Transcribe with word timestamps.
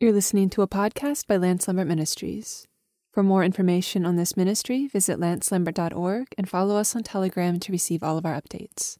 You're 0.00 0.12
listening 0.12 0.48
to 0.50 0.62
a 0.62 0.68
podcast 0.68 1.26
by 1.26 1.38
Lance 1.38 1.66
Lambert 1.66 1.88
Ministries. 1.88 2.68
For 3.10 3.24
more 3.24 3.42
information 3.42 4.06
on 4.06 4.14
this 4.14 4.36
ministry, 4.36 4.86
visit 4.86 5.18
lancelambert.org 5.18 6.28
and 6.38 6.48
follow 6.48 6.76
us 6.76 6.94
on 6.94 7.02
Telegram 7.02 7.58
to 7.58 7.72
receive 7.72 8.04
all 8.04 8.16
of 8.16 8.24
our 8.24 8.40
updates. 8.40 8.96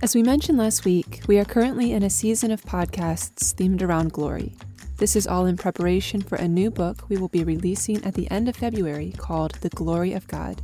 As 0.00 0.14
we 0.14 0.22
mentioned 0.22 0.58
last 0.58 0.84
week, 0.84 1.22
we 1.26 1.40
are 1.40 1.44
currently 1.44 1.90
in 1.92 2.04
a 2.04 2.08
season 2.08 2.52
of 2.52 2.62
podcasts 2.62 3.52
themed 3.52 3.82
around 3.82 4.12
glory. 4.12 4.54
This 4.98 5.16
is 5.16 5.26
all 5.26 5.46
in 5.46 5.56
preparation 5.56 6.22
for 6.22 6.36
a 6.36 6.46
new 6.46 6.70
book 6.70 7.08
we 7.08 7.16
will 7.16 7.26
be 7.26 7.42
releasing 7.42 8.04
at 8.04 8.14
the 8.14 8.30
end 8.30 8.48
of 8.48 8.54
February 8.54 9.12
called 9.18 9.56
The 9.56 9.70
Glory 9.70 10.12
of 10.12 10.28
God. 10.28 10.62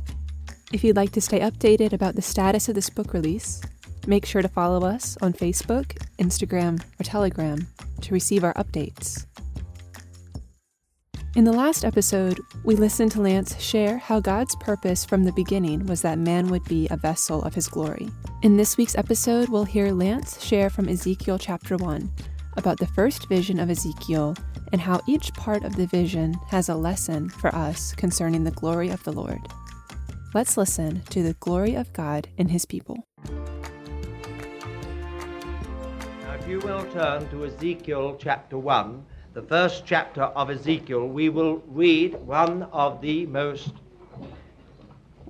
If 0.71 0.85
you'd 0.85 0.95
like 0.95 1.11
to 1.11 1.21
stay 1.21 1.41
updated 1.41 1.91
about 1.91 2.15
the 2.15 2.21
status 2.21 2.69
of 2.69 2.75
this 2.75 2.89
book 2.89 3.11
release, 3.11 3.61
make 4.07 4.25
sure 4.25 4.41
to 4.41 4.47
follow 4.47 4.87
us 4.87 5.17
on 5.21 5.33
Facebook, 5.33 5.97
Instagram, 6.17 6.81
or 6.99 7.03
Telegram 7.03 7.67
to 8.01 8.13
receive 8.13 8.43
our 8.43 8.53
updates. 8.53 9.25
In 11.35 11.43
the 11.43 11.53
last 11.53 11.85
episode, 11.85 12.39
we 12.63 12.75
listened 12.75 13.11
to 13.11 13.21
Lance 13.21 13.61
share 13.61 13.99
how 13.99 14.19
God's 14.19 14.55
purpose 14.55 15.05
from 15.05 15.23
the 15.23 15.31
beginning 15.33 15.85
was 15.85 16.01
that 16.01 16.17
man 16.17 16.47
would 16.47 16.63
be 16.63 16.87
a 16.89 16.97
vessel 16.97 17.43
of 17.43 17.53
his 17.53 17.67
glory. 17.67 18.09
In 18.41 18.57
this 18.57 18.75
week's 18.75 18.97
episode, 18.97 19.49
we'll 19.49 19.63
hear 19.63 19.91
Lance 19.91 20.43
share 20.43 20.71
from 20.71 20.89
Ezekiel 20.89 21.37
chapter 21.37 21.77
1 21.77 22.11
about 22.55 22.79
the 22.79 22.87
first 22.87 23.29
vision 23.29 23.59
of 23.59 23.69
Ezekiel 23.69 24.35
and 24.71 24.81
how 24.81 24.99
each 25.07 25.31
part 25.33 25.63
of 25.63 25.75
the 25.75 25.85
vision 25.85 26.33
has 26.47 26.69
a 26.69 26.75
lesson 26.75 27.29
for 27.29 27.53
us 27.55 27.93
concerning 27.93 28.43
the 28.43 28.51
glory 28.51 28.89
of 28.89 29.03
the 29.03 29.13
Lord. 29.13 29.39
Let's 30.33 30.57
listen 30.57 31.03
to 31.09 31.21
the 31.21 31.33
glory 31.33 31.75
of 31.75 31.93
God 31.93 32.27
in 32.37 32.49
his 32.49 32.65
people. 32.65 33.07
If 36.47 36.51
you 36.51 36.59
will 36.59 36.85
turn 36.93 37.29
to 37.31 37.43
Ezekiel 37.43 38.15
chapter 38.17 38.57
1, 38.57 39.05
the 39.33 39.41
first 39.41 39.85
chapter 39.85 40.21
of 40.21 40.49
Ezekiel, 40.49 41.05
we 41.05 41.27
will 41.27 41.61
read 41.67 42.13
one 42.25 42.63
of 42.71 43.01
the 43.01 43.25
most 43.25 43.73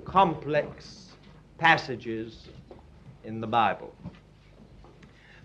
complex 0.05 1.07
passages 1.57 2.49
in 3.23 3.41
the 3.41 3.47
Bible. 3.47 3.95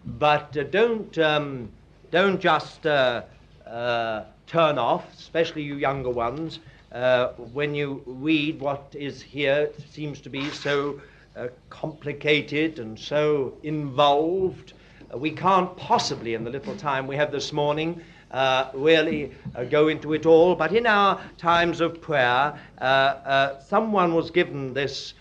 But 0.04 0.54
uh, 0.58 0.64
don't, 0.64 1.16
um, 1.16 1.70
don't 2.10 2.38
just 2.38 2.84
uh, 2.84 3.22
uh, 3.66 4.24
turn 4.46 4.76
off, 4.76 5.10
especially 5.14 5.62
you 5.62 5.76
younger 5.76 6.10
ones, 6.10 6.58
uh, 6.92 7.28
when 7.54 7.74
you 7.74 8.02
read 8.04 8.60
what 8.60 8.94
is 8.94 9.22
here. 9.22 9.70
Seems 9.90 10.20
to 10.20 10.28
be 10.28 10.50
so 10.50 11.00
uh, 11.34 11.48
complicated 11.70 12.78
and 12.78 12.98
so 12.98 13.54
involved. 13.62 14.74
Uh, 15.12 15.18
we 15.18 15.30
can't 15.30 15.76
possibly, 15.76 16.34
in 16.34 16.44
the 16.44 16.50
little 16.50 16.76
time 16.76 17.06
we 17.06 17.16
have 17.16 17.32
this 17.32 17.52
morning, 17.52 18.00
uh, 18.30 18.70
really 18.74 19.32
uh, 19.54 19.64
go 19.64 19.88
into 19.88 20.14
it 20.14 20.26
all. 20.26 20.54
But 20.54 20.72
in 20.72 20.86
our 20.86 21.20
times 21.36 21.80
of 21.80 22.00
prayer, 22.00 22.58
uh, 22.78 23.58
someone 23.60 24.14
was 24.14 24.30
given 24.30 24.72
this 24.72 25.14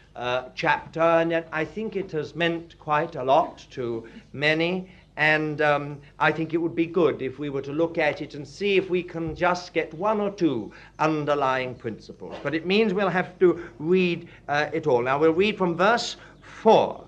chapter, 0.55 1.01
and 1.01 1.43
I 1.51 1.65
think 1.65 1.95
it 1.95 2.11
has 2.11 2.35
meant 2.35 2.77
quite 2.79 3.15
a 3.15 3.23
lot 3.23 3.65
to 3.71 4.07
many. 4.33 4.89
And 5.17 5.61
um, 5.61 6.01
I 6.19 6.31
think 6.31 6.53
it 6.53 6.57
would 6.57 6.75
be 6.75 6.85
good 6.85 7.21
if 7.21 7.37
we 7.37 7.49
were 7.49 7.61
to 7.63 7.73
look 7.73 7.97
at 7.97 8.21
it 8.21 8.33
and 8.33 8.47
see 8.47 8.77
if 8.77 8.89
we 8.89 9.03
can 9.03 9.35
just 9.35 9.73
get 9.73 9.93
one 9.93 10.21
or 10.21 10.31
two 10.31 10.71
underlying 10.99 11.75
principles. 11.75 12.35
But 12.41 12.55
it 12.55 12.65
means 12.65 12.93
we'll 12.93 13.09
have 13.09 13.37
to 13.39 13.67
read 13.77 14.29
uh, 14.47 14.69
it 14.73 14.87
all. 14.87 15.01
Now, 15.01 15.19
we'll 15.19 15.33
read 15.33 15.57
from 15.57 15.75
verse 15.75 16.15
4. 16.61 17.05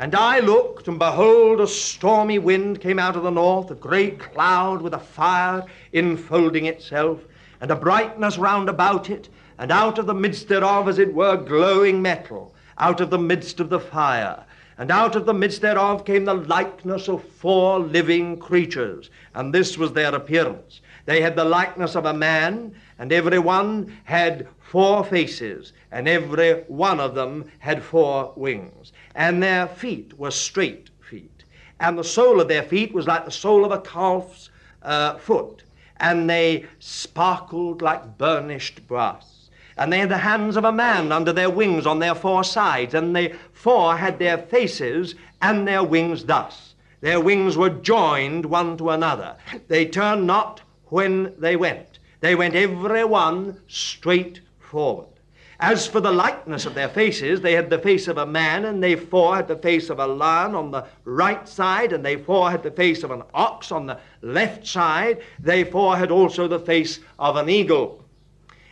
And 0.00 0.14
I 0.14 0.38
looked, 0.38 0.86
and 0.86 0.96
behold, 0.96 1.60
a 1.60 1.66
stormy 1.66 2.38
wind 2.38 2.80
came 2.80 3.00
out 3.00 3.16
of 3.16 3.24
the 3.24 3.30
north, 3.30 3.72
a 3.72 3.74
great 3.74 4.20
cloud 4.20 4.80
with 4.80 4.94
a 4.94 4.98
fire 5.00 5.64
enfolding 5.92 6.66
itself, 6.66 7.18
and 7.60 7.68
a 7.72 7.76
brightness 7.76 8.38
round 8.38 8.68
about 8.68 9.10
it, 9.10 9.28
and 9.58 9.72
out 9.72 9.98
of 9.98 10.06
the 10.06 10.14
midst 10.14 10.46
thereof, 10.46 10.88
as 10.88 11.00
it 11.00 11.12
were, 11.12 11.36
glowing 11.36 12.00
metal, 12.00 12.54
out 12.78 13.00
of 13.00 13.10
the 13.10 13.18
midst 13.18 13.58
of 13.58 13.70
the 13.70 13.80
fire. 13.80 14.44
And 14.78 14.92
out 14.92 15.16
of 15.16 15.26
the 15.26 15.34
midst 15.34 15.62
thereof 15.62 16.04
came 16.04 16.24
the 16.24 16.34
likeness 16.34 17.08
of 17.08 17.24
four 17.24 17.80
living 17.80 18.38
creatures, 18.38 19.10
and 19.34 19.52
this 19.52 19.76
was 19.76 19.92
their 19.92 20.14
appearance. 20.14 20.80
They 21.06 21.20
had 21.20 21.34
the 21.34 21.44
likeness 21.44 21.96
of 21.96 22.04
a 22.04 22.14
man, 22.14 22.72
and 23.00 23.12
every 23.12 23.40
one 23.40 23.92
had 24.04 24.46
four 24.60 25.02
faces, 25.02 25.72
and 25.90 26.06
every 26.06 26.62
one 26.68 27.00
of 27.00 27.16
them 27.16 27.50
had 27.58 27.82
four 27.82 28.32
wings. 28.36 28.92
And 29.18 29.42
their 29.42 29.66
feet 29.66 30.16
were 30.16 30.30
straight 30.30 30.90
feet. 31.00 31.42
And 31.80 31.98
the 31.98 32.04
sole 32.04 32.40
of 32.40 32.46
their 32.46 32.62
feet 32.62 32.94
was 32.94 33.08
like 33.08 33.24
the 33.24 33.32
sole 33.32 33.64
of 33.64 33.72
a 33.72 33.80
calf's 33.80 34.48
uh, 34.80 35.18
foot. 35.18 35.64
And 35.96 36.30
they 36.30 36.66
sparkled 36.78 37.82
like 37.82 38.16
burnished 38.16 38.86
brass. 38.86 39.50
And 39.76 39.92
they 39.92 39.98
had 39.98 40.08
the 40.08 40.18
hands 40.18 40.56
of 40.56 40.64
a 40.64 40.70
man 40.70 41.10
under 41.10 41.32
their 41.32 41.50
wings 41.50 41.84
on 41.84 41.98
their 41.98 42.14
four 42.14 42.44
sides. 42.44 42.94
And 42.94 43.14
they 43.14 43.34
four 43.52 43.96
had 43.96 44.20
their 44.20 44.38
faces 44.38 45.16
and 45.42 45.66
their 45.66 45.82
wings 45.82 46.24
thus. 46.24 46.76
Their 47.00 47.20
wings 47.20 47.56
were 47.56 47.70
joined 47.70 48.46
one 48.46 48.76
to 48.76 48.90
another. 48.90 49.36
They 49.66 49.86
turned 49.86 50.28
not 50.28 50.60
when 50.86 51.34
they 51.38 51.56
went. 51.56 51.98
They 52.20 52.36
went 52.36 52.54
every 52.54 53.04
one 53.04 53.62
straight 53.66 54.42
forward. 54.60 55.17
As 55.60 55.88
for 55.88 56.00
the 56.00 56.12
likeness 56.12 56.66
of 56.66 56.74
their 56.74 56.88
faces, 56.88 57.40
they 57.40 57.54
had 57.54 57.68
the 57.68 57.80
face 57.80 58.06
of 58.06 58.16
a 58.16 58.26
man, 58.26 58.64
and 58.64 58.80
they 58.80 58.94
four 58.94 59.34
had 59.34 59.48
the 59.48 59.56
face 59.56 59.90
of 59.90 59.98
a 59.98 60.06
lion 60.06 60.54
on 60.54 60.70
the 60.70 60.86
right 61.04 61.48
side, 61.48 61.92
and 61.92 62.04
they 62.04 62.14
four 62.14 62.48
had 62.48 62.62
the 62.62 62.70
face 62.70 63.02
of 63.02 63.10
an 63.10 63.24
ox 63.34 63.72
on 63.72 63.86
the 63.86 63.98
left 64.22 64.64
side. 64.64 65.20
They 65.40 65.64
four 65.64 65.96
had 65.96 66.12
also 66.12 66.46
the 66.46 66.60
face 66.60 67.00
of 67.18 67.34
an 67.34 67.48
eagle. 67.48 68.04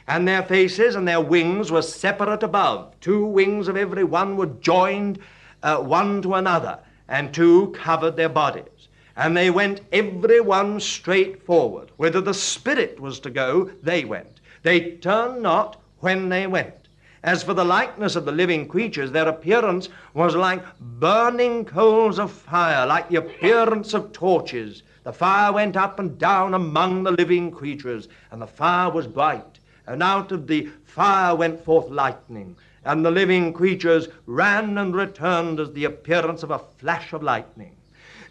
And 0.06 0.28
their 0.28 0.44
faces 0.44 0.94
and 0.94 1.08
their 1.08 1.20
wings 1.20 1.72
were 1.72 1.82
separate 1.82 2.44
above. 2.44 2.94
Two 3.00 3.26
wings 3.26 3.66
of 3.66 3.76
every 3.76 4.04
one 4.04 4.36
were 4.36 4.46
joined 4.46 5.18
uh, 5.64 5.78
one 5.78 6.22
to 6.22 6.34
another, 6.34 6.78
and 7.08 7.34
two 7.34 7.74
covered 7.76 8.14
their 8.14 8.28
bodies. 8.28 8.88
And 9.16 9.36
they 9.36 9.50
went 9.50 9.80
every 9.90 10.40
one 10.40 10.78
straight 10.78 11.42
forward. 11.42 11.90
Whither 11.96 12.20
the 12.20 12.34
Spirit 12.34 13.00
was 13.00 13.18
to 13.20 13.30
go, 13.30 13.72
they 13.82 14.04
went. 14.04 14.40
They 14.62 14.92
turned 14.92 15.42
not 15.42 15.80
when 16.06 16.28
they 16.28 16.46
went. 16.46 16.86
As 17.24 17.42
for 17.42 17.52
the 17.52 17.64
likeness 17.64 18.14
of 18.14 18.24
the 18.24 18.30
living 18.30 18.68
creatures, 18.68 19.10
their 19.10 19.26
appearance 19.26 19.88
was 20.14 20.36
like 20.36 20.62
burning 20.78 21.64
coals 21.64 22.20
of 22.20 22.30
fire, 22.30 22.86
like 22.86 23.08
the 23.08 23.16
appearance 23.16 23.92
of 23.92 24.12
torches. 24.12 24.84
The 25.02 25.12
fire 25.12 25.52
went 25.52 25.76
up 25.76 25.98
and 25.98 26.16
down 26.16 26.54
among 26.54 27.02
the 27.02 27.10
living 27.10 27.50
creatures, 27.50 28.06
and 28.30 28.40
the 28.40 28.46
fire 28.46 28.88
was 28.88 29.08
bright. 29.08 29.58
And 29.88 30.00
out 30.00 30.30
of 30.30 30.46
the 30.46 30.68
fire 30.84 31.34
went 31.34 31.64
forth 31.64 31.90
lightning, 31.90 32.54
and 32.84 33.04
the 33.04 33.10
living 33.10 33.52
creatures 33.52 34.06
ran 34.26 34.78
and 34.78 34.94
returned 34.94 35.58
as 35.58 35.72
the 35.72 35.86
appearance 35.86 36.44
of 36.44 36.52
a 36.52 36.60
flash 36.78 37.12
of 37.12 37.24
lightning. 37.24 37.74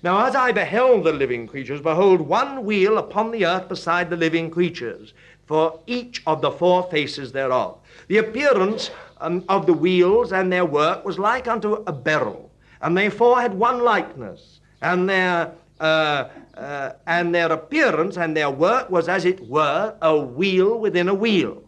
Now, 0.02 0.26
as 0.26 0.34
I 0.34 0.54
beheld 0.54 1.04
the 1.04 1.12
living 1.12 1.46
creatures, 1.46 1.82
behold, 1.82 2.22
one 2.22 2.64
wheel 2.64 2.98
upon 2.98 3.32
the 3.32 3.46
earth 3.46 3.68
beside 3.68 4.10
the 4.10 4.16
living 4.16 4.50
creatures 4.50 5.14
for 5.46 5.80
each 5.88 6.24
of 6.26 6.42
the 6.42 6.52
four 6.52 6.84
faces 6.84 7.32
thereof. 7.32 7.78
The 8.08 8.18
appearance 8.18 8.92
um, 9.20 9.44
of 9.50 9.66
the 9.66 9.74
wheels 9.74 10.32
and 10.32 10.52
their 10.52 10.66
work 10.66 11.06
was 11.06 11.20
like 11.20 11.48
unto 11.48 11.84
a 11.88 11.94
beryl, 11.94 12.52
and 12.82 12.98
they 12.98 13.10
four 13.10 13.40
had 13.40 13.54
one 13.54 13.84
likeness, 13.84 14.60
and 14.82 15.10
their 15.10 15.52
uh, 15.80 16.30
uh, 16.56 16.94
and 17.06 17.36
their 17.36 17.52
appearance 17.52 18.18
and 18.18 18.36
their 18.36 18.50
work 18.50 18.90
was 18.90 19.10
as 19.10 19.26
it 19.26 19.46
were 19.48 19.94
a 20.02 20.18
wheel 20.18 20.80
within 20.80 21.10
a 21.10 21.14
wheel. 21.14 21.62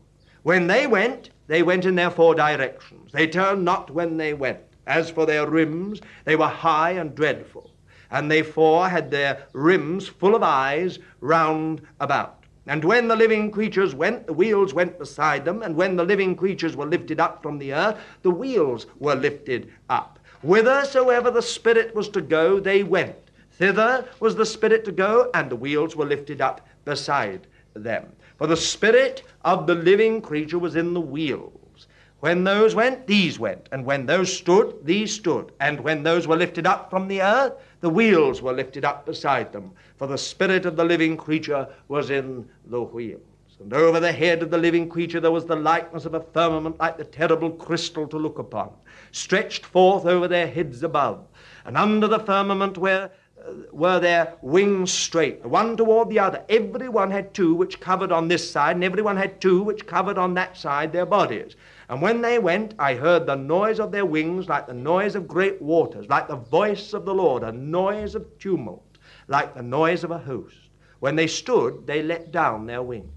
When 0.44 0.68
they 0.68 0.88
went, 0.88 1.32
they 1.48 1.62
went 1.62 1.86
in 1.86 1.96
their 1.96 2.10
four 2.10 2.36
directions. 2.36 3.12
They 3.12 3.28
turned 3.28 3.66
not 3.66 3.90
when 3.92 4.16
they 4.16 4.34
went. 4.34 4.60
As 4.86 5.10
for 5.10 5.26
their 5.26 5.46
rims, 5.46 6.00
they 6.24 6.38
were 6.38 6.48
high 6.48 6.92
and 6.92 7.14
dreadful, 7.14 7.70
and 8.12 8.32
they 8.32 8.44
four 8.44 8.88
had 8.88 9.12
their 9.12 9.46
rims 9.52 10.08
full 10.08 10.36
of 10.36 10.44
eyes 10.44 11.00
round 11.20 11.82
about. 12.00 12.37
And 12.68 12.84
when 12.84 13.08
the 13.08 13.16
living 13.16 13.50
creatures 13.50 13.96
went, 13.96 14.28
the 14.28 14.34
wheels 14.34 14.74
went 14.74 15.00
beside 15.00 15.46
them. 15.46 15.64
And 15.64 15.76
when 15.76 15.96
the 15.96 16.04
living 16.04 16.36
creatures 16.36 16.76
were 16.76 16.86
lifted 16.86 17.20
up 17.20 17.42
from 17.42 17.58
the 17.58 17.74
earth, 17.74 17.98
the 18.24 18.32
wheels 18.32 18.88
were 19.00 19.16
lifted 19.16 19.72
up. 19.90 20.20
Whithersoever 20.42 21.32
the 21.32 21.42
Spirit 21.42 21.96
was 21.96 22.10
to 22.10 22.22
go, 22.22 22.60
they 22.60 22.84
went. 22.84 23.16
Thither 23.54 24.06
was 24.20 24.36
the 24.36 24.46
Spirit 24.46 24.86
to 24.86 24.92
go, 24.92 25.32
and 25.34 25.50
the 25.50 25.56
wheels 25.56 25.96
were 25.96 26.06
lifted 26.06 26.42
up 26.42 26.68
beside 26.86 27.48
them. 27.74 28.12
For 28.38 28.46
the 28.46 28.58
Spirit 28.58 29.24
of 29.44 29.66
the 29.66 29.76
living 29.76 30.22
creature 30.22 30.60
was 30.60 30.76
in 30.76 30.94
the 30.94 31.02
wheels. 31.02 31.88
When 32.20 32.44
those 32.44 32.76
went, 32.76 33.08
these 33.08 33.40
went. 33.40 33.70
And 33.72 33.86
when 33.86 34.06
those 34.06 34.36
stood, 34.36 34.76
these 34.84 35.14
stood. 35.14 35.52
And 35.60 35.80
when 35.80 36.04
those 36.04 36.28
were 36.28 36.36
lifted 36.36 36.68
up 36.68 36.90
from 36.90 37.08
the 37.08 37.22
earth, 37.22 37.54
the 37.80 37.90
wheels 37.90 38.42
were 38.42 38.54
lifted 38.54 38.86
up 38.86 39.06
beside 39.06 39.52
them 39.52 39.72
for 39.98 40.08
the 40.08 40.18
spirit 40.18 40.66
of 40.66 40.76
the 40.76 40.84
living 40.84 41.18
creature 41.18 41.68
was 41.88 42.10
in 42.10 42.48
the 42.68 42.82
wheels. 42.82 43.22
And 43.60 43.74
over 43.74 44.00
the 44.00 44.12
head 44.12 44.44
of 44.44 44.52
the 44.52 44.58
living 44.58 44.88
creature 44.88 45.20
there 45.20 45.32
was 45.32 45.46
the 45.46 45.56
likeness 45.56 46.06
of 46.06 46.14
a 46.14 46.20
firmament 46.20 46.80
like 46.80 46.98
the 46.98 47.04
terrible 47.04 47.50
crystal 47.50 48.08
to 48.08 48.18
look 48.18 48.38
upon, 48.38 48.72
stretched 49.12 49.66
forth 49.66 50.06
over 50.06 50.28
their 50.28 50.48
heads 50.48 50.84
above. 50.84 51.26
And 51.66 51.76
under 51.76 52.08
the 52.08 52.20
firmament 52.20 52.78
were 52.78 53.10
uh, 53.40 53.52
were 53.72 54.00
their 54.00 54.34
wings 54.42 54.92
straight, 54.92 55.42
the 55.42 55.48
one 55.48 55.78
toward 55.78 56.10
the 56.10 56.20
other. 56.20 56.44
Every 56.50 56.90
one 56.90 57.12
had 57.12 57.34
two 57.34 57.54
which 57.56 57.80
covered 57.80 58.12
on 58.12 58.28
this 58.28 58.50
side, 58.50 58.76
and 58.76 58.84
every 58.84 59.02
one 59.02 59.18
had 59.18 59.40
two 59.40 59.64
which 59.64 59.86
covered 59.86 60.18
on 60.18 60.34
that 60.36 60.58
side 60.58 60.92
their 60.92 61.06
bodies. 61.06 61.56
And 61.90 62.02
when 62.02 62.22
they 62.22 62.38
went, 62.38 62.74
I 62.78 62.96
heard 62.96 63.26
the 63.26 63.36
noise 63.36 63.80
of 63.80 63.92
their 63.92 64.06
wings 64.06 64.50
like 64.50 64.68
the 64.68 64.74
noise 64.74 65.16
of 65.16 65.28
great 65.28 65.62
waters, 65.62 66.10
like 66.10 66.28
the 66.28 66.36
voice 66.36 66.94
of 66.94 67.06
the 67.06 67.14
Lord, 67.14 67.44
a 67.44 67.52
noise 67.52 68.14
of 68.14 68.26
tumult, 68.40 68.98
like 69.28 69.56
the 69.56 69.64
noise 69.64 70.04
of 70.04 70.12
a 70.12 70.18
host. 70.18 70.58
When 71.00 71.16
they 71.16 71.28
stood, 71.28 71.88
they 71.88 72.04
let 72.04 72.32
down 72.32 72.66
their 72.66 72.82
wings. 72.82 73.12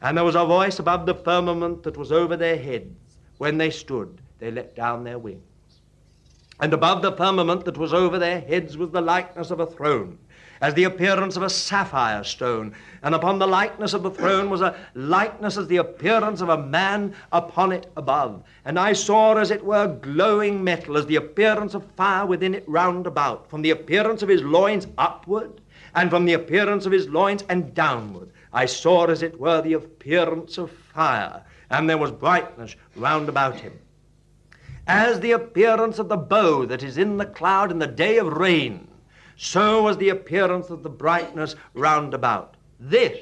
And 0.00 0.16
there 0.16 0.24
was 0.24 0.36
a 0.36 0.44
voice 0.44 0.78
above 0.78 1.06
the 1.06 1.14
firmament 1.14 1.82
that 1.82 1.96
was 1.96 2.12
over 2.12 2.36
their 2.36 2.56
heads. 2.56 3.16
When 3.38 3.58
they 3.58 3.70
stood, 3.70 4.20
they 4.38 4.50
let 4.50 4.76
down 4.76 5.02
their 5.02 5.18
wings. 5.18 5.42
And 6.60 6.72
above 6.72 7.02
the 7.02 7.12
firmament 7.12 7.64
that 7.64 7.78
was 7.78 7.92
over 7.94 8.18
their 8.18 8.40
heads 8.40 8.76
was 8.76 8.90
the 8.90 9.00
likeness 9.00 9.50
of 9.50 9.60
a 9.60 9.66
throne, 9.66 10.18
as 10.60 10.74
the 10.74 10.84
appearance 10.84 11.36
of 11.36 11.42
a 11.42 11.50
sapphire 11.50 12.24
stone. 12.24 12.74
And 13.02 13.14
upon 13.14 13.38
the 13.38 13.46
likeness 13.46 13.94
of 13.94 14.02
the 14.02 14.10
throne 14.10 14.50
was 14.50 14.60
a 14.60 14.76
likeness 14.94 15.56
as 15.56 15.66
the 15.68 15.76
appearance 15.76 16.40
of 16.40 16.48
a 16.48 16.62
man 16.62 17.14
upon 17.32 17.72
it 17.72 17.90
above. 17.96 18.42
And 18.64 18.78
I 18.78 18.92
saw 18.92 19.36
as 19.36 19.50
it 19.50 19.64
were 19.64 19.86
glowing 19.86 20.62
metal, 20.62 20.96
as 20.96 21.06
the 21.06 21.16
appearance 21.16 21.74
of 21.74 21.90
fire 21.92 22.26
within 22.26 22.54
it 22.54 22.64
round 22.66 23.06
about, 23.06 23.48
from 23.48 23.62
the 23.62 23.70
appearance 23.70 24.22
of 24.22 24.28
his 24.28 24.42
loins 24.42 24.86
upward, 24.98 25.60
and 25.94 26.10
from 26.10 26.24
the 26.24 26.34
appearance 26.34 26.86
of 26.86 26.92
his 26.92 27.08
loins 27.08 27.44
and 27.48 27.74
downward. 27.74 28.30
I 28.52 28.66
saw 28.66 29.06
as 29.06 29.22
it 29.22 29.38
were 29.38 29.62
the 29.62 29.74
appearance 29.74 30.58
of 30.58 30.70
fire, 30.70 31.44
and 31.70 31.88
there 31.88 31.98
was 31.98 32.10
brightness 32.10 32.76
round 32.96 33.28
about 33.28 33.60
him 33.60 33.78
as 34.88 35.20
the 35.20 35.32
appearance 35.32 35.98
of 35.98 36.08
the 36.08 36.16
bow 36.16 36.64
that 36.64 36.82
is 36.82 36.96
in 36.96 37.18
the 37.18 37.26
cloud 37.26 37.70
in 37.70 37.78
the 37.78 37.86
day 37.86 38.16
of 38.16 38.26
rain, 38.26 38.87
so 39.40 39.84
was 39.84 39.96
the 39.98 40.08
appearance 40.08 40.68
of 40.68 40.82
the 40.82 40.90
brightness 40.90 41.54
round 41.72 42.12
about. 42.12 42.56
This 42.80 43.18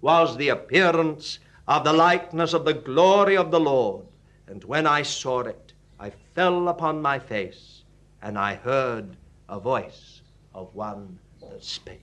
was 0.00 0.34
the 0.38 0.48
appearance 0.48 1.38
of 1.68 1.84
the 1.84 1.92
likeness 1.92 2.54
of 2.54 2.64
the 2.64 2.72
glory 2.72 3.36
of 3.36 3.50
the 3.50 3.60
Lord. 3.60 4.06
And 4.46 4.64
when 4.64 4.86
I 4.86 5.02
saw 5.02 5.40
it, 5.40 5.74
I 6.00 6.12
fell 6.34 6.68
upon 6.68 7.02
my 7.02 7.18
face, 7.18 7.82
and 8.22 8.38
I 8.38 8.54
heard 8.54 9.18
a 9.50 9.60
voice 9.60 10.22
of 10.54 10.74
one 10.74 11.18
that 11.42 11.62
spake. 11.62 12.00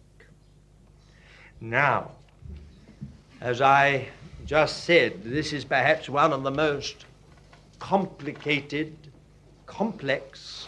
Now, 1.60 2.12
as 3.42 3.60
I 3.60 4.08
just 4.46 4.84
said, 4.84 5.24
this 5.24 5.52
is 5.52 5.66
perhaps 5.66 6.08
one 6.08 6.32
of 6.32 6.44
the 6.44 6.52
most 6.52 7.06
complicated, 7.80 8.96
complex, 9.66 10.68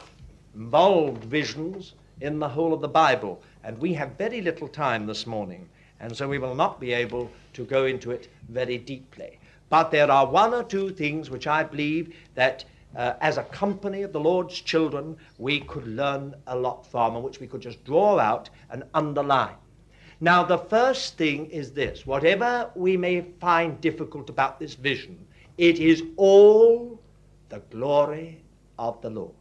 involved 0.56 1.24
visions 1.26 1.94
in 2.21 2.39
the 2.39 2.50
whole 2.50 2.74
of 2.74 2.81
the 2.81 2.88
Bible. 2.88 3.42
And 3.63 3.77
we 3.77 3.94
have 3.94 4.18
very 4.18 4.42
little 4.42 4.68
time 4.68 5.06
this 5.06 5.25
morning, 5.25 5.69
and 6.00 6.16
so 6.16 6.27
we 6.27 6.39
will 6.39 6.56
not 6.56 6.80
be 6.80 6.94
able 6.94 7.30
to 7.54 7.66
go 7.66 7.86
into 7.86 8.12
it 8.12 8.30
very 8.50 8.77
deeply. 8.77 9.39
But 9.69 9.92
there 9.92 10.10
are 10.10 10.25
one 10.25 10.54
or 10.54 10.63
two 10.63 10.89
things 10.92 11.30
which 11.30 11.48
I 11.48 11.63
believe 11.63 12.16
that 12.36 12.66
uh, 12.95 13.13
as 13.21 13.38
a 13.38 13.44
company 13.44 14.01
of 14.01 14.13
the 14.13 14.19
Lord's 14.19 14.60
children, 14.60 15.16
we 15.38 15.60
could 15.62 15.88
learn 15.88 16.36
a 16.48 16.56
lot 16.56 16.86
from, 16.88 17.16
and 17.16 17.24
which 17.24 17.39
we 17.39 17.48
could 17.48 17.62
just 17.62 17.83
draw 17.83 18.18
out 18.18 18.50
and 18.71 18.83
underline. 18.94 19.56
Now, 20.21 20.44
the 20.44 20.57
first 20.57 21.18
thing 21.18 21.45
is 21.48 21.71
this 21.71 22.06
whatever 22.06 22.69
we 22.75 22.98
may 22.98 23.21
find 23.39 23.80
difficult 23.80 24.30
about 24.30 24.60
this 24.60 24.74
vision, 24.74 25.25
it 25.57 25.80
is 25.80 26.04
all 26.18 27.00
the 27.50 27.60
glory 27.69 28.42
of 28.77 29.01
the 29.01 29.10
Lord. 29.10 29.39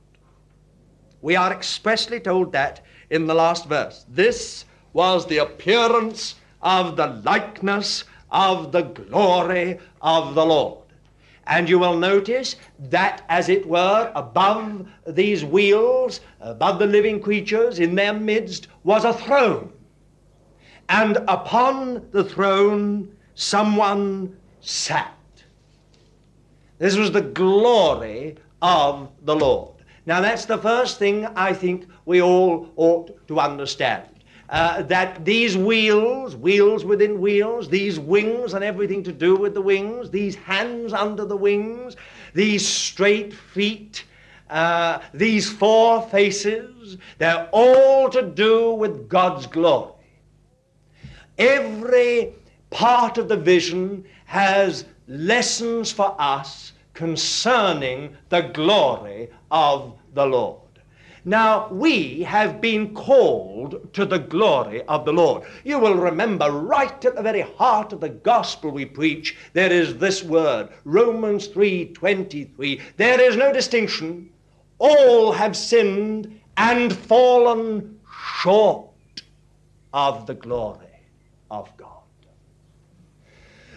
We 1.20 1.36
are 1.36 1.52
expressly 1.52 2.20
told 2.20 2.52
that 2.52 2.80
in 3.10 3.26
the 3.26 3.34
last 3.34 3.66
verse. 3.66 4.04
This 4.08 4.64
was 4.92 5.26
the 5.26 5.38
appearance 5.38 6.36
of 6.62 6.96
the 6.96 7.20
likeness 7.24 8.04
of 8.30 8.72
the 8.72 8.82
glory 8.82 9.78
of 10.02 10.34
the 10.34 10.44
Lord. 10.44 10.84
And 11.46 11.68
you 11.68 11.78
will 11.78 11.96
notice 11.96 12.56
that, 12.78 13.24
as 13.30 13.48
it 13.48 13.66
were, 13.66 14.12
above 14.14 14.86
these 15.06 15.44
wheels, 15.44 16.20
above 16.40 16.78
the 16.78 16.86
living 16.86 17.20
creatures, 17.20 17.78
in 17.78 17.94
their 17.94 18.12
midst, 18.12 18.68
was 18.84 19.04
a 19.04 19.14
throne. 19.14 19.72
And 20.90 21.16
upon 21.26 22.06
the 22.12 22.24
throne, 22.24 23.16
someone 23.34 24.36
sat. 24.60 25.14
This 26.78 26.96
was 26.96 27.12
the 27.12 27.22
glory 27.22 28.36
of 28.60 29.10
the 29.22 29.34
Lord. 29.34 29.77
Now, 30.08 30.22
that's 30.22 30.46
the 30.46 30.56
first 30.56 30.98
thing 30.98 31.26
I 31.36 31.52
think 31.52 31.86
we 32.06 32.22
all 32.22 32.70
ought 32.76 33.28
to 33.28 33.38
understand. 33.38 34.04
Uh, 34.48 34.80
that 34.84 35.22
these 35.26 35.54
wheels, 35.54 36.34
wheels 36.34 36.82
within 36.82 37.20
wheels, 37.20 37.68
these 37.68 38.00
wings 38.00 38.54
and 38.54 38.64
everything 38.64 39.02
to 39.02 39.12
do 39.12 39.36
with 39.36 39.52
the 39.52 39.60
wings, 39.60 40.08
these 40.08 40.34
hands 40.34 40.94
under 40.94 41.26
the 41.26 41.36
wings, 41.36 41.94
these 42.32 42.66
straight 42.66 43.34
feet, 43.34 44.06
uh, 44.48 45.00
these 45.12 45.52
four 45.52 46.00
faces, 46.08 46.96
they're 47.18 47.46
all 47.52 48.08
to 48.08 48.22
do 48.22 48.72
with 48.72 49.10
God's 49.10 49.46
glory. 49.46 49.92
Every 51.36 52.32
part 52.70 53.18
of 53.18 53.28
the 53.28 53.36
vision 53.36 54.06
has 54.24 54.86
lessons 55.06 55.92
for 55.92 56.16
us 56.18 56.72
concerning 56.94 58.16
the 58.30 58.40
glory 58.40 59.28
of 59.50 59.97
the 60.14 60.26
Lord. 60.26 60.68
Now, 61.24 61.68
we 61.68 62.22
have 62.22 62.60
been 62.60 62.94
called 62.94 63.92
to 63.92 64.06
the 64.06 64.18
glory 64.18 64.82
of 64.84 65.04
the 65.04 65.12
Lord. 65.12 65.42
You 65.64 65.78
will 65.78 65.94
remember 65.94 66.50
right 66.50 67.04
at 67.04 67.16
the 67.16 67.22
very 67.22 67.42
heart 67.42 67.92
of 67.92 68.00
the 68.00 68.08
gospel 68.08 68.70
we 68.70 68.84
preach, 68.84 69.36
there 69.52 69.70
is 69.70 69.98
this 69.98 70.22
word, 70.22 70.70
Romans 70.84 71.48
3:23. 71.48 72.80
There 72.96 73.20
is 73.20 73.36
no 73.36 73.52
distinction. 73.52 74.30
All 74.78 75.32
have 75.32 75.56
sinned 75.56 76.40
and 76.56 76.92
fallen 76.92 77.98
short 78.40 78.88
of 79.92 80.26
the 80.26 80.34
glory 80.34 81.02
of 81.50 81.68
God. 81.76 81.88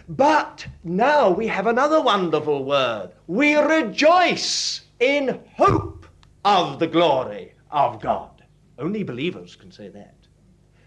But 0.08 0.68
now 0.84 1.30
we 1.30 1.48
have 1.48 1.68
another 1.68 2.02
wonderful 2.02 2.64
word. 2.64 3.12
We 3.28 3.56
rejoice 3.56 4.82
in 5.00 5.40
hope 5.56 6.01
of 6.44 6.80
the 6.80 6.88
glory 6.88 7.54
of 7.70 8.02
God. 8.02 8.44
Only 8.80 9.04
believers 9.04 9.56
can 9.56 9.72
say 9.72 9.90
that. 9.90 10.16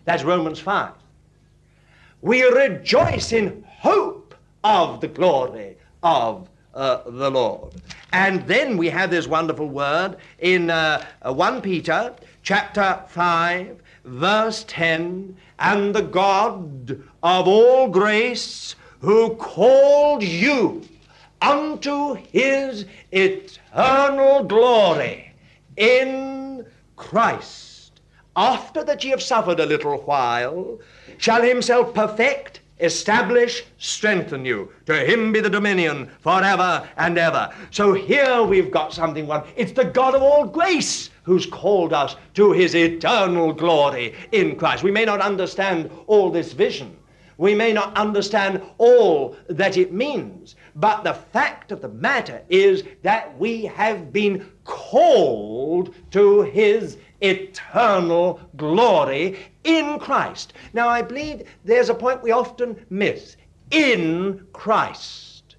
That's 0.05 0.25
Romans 0.25 0.59
5. 0.59 0.93
We 2.23 2.43
rejoice 2.43 3.33
in 3.33 3.65
hope 3.69 4.35
of 4.63 5.01
the 5.01 5.09
glory 5.09 5.77
of 6.03 6.49
uh, 6.75 7.03
the 7.09 7.31
Lord. 7.31 7.75
And 8.13 8.47
then 8.47 8.77
we 8.77 8.89
have 8.89 9.11
this 9.11 9.27
wonderful 9.27 9.69
word 9.69 10.17
in 10.39 10.71
uh, 10.71 11.05
1 11.23 11.61
Peter 11.63 12.15
chapter 12.43 13.03
5, 13.09 13.83
verse 14.05 14.65
10 14.69 15.37
and 15.59 15.95
the 15.95 16.03
God 16.03 17.03
of 17.23 17.49
all 17.49 17.89
grace 17.89 18.75
who 19.01 19.35
called 19.37 20.23
you 20.23 20.83
unto 21.41 22.15
his 22.15 22.87
eternal 23.13 24.45
glory 24.45 25.24
in 25.77 26.67
Christ, 26.97 28.01
after 28.37 28.85
that 28.85 29.05
ye 29.05 29.11
have 29.11 29.23
suffered 29.23 29.61
a 29.61 29.67
little 29.67 29.99
while, 29.99 30.79
shall 31.19 31.43
himself 31.43 31.95
perfect, 31.95 32.61
establish, 32.81 33.65
strengthen 33.79 34.45
you. 34.45 34.71
To 34.87 35.05
him 35.05 35.33
be 35.33 35.41
the 35.41 35.51
dominion 35.51 36.11
forever 36.21 36.89
and 36.97 37.17
ever. 37.19 37.53
So 37.71 37.93
here 37.93 38.43
we've 38.43 38.71
got 38.71 38.93
something 38.93 39.27
one. 39.27 39.45
It's 39.57 39.73
the 39.73 39.85
God 39.85 40.15
of 40.15 40.23
all 40.23 40.47
grace 40.47 41.11
who's 41.23 41.47
called 41.47 41.93
us 41.93 42.17
to 42.35 42.53
his 42.53 42.75
eternal 42.75 43.53
glory 43.53 44.15
in 44.33 44.57
Christ. 44.57 44.83
We 44.83 44.91
may 44.91 45.05
not 45.05 45.21
understand 45.21 45.91
all 46.07 46.31
this 46.31 46.53
vision. 46.53 46.97
We 47.37 47.55
may 47.55 47.73
not 47.73 47.97
understand 47.97 48.63
all 48.79 49.37
that 49.49 49.77
it 49.77 49.93
means, 49.93 50.55
but 50.77 51.05
the 51.05 51.15
fact 51.15 51.71
of 51.71 51.81
the 51.81 51.89
matter 51.89 52.43
is 52.49 52.83
that 53.03 53.39
we 53.39 53.65
have 53.65 54.13
been 54.13 54.51
called 54.65 55.95
to 56.11 56.43
his 56.43 56.97
eternal 57.21 58.41
glory 58.57 59.39
in 59.63 59.99
Christ. 59.99 60.53
Now, 60.73 60.89
I 60.89 61.03
believe 61.03 61.49
there's 61.65 61.89
a 61.89 61.95
point 61.95 62.23
we 62.23 62.33
often 62.33 62.85
miss 62.91 63.37
in 63.71 64.47
Christ. 64.53 65.57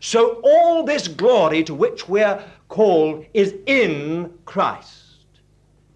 So, 0.00 0.40
all 0.44 0.84
this 0.84 1.08
glory 1.08 1.64
to 1.64 1.74
which 1.74 2.08
we're 2.08 2.42
called 2.68 3.24
is 3.34 3.54
in 3.66 4.32
Christ. 4.44 5.16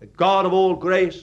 The 0.00 0.06
God 0.06 0.44
of 0.46 0.52
all 0.52 0.74
grace 0.74 1.22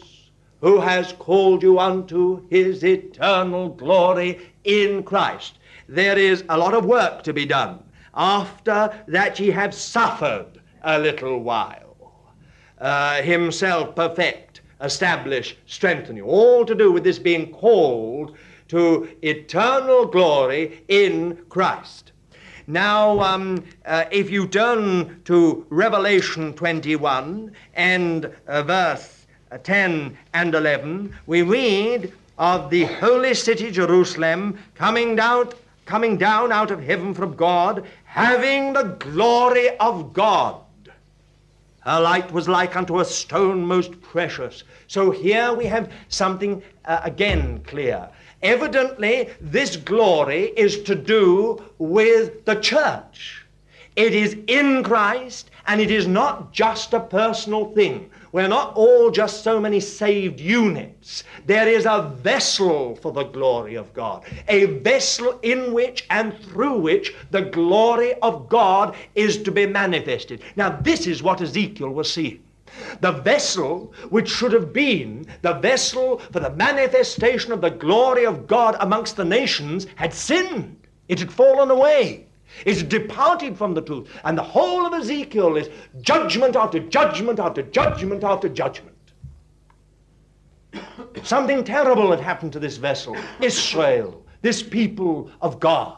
who 0.62 0.79
has 0.79 1.13
called 1.13 1.63
you 1.63 1.79
unto 1.79 2.48
his 2.50 2.84
eternal 2.84 3.70
glory 3.70 4.39
in 4.63 5.03
Christ. 5.03 5.59
There 5.91 6.19
is 6.19 6.43
a 6.50 6.58
lot 6.58 6.75
of 6.75 6.86
work 6.86 7.24
to 7.24 7.34
be 7.34 7.48
done 7.48 7.84
after 8.13 8.93
that 9.08 9.39
ye 9.39 9.50
have 9.50 9.74
suffered 9.74 10.62
a 10.84 11.00
little 11.00 11.39
while. 11.39 11.98
Uh, 12.79 13.24
himself 13.24 13.96
perfect, 13.96 14.62
establish, 14.81 15.58
strengthen 15.65 16.15
you. 16.15 16.25
All 16.25 16.63
to 16.63 16.75
do 16.75 16.91
with 16.91 17.03
this 17.03 17.17
being 17.17 17.51
called 17.51 18.38
to 18.67 19.10
eternal 19.24 20.05
glory 20.05 20.84
in 20.89 21.39
Christ. 21.50 22.12
Now, 22.67 23.19
um, 23.22 23.63
uh, 23.84 24.05
if 24.12 24.29
you 24.29 24.46
turn 24.46 25.24
to 25.25 25.65
Revelation 25.72 26.53
21 26.53 27.51
and 27.74 28.31
uh, 28.48 28.62
verse 28.62 29.25
uh, 29.51 29.58
10 29.58 30.15
and 30.36 30.53
11, 30.53 31.15
we 31.25 31.41
read 31.41 32.13
of 32.38 32.69
the 32.69 32.86
holy 32.86 33.34
city 33.34 33.72
Jerusalem 33.72 34.60
coming 34.75 35.15
down, 35.15 35.50
coming 35.89 36.17
down 36.17 36.51
out 36.51 36.69
of 36.69 36.84
heaven 36.84 37.15
from 37.15 37.36
God, 37.36 37.84
having 38.03 38.74
the 38.74 38.96
glory 39.00 39.75
of 39.79 40.13
God. 40.13 40.62
Her 41.79 42.00
light 42.00 42.31
was 42.31 42.48
like 42.48 42.75
unto 42.75 43.00
a 43.00 43.05
stone 43.05 43.65
most 43.65 44.00
precious. 44.00 44.63
So 44.86 45.10
here 45.10 45.51
we 45.51 45.65
have 45.65 45.91
something 46.08 46.62
uh, 46.86 47.00
again 47.03 47.63
clear. 47.65 48.08
Evidently, 48.43 49.29
this 49.41 49.77
glory 49.77 50.53
is 50.55 50.84
to 50.84 50.93
do 50.93 51.60
with 51.79 52.46
the 52.46 52.58
church. 52.58 53.43
It 53.96 54.13
is 54.13 54.38
in 54.46 54.84
Christ, 54.84 55.50
and 55.65 55.81
it 55.81 55.89
is 55.89 56.05
not 56.05 56.53
just 56.53 56.93
a 56.93 57.00
personal 57.00 57.74
thing. 57.74 58.12
We're 58.31 58.48
not 58.48 58.75
all 58.75 59.09
just 59.09 59.43
so 59.43 59.59
many 59.59 59.79
saved 59.79 60.39
units. 60.39 61.24
There 61.48 61.67
is 61.67 61.86
a 61.86 62.13
vessel 62.21 62.95
for 62.95 63.12
the 63.12 63.24
glory 63.24 63.75
of 63.75 63.91
God, 63.93 64.24
a 64.48 64.65
vessel 64.65 65.39
in 65.41 65.74
which 65.74 66.05
and 66.09 66.38
through 66.38 66.77
which 66.79 67.15
the 67.31 67.41
glory 67.41 68.13
of 68.21 68.48
God 68.48 68.95
is 69.15 69.41
to 69.43 69.51
be 69.51 69.65
manifested. 69.65 70.43
Now, 70.55 70.69
this 70.69 71.07
is 71.07 71.24
what 71.24 71.41
Ezekiel 71.41 71.89
was 71.89 72.12
seeing. 72.12 72.43
The 73.01 73.13
vessel 73.13 73.93
which 74.09 74.29
should 74.29 74.53
have 74.53 74.71
been 74.71 75.25
the 75.41 75.53
vessel 75.53 76.19
for 76.19 76.39
the 76.39 76.51
manifestation 76.51 77.51
of 77.51 77.62
the 77.62 77.71
glory 77.71 78.25
of 78.27 78.45
God 78.45 78.77
amongst 78.79 79.15
the 79.15 79.25
nations 79.25 79.88
had 79.95 80.13
sinned. 80.13 80.77
It 81.07 81.19
had 81.19 81.31
fallen 81.33 81.71
away 81.71 82.27
is 82.65 82.84
departed 82.84 83.58
from 83.58 83.74
the 83.74 83.82
truth. 83.82 84.10
And 84.24 84.38
the 84.38 84.44
whole 84.44 84.86
of 84.86 84.94
Ezekiel 84.94 85.58
is 85.58 85.70
judgment 86.01 86.56
after 86.56 86.79
judgment 86.79 87.39
after 87.39 87.62
judgment 87.63 88.24
after 88.24 88.50
judgment. 88.50 88.96
Something 91.24 91.63
terrible 91.63 92.12
had 92.12 92.20
happened 92.20 92.53
to 92.53 92.60
this 92.60 92.77
vessel, 92.77 93.15
Israel, 93.41 94.24
this 94.41 94.62
people 94.62 95.32
of 95.41 95.60
God, 95.60 95.98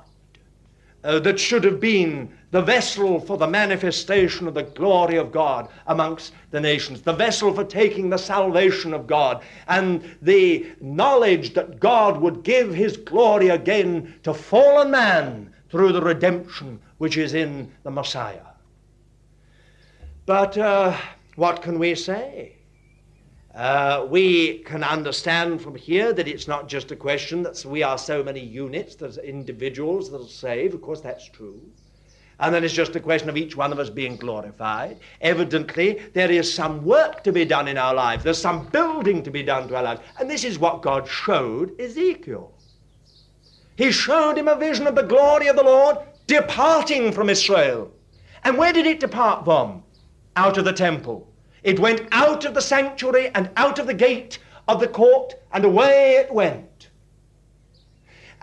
uh, 1.03 1.19
that 1.19 1.39
should 1.39 1.63
have 1.63 1.79
been 1.79 2.31
the 2.51 2.61
vessel 2.61 3.19
for 3.19 3.37
the 3.37 3.47
manifestation 3.47 4.47
of 4.47 4.53
the 4.53 4.63
glory 4.63 5.15
of 5.15 5.31
God 5.31 5.69
amongst 5.87 6.33
the 6.51 6.59
nations, 6.59 7.01
the 7.01 7.13
vessel 7.13 7.53
for 7.53 7.63
taking 7.63 8.09
the 8.09 8.17
salvation 8.17 8.93
of 8.93 9.07
God, 9.07 9.41
and 9.67 10.03
the 10.21 10.67
knowledge 10.81 11.53
that 11.53 11.79
God 11.79 12.19
would 12.21 12.43
give 12.43 12.73
his 12.73 12.97
glory 12.97 13.49
again 13.49 14.13
to 14.23 14.33
fallen 14.33 14.91
man 14.91 15.53
through 15.71 15.93
the 15.93 16.01
redemption 16.01 16.79
which 16.97 17.17
is 17.17 17.33
in 17.33 17.71
the 17.83 17.91
Messiah. 17.91 18.51
But 20.25 20.57
uh, 20.57 20.95
what 21.35 21.61
can 21.61 21.79
we 21.79 21.95
say? 21.95 22.57
Uh, 23.55 24.05
we 24.09 24.59
can 24.59 24.83
understand 24.83 25.61
from 25.61 25.75
here 25.75 26.13
that 26.13 26.27
it's 26.27 26.47
not 26.47 26.69
just 26.69 26.91
a 26.91 26.95
question 26.95 27.41
that 27.43 27.65
we 27.65 27.83
are 27.83 27.97
so 27.97 28.23
many 28.23 28.39
units, 28.39 28.95
there's 28.95 29.17
individuals 29.17 30.09
that 30.11 30.21
are 30.21 30.27
saved. 30.27 30.73
Of 30.73 30.81
course, 30.81 31.01
that's 31.01 31.27
true. 31.27 31.61
And 32.39 32.55
then 32.55 32.63
it's 32.63 32.73
just 32.73 32.95
a 32.95 32.99
question 32.99 33.29
of 33.29 33.37
each 33.37 33.55
one 33.55 33.71
of 33.71 33.79
us 33.79 33.89
being 33.89 34.15
glorified. 34.15 34.97
Evidently, 35.21 36.01
there 36.13 36.31
is 36.31 36.51
some 36.51 36.83
work 36.83 37.23
to 37.23 37.31
be 37.31 37.45
done 37.45 37.67
in 37.67 37.77
our 37.77 37.93
lives. 37.93 38.23
There's 38.23 38.41
some 38.41 38.67
building 38.67 39.21
to 39.23 39.31
be 39.31 39.43
done 39.43 39.67
to 39.67 39.75
our 39.75 39.83
lives. 39.83 40.01
And 40.19 40.29
this 40.29 40.43
is 40.43 40.57
what 40.57 40.81
God 40.81 41.07
showed 41.07 41.79
Ezekiel. 41.79 42.51
He 43.81 43.91
showed 43.91 44.37
him 44.37 44.47
a 44.47 44.55
vision 44.55 44.85
of 44.85 44.93
the 44.93 45.01
glory 45.01 45.47
of 45.47 45.55
the 45.55 45.63
Lord 45.63 45.97
departing 46.27 47.11
from 47.11 47.31
Israel. 47.31 47.91
And 48.43 48.55
where 48.55 48.71
did 48.71 48.85
it 48.85 48.99
depart 48.99 49.43
from? 49.43 49.81
Out 50.35 50.59
of 50.59 50.65
the 50.65 50.71
temple. 50.71 51.27
It 51.63 51.79
went 51.79 52.07
out 52.11 52.45
of 52.45 52.53
the 52.53 52.61
sanctuary 52.61 53.31
and 53.33 53.49
out 53.57 53.79
of 53.79 53.87
the 53.87 53.95
gate 53.95 54.37
of 54.67 54.81
the 54.81 54.87
court, 54.87 55.33
and 55.51 55.65
away 55.65 56.17
it 56.17 56.31
went. 56.31 56.89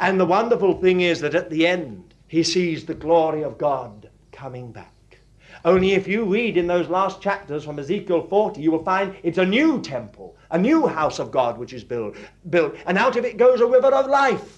And 0.00 0.18
the 0.18 0.26
wonderful 0.26 0.80
thing 0.80 1.02
is 1.02 1.20
that 1.20 1.36
at 1.36 1.50
the 1.50 1.68
end, 1.68 2.14
he 2.26 2.42
sees 2.42 2.84
the 2.84 2.94
glory 2.94 3.44
of 3.44 3.58
God 3.58 4.10
coming 4.32 4.72
back. 4.72 5.20
Only 5.64 5.92
if 5.92 6.08
you 6.08 6.24
read 6.24 6.56
in 6.56 6.66
those 6.66 6.88
last 6.88 7.20
chapters 7.20 7.64
from 7.64 7.78
Ezekiel 7.78 8.26
40, 8.26 8.60
you 8.60 8.72
will 8.72 8.82
find 8.82 9.14
it's 9.22 9.38
a 9.38 9.46
new 9.46 9.80
temple, 9.82 10.36
a 10.50 10.58
new 10.58 10.88
house 10.88 11.20
of 11.20 11.30
God 11.30 11.58
which 11.58 11.72
is 11.72 11.84
built, 11.84 12.16
built, 12.50 12.74
and 12.86 12.98
out 12.98 13.14
of 13.14 13.24
it 13.24 13.36
goes 13.36 13.60
a 13.60 13.66
river 13.66 13.94
of 13.94 14.08
life 14.08 14.57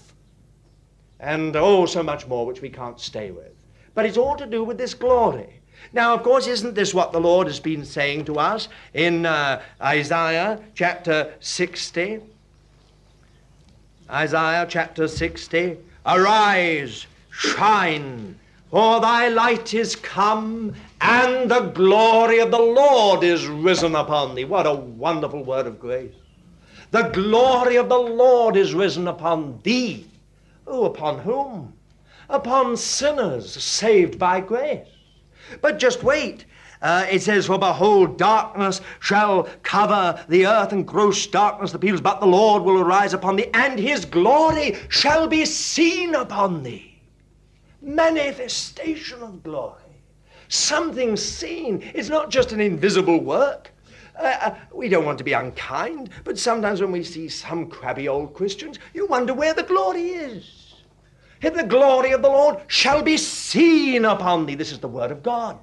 and 1.21 1.55
oh, 1.55 1.85
so 1.85 2.01
much 2.01 2.27
more 2.27 2.45
which 2.45 2.61
we 2.61 2.69
can't 2.69 2.99
stay 2.99 3.31
with. 3.31 3.53
But 3.93 4.05
it's 4.05 4.17
all 4.17 4.35
to 4.35 4.47
do 4.47 4.63
with 4.63 4.77
this 4.77 4.95
glory. 4.95 5.61
Now, 5.93 6.13
of 6.13 6.23
course, 6.23 6.47
isn't 6.47 6.73
this 6.73 6.93
what 6.93 7.11
the 7.11 7.21
Lord 7.21 7.47
has 7.47 7.59
been 7.59 7.85
saying 7.85 8.25
to 8.25 8.35
us 8.35 8.67
in 8.93 9.25
uh, 9.25 9.61
Isaiah 9.81 10.59
chapter 10.73 11.33
60? 11.39 12.19
Isaiah 14.09 14.65
chapter 14.67 15.07
60 15.07 15.77
Arise, 16.05 17.05
shine, 17.29 18.39
for 18.71 18.99
thy 18.99 19.27
light 19.27 19.73
is 19.73 19.95
come, 19.95 20.73
and 20.99 21.51
the 21.51 21.71
glory 21.75 22.39
of 22.39 22.49
the 22.49 22.59
Lord 22.59 23.23
is 23.23 23.45
risen 23.45 23.95
upon 23.95 24.33
thee. 24.33 24.45
What 24.45 24.65
a 24.65 24.73
wonderful 24.73 25.43
word 25.43 25.67
of 25.67 25.79
grace. 25.79 26.15
The 26.89 27.03
glory 27.03 27.75
of 27.75 27.89
the 27.89 27.99
Lord 27.99 28.57
is 28.57 28.73
risen 28.73 29.07
upon 29.07 29.59
thee. 29.63 30.07
Upon 30.71 31.19
whom? 31.19 31.73
Upon 32.29 32.77
sinners 32.77 33.61
saved 33.61 34.17
by 34.17 34.39
grace. 34.39 34.87
But 35.61 35.79
just 35.79 36.01
wait. 36.01 36.45
Uh, 36.81 37.05
it 37.11 37.21
says, 37.21 37.45
For 37.45 37.59
behold, 37.59 38.17
darkness 38.17 38.79
shall 39.01 39.49
cover 39.63 40.23
the 40.29 40.47
earth, 40.47 40.71
and 40.71 40.87
gross 40.87 41.27
darkness 41.27 41.73
the 41.73 41.77
peoples, 41.77 41.99
but 41.99 42.21
the 42.21 42.25
Lord 42.25 42.63
will 42.63 42.79
arise 42.79 43.13
upon 43.13 43.35
thee, 43.35 43.49
and 43.53 43.77
his 43.77 44.05
glory 44.05 44.77
shall 44.87 45.27
be 45.27 45.45
seen 45.45 46.15
upon 46.15 46.63
thee. 46.63 47.01
Manifestation 47.81 49.21
of 49.21 49.43
glory. 49.43 49.75
Something 50.47 51.17
seen. 51.17 51.81
It's 51.93 52.09
not 52.09 52.29
just 52.29 52.53
an 52.53 52.61
invisible 52.61 53.19
work. 53.19 53.71
Uh, 54.17 54.37
uh, 54.41 54.55
we 54.73 54.87
don't 54.87 55.05
want 55.05 55.17
to 55.17 55.23
be 55.23 55.33
unkind, 55.33 56.09
but 56.23 56.39
sometimes 56.39 56.79
when 56.79 56.91
we 56.91 57.03
see 57.03 57.27
some 57.27 57.67
crabby 57.67 58.07
old 58.07 58.33
Christians, 58.33 58.79
you 58.93 59.05
wonder 59.07 59.33
where 59.33 59.53
the 59.53 59.63
glory 59.63 60.09
is 60.09 60.60
and 61.43 61.55
the 61.55 61.63
glory 61.63 62.11
of 62.11 62.21
the 62.21 62.29
Lord 62.29 62.57
shall 62.67 63.01
be 63.01 63.17
seen 63.17 64.05
upon 64.05 64.45
thee. 64.45 64.55
This 64.55 64.71
is 64.71 64.79
the 64.79 64.87
word 64.87 65.11
of 65.11 65.23
God. 65.23 65.57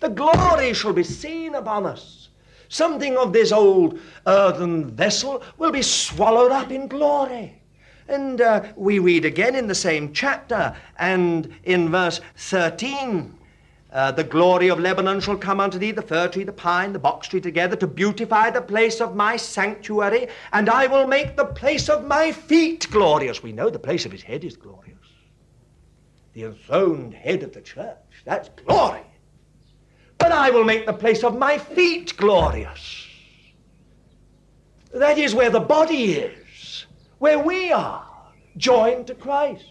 The 0.00 0.08
glory 0.08 0.72
shall 0.74 0.92
be 0.92 1.04
seen 1.04 1.54
upon 1.54 1.86
us. 1.86 2.28
Something 2.68 3.16
of 3.16 3.32
this 3.32 3.52
old 3.52 3.98
earthen 4.26 4.90
vessel 4.90 5.42
will 5.58 5.72
be 5.72 5.82
swallowed 5.82 6.52
up 6.52 6.70
in 6.70 6.88
glory. 6.88 7.60
And 8.08 8.40
uh, 8.40 8.64
we 8.76 8.98
read 8.98 9.24
again 9.24 9.54
in 9.54 9.68
the 9.68 9.74
same 9.74 10.12
chapter 10.12 10.76
and 10.98 11.54
in 11.64 11.90
verse 11.90 12.20
13 12.36 13.36
uh, 13.92 14.12
the 14.12 14.22
glory 14.22 14.68
of 14.68 14.78
Lebanon 14.78 15.20
shall 15.20 15.36
come 15.36 15.58
unto 15.58 15.76
thee, 15.76 15.90
the 15.90 16.02
fir 16.02 16.28
tree, 16.28 16.44
the 16.44 16.52
pine, 16.52 16.92
the 16.92 16.98
box 16.98 17.26
tree 17.26 17.40
together, 17.40 17.74
to 17.74 17.88
beautify 17.88 18.48
the 18.48 18.60
place 18.60 19.00
of 19.00 19.16
my 19.16 19.36
sanctuary, 19.36 20.28
and 20.52 20.68
I 20.68 20.86
will 20.86 21.08
make 21.08 21.36
the 21.36 21.44
place 21.44 21.88
of 21.88 22.04
my 22.04 22.30
feet 22.30 22.86
glorious. 22.92 23.42
We 23.42 23.50
know 23.50 23.68
the 23.68 23.80
place 23.80 24.06
of 24.06 24.12
his 24.12 24.22
head 24.22 24.44
is 24.44 24.56
glorious 24.56 24.89
the 26.32 26.44
enthroned 26.44 27.14
head 27.14 27.42
of 27.42 27.52
the 27.52 27.60
church. 27.60 27.96
That's 28.24 28.48
glory. 28.50 29.02
But 30.18 30.32
I 30.32 30.50
will 30.50 30.64
make 30.64 30.86
the 30.86 30.92
place 30.92 31.24
of 31.24 31.36
my 31.36 31.58
feet 31.58 32.16
glorious. 32.16 33.06
That 34.92 35.18
is 35.18 35.34
where 35.34 35.50
the 35.50 35.60
body 35.60 36.12
is, 36.12 36.86
where 37.18 37.38
we 37.38 37.72
are, 37.72 38.06
joined 38.56 39.06
to 39.06 39.14
Christ. 39.14 39.64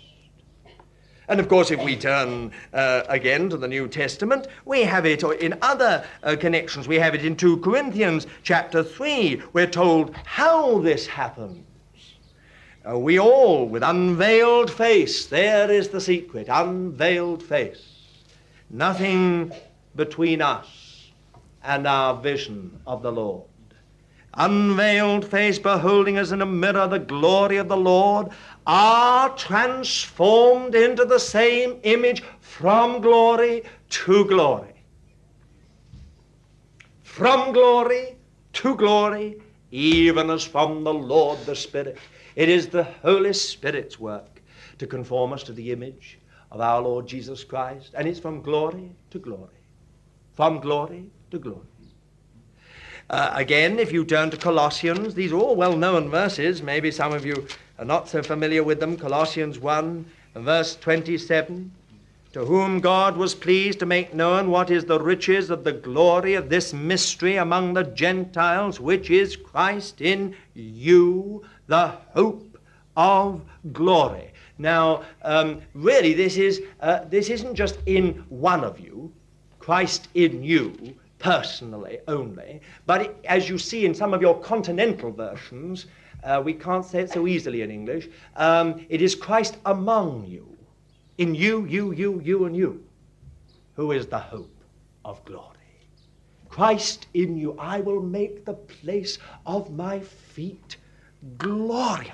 And 1.28 1.40
of 1.40 1.48
course, 1.48 1.70
if 1.70 1.84
we 1.84 1.96
turn 1.96 2.52
uh, 2.74 3.04
again 3.08 3.50
to 3.50 3.58
the 3.58 3.68
New 3.68 3.88
Testament, 3.88 4.48
we 4.66 4.82
have 4.82 5.06
it 5.06 5.22
in 5.22 5.56
other 5.62 6.04
uh, 6.24 6.36
connections. 6.40 6.88
We 6.88 6.96
have 6.96 7.14
it 7.14 7.24
in 7.24 7.36
2 7.36 7.58
Corinthians 7.58 8.26
chapter 8.42 8.84
3. 8.84 9.44
We're 9.54 9.68
told 9.68 10.16
how 10.26 10.80
this 10.80 11.06
happened. 11.06 11.66
Uh, 12.88 12.98
we 12.98 13.20
all, 13.20 13.68
with 13.68 13.84
unveiled 13.84 14.72
face, 14.72 15.26
there 15.26 15.70
is 15.70 15.90
the 15.90 16.00
secret, 16.00 16.48
unveiled 16.50 17.44
face. 17.44 17.90
Nothing 18.70 19.52
between 19.96 20.42
us 20.42 21.12
and 21.64 21.86
our 21.86 22.16
vision 22.22 22.80
of 22.88 23.02
the 23.02 23.12
Lord. 23.12 23.44
Unveiled 24.36 25.26
face, 25.26 25.60
beholding 25.60 26.18
as 26.18 26.32
in 26.32 26.42
a 26.42 26.46
mirror 26.46 26.88
the 26.88 27.00
glory 27.00 27.58
of 27.58 27.68
the 27.68 27.76
Lord, 27.76 28.30
are 28.66 29.30
transformed 29.36 30.76
into 30.76 31.04
the 31.04 31.20
same 31.20 31.80
image 31.84 32.24
from 32.40 33.02
glory 33.02 33.64
to 33.90 34.24
glory. 34.26 34.74
From 37.04 37.52
glory 37.52 38.16
to 38.54 38.76
glory, 38.76 39.42
even 39.72 40.30
as 40.30 40.44
from 40.44 40.84
the 40.84 40.94
Lord 40.94 41.40
the 41.46 41.56
Spirit. 41.56 41.98
It 42.40 42.48
is 42.48 42.70
the 42.70 42.86
Holy 43.04 43.34
Spirit's 43.34 44.00
work 44.00 44.42
to 44.78 44.88
conform 44.88 45.34
us 45.34 45.44
to 45.44 45.52
the 45.52 45.74
image 45.74 46.20
of 46.54 46.62
our 46.62 46.82
Lord 46.82 47.06
Jesus 47.06 47.44
Christ, 47.44 47.92
and 47.94 48.08
it's 48.08 48.18
from 48.18 48.42
glory 48.42 48.96
to 49.12 49.20
glory. 49.20 49.60
From 50.36 50.62
glory 50.62 51.08
to 51.32 51.38
glory. 51.38 51.68
Uh, 53.10 53.32
again, 53.34 53.78
if 53.78 53.92
you 53.92 54.06
turn 54.06 54.30
to 54.30 54.38
Colossians, 54.38 55.16
these 55.16 55.34
are 55.34 55.36
all 55.36 55.58
well 55.58 55.76
known 55.76 56.10
verses. 56.10 56.62
Maybe 56.62 56.92
some 56.92 57.12
of 57.12 57.26
you 57.26 57.46
are 57.78 57.84
not 57.84 58.08
so 58.08 58.24
familiar 58.24 58.64
with 58.64 58.80
them. 58.80 58.96
Colossians 58.96 59.60
1 59.60 60.06
verse 60.36 60.78
27 60.78 61.74
to 62.32 62.46
whom 62.46 62.80
God 62.80 63.18
was 63.18 63.34
pleased 63.34 63.80
to 63.80 63.88
make 63.88 64.14
known 64.14 64.52
what 64.52 64.70
is 64.70 64.86
the 64.86 65.00
riches 65.00 65.50
of 65.50 65.64
the 65.64 65.72
glory 65.72 66.36
of 66.36 66.48
this 66.48 66.74
mystery 66.74 67.38
among 67.38 67.74
the 67.74 67.84
Gentiles, 67.84 68.80
which 68.80 69.10
is 69.10 69.36
Christ 69.36 70.00
in 70.00 70.36
you, 70.54 71.44
the 71.70 71.94
hope 72.14 72.58
of 72.98 73.42
glory. 73.72 74.32
Now, 74.58 75.04
um, 75.22 75.62
really, 75.74 76.14
this, 76.14 76.36
is, 76.36 76.62
uh, 76.82 77.06
this 77.06 77.30
isn't 77.30 77.56
just 77.56 77.78
in 77.86 78.26
one 78.28 78.64
of 78.66 78.80
you, 78.80 79.14
Christ 79.60 80.10
in 80.16 80.44
you, 80.44 80.96
personally 81.20 82.00
only, 82.08 82.60
but 82.86 83.02
it, 83.04 83.16
as 83.26 83.48
you 83.48 83.58
see 83.58 83.86
in 83.86 83.94
some 83.94 84.14
of 84.14 84.22
your 84.22 84.40
continental 84.42 85.12
versions, 85.12 85.86
uh, 86.24 86.42
we 86.44 86.54
can't 86.54 86.84
say 86.84 87.02
it 87.02 87.12
so 87.12 87.28
easily 87.28 87.62
in 87.62 87.72
English, 87.72 88.10
um, 88.36 88.86
it 88.90 89.02
is 89.02 89.16
Christ 89.16 89.58
among 89.66 90.26
you 90.26 90.58
in 91.20 91.36
you, 91.36 91.66
you, 91.66 91.92
you, 91.92 92.22
you, 92.24 92.46
and 92.46 92.56
you, 92.56 92.84
who 93.76 93.92
is 93.92 94.08
the 94.08 94.18
hope 94.18 94.64
of 95.04 95.24
glory. 95.26 95.46
Christ 96.48 97.08
in 97.14 97.38
you, 97.38 97.56
I 97.60 97.82
will 97.82 98.02
make 98.02 98.46
the 98.46 98.54
place 98.54 99.20
of 99.46 99.70
my 99.72 100.00
feet 100.00 100.78
glorious. 101.38 102.14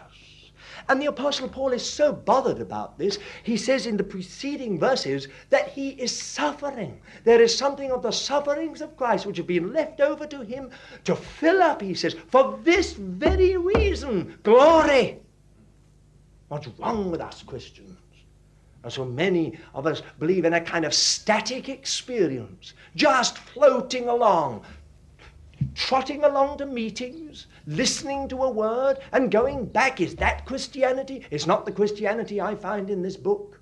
And 0.87 1.01
the 1.01 1.07
Apostle 1.07 1.47
Paul 1.47 1.71
is 1.71 1.87
so 1.87 2.13
bothered 2.13 2.59
about 2.59 2.99
this, 2.99 3.17
he 3.43 3.57
says 3.57 3.87
in 3.87 3.97
the 3.97 4.03
preceding 4.03 4.77
verses 4.79 5.27
that 5.49 5.69
he 5.69 5.89
is 5.89 6.15
suffering. 6.15 7.01
There 7.23 7.41
is 7.41 7.57
something 7.57 7.91
of 7.91 8.03
the 8.03 8.11
sufferings 8.11 8.81
of 8.81 8.95
Christ 8.95 9.25
which 9.25 9.37
have 9.37 9.47
been 9.47 9.73
left 9.73 9.99
over 9.99 10.27
to 10.27 10.43
him 10.43 10.69
to 11.05 11.15
fill 11.15 11.63
up, 11.63 11.81
he 11.81 11.95
says, 11.95 12.15
for 12.27 12.59
this 12.63 12.93
very 12.93 13.57
reason 13.57 14.37
glory. 14.43 15.19
What's 16.49 16.67
wrong 16.79 17.09
with 17.09 17.21
us 17.21 17.41
Christians? 17.41 17.97
And 18.83 18.93
so 18.93 19.03
many 19.03 19.57
of 19.73 19.87
us 19.87 20.03
believe 20.19 20.45
in 20.45 20.53
a 20.53 20.61
kind 20.61 20.85
of 20.85 20.93
static 20.93 21.69
experience, 21.69 22.73
just 22.95 23.39
floating 23.39 24.07
along, 24.07 24.63
trotting 25.73 26.23
along 26.23 26.59
to 26.59 26.67
meetings, 26.67 27.47
listening 27.67 28.27
to 28.29 28.43
a 28.43 28.49
word, 28.49 28.99
and 29.11 29.31
going 29.31 29.65
back. 29.65 30.01
Is 30.01 30.15
that 30.15 30.45
Christianity? 30.45 31.25
It's 31.31 31.47
not 31.47 31.65
the 31.65 31.71
Christianity 31.71 32.41
I 32.41 32.55
find 32.55 32.89
in 32.89 33.01
this 33.01 33.17
book. 33.17 33.59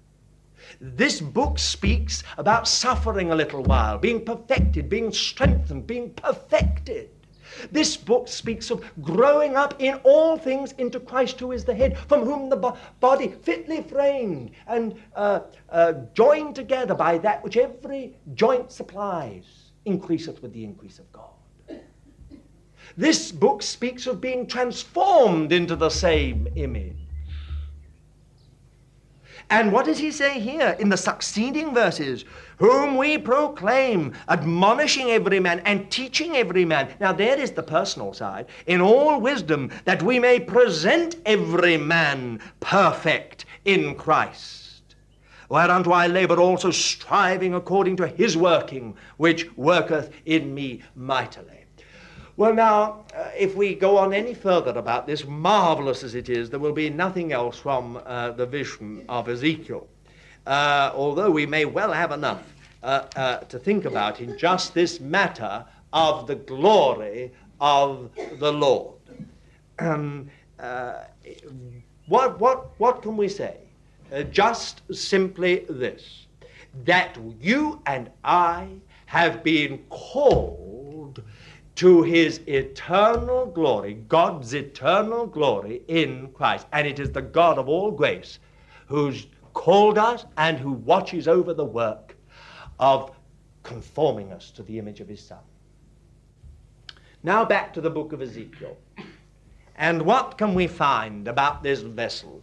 This 0.80 1.20
book 1.20 1.60
speaks 1.60 2.24
about 2.38 2.68
suffering 2.68 3.32
a 3.32 3.36
little 3.36 3.64
while, 3.64 3.98
being 3.98 4.24
perfected, 4.24 4.90
being 4.90 5.12
strengthened, 5.12 5.88
being 5.88 6.12
perfected. 6.12 7.10
This 7.72 7.96
book 7.98 8.28
speaks 8.28 8.72
of 8.72 8.84
growing 9.02 9.56
up 9.56 9.76
in 9.80 9.96
all 10.04 10.38
things 10.38 10.72
into 10.74 11.00
Christ 11.00 11.40
who 11.40 11.52
is 11.52 11.66
the 11.66 11.76
head, 11.76 11.98
from 11.98 12.24
whom 12.24 12.50
the 12.50 12.56
bo- 12.56 12.78
body, 13.00 13.28
fitly 13.28 13.82
framed 13.82 14.52
and 14.68 14.96
uh, 15.16 15.42
uh, 15.70 15.94
joined 16.14 16.56
together 16.56 16.96
by 16.96 17.18
that 17.20 17.44
which 17.44 17.58
every 17.58 18.16
joint 18.34 18.72
supplies, 18.72 19.72
increaseth 19.86 20.42
with 20.42 20.54
the 20.54 20.64
increase 20.64 20.98
of 20.98 21.12
God. 21.12 21.30
This 22.96 23.32
book 23.32 23.62
speaks 23.64 24.06
of 24.08 24.22
being 24.22 24.46
transformed 24.46 25.52
into 25.52 25.76
the 25.76 25.90
same 25.90 26.48
image. 26.56 26.98
And 29.50 29.72
what 29.72 29.86
does 29.86 30.00
he 30.00 30.12
say 30.12 30.40
here 30.40 30.76
in 30.80 30.90
the 30.90 30.98
succeeding 30.98 31.74
verses? 31.74 32.26
Whom 32.58 32.98
we 32.98 33.18
proclaim, 33.18 34.14
admonishing 34.30 35.12
every 35.12 35.40
man 35.40 35.60
and 35.66 35.92
teaching 35.92 36.36
every 36.36 36.66
man. 36.66 36.90
Now, 37.00 37.14
there 37.14 37.40
is 37.40 37.52
the 37.52 37.64
personal 37.64 38.14
side. 38.14 38.48
In 38.68 38.80
all 38.80 39.20
wisdom, 39.20 39.70
that 39.86 40.02
we 40.02 40.20
may 40.20 40.40
present 40.40 41.18
every 41.26 41.78
man 41.78 42.40
perfect 42.62 43.46
in 43.66 43.96
Christ. 43.96 44.96
Whereunto 45.50 45.92
I 45.92 46.08
labor 46.08 46.40
also, 46.40 46.72
striving 46.72 47.54
according 47.54 47.98
to 47.98 48.08
his 48.08 48.38
working, 48.38 48.96
which 49.18 49.56
worketh 49.56 50.12
in 50.26 50.54
me 50.54 50.82
mightily. 50.96 51.63
Well, 52.36 52.56
now, 52.56 53.06
uh, 53.16 53.30
if 53.38 53.56
we 53.56 53.76
go 53.76 53.96
on 53.96 54.12
any 54.12 54.34
further 54.34 54.72
about 54.72 55.06
this, 55.06 55.24
marvelous 55.24 56.02
as 56.02 56.16
it 56.16 56.30
is, 56.30 56.50
there 56.50 56.60
will 56.60 56.74
be 56.74 56.90
nothing 56.90 57.32
else 57.32 57.60
from 57.60 58.02
uh, 58.08 58.32
the 58.32 58.48
vision 58.48 59.06
of 59.08 59.30
Ezekiel. 59.30 59.88
Uh, 60.48 60.92
although 60.96 61.30
we 61.30 61.46
may 61.46 61.66
well 61.66 61.94
have 61.94 62.12
enough 62.12 62.42
uh, 62.82 63.06
uh, 63.16 63.38
to 63.38 63.60
think 63.60 63.86
about 63.86 64.20
in 64.20 64.36
just 64.36 64.74
this 64.74 65.00
matter 65.00 65.64
of 65.94 66.26
the 66.26 66.34
glory 66.34 67.32
of 67.62 68.10
the 68.40 68.52
Lord. 68.52 68.96
Um, 69.78 70.28
uh, 70.60 71.04
what, 72.08 72.40
what, 72.40 72.72
what 72.80 73.04
can 73.04 73.16
we 73.16 73.30
say? 73.30 73.58
just 74.30 74.82
simply 74.94 75.66
this 75.68 76.28
that 76.86 77.18
you 77.42 77.82
and 77.88 78.12
I 78.24 78.68
have 79.08 79.44
been 79.44 79.80
called 79.90 80.63
to 81.76 82.04
his 82.04 82.42
eternal 82.48 83.48
glory, 83.48 83.96
God's 84.08 84.54
eternal 84.54 85.26
glory 85.26 85.82
in 85.88 86.30
Christ. 86.34 86.68
And 86.72 86.88
it 86.88 87.00
is 87.00 87.12
the 87.12 87.22
God 87.22 87.58
of 87.58 87.68
all 87.68 87.92
grace 87.92 88.40
who's 88.88 89.28
called 89.54 89.98
us 89.98 90.26
and 90.38 90.58
who 90.58 90.74
watches 90.74 91.28
over 91.28 91.54
the 91.54 91.66
work 91.66 92.16
of 92.80 93.12
conforming 93.64 94.32
us 94.32 94.52
to 94.52 94.64
the 94.64 94.78
image 94.78 95.00
of 95.00 95.08
his 95.08 95.22
Son. 95.26 95.40
Now 97.24 97.46
back 97.46 97.74
to 97.74 97.82
the 97.82 97.90
book 97.90 98.14
of 98.14 98.22
Ezekiel. 98.22 98.78
And 99.76 100.02
what 100.04 100.38
can 100.38 100.54
we 100.54 100.68
find 100.68 101.28
about 101.28 101.64
this 101.64 101.82
vessel? 101.82 102.42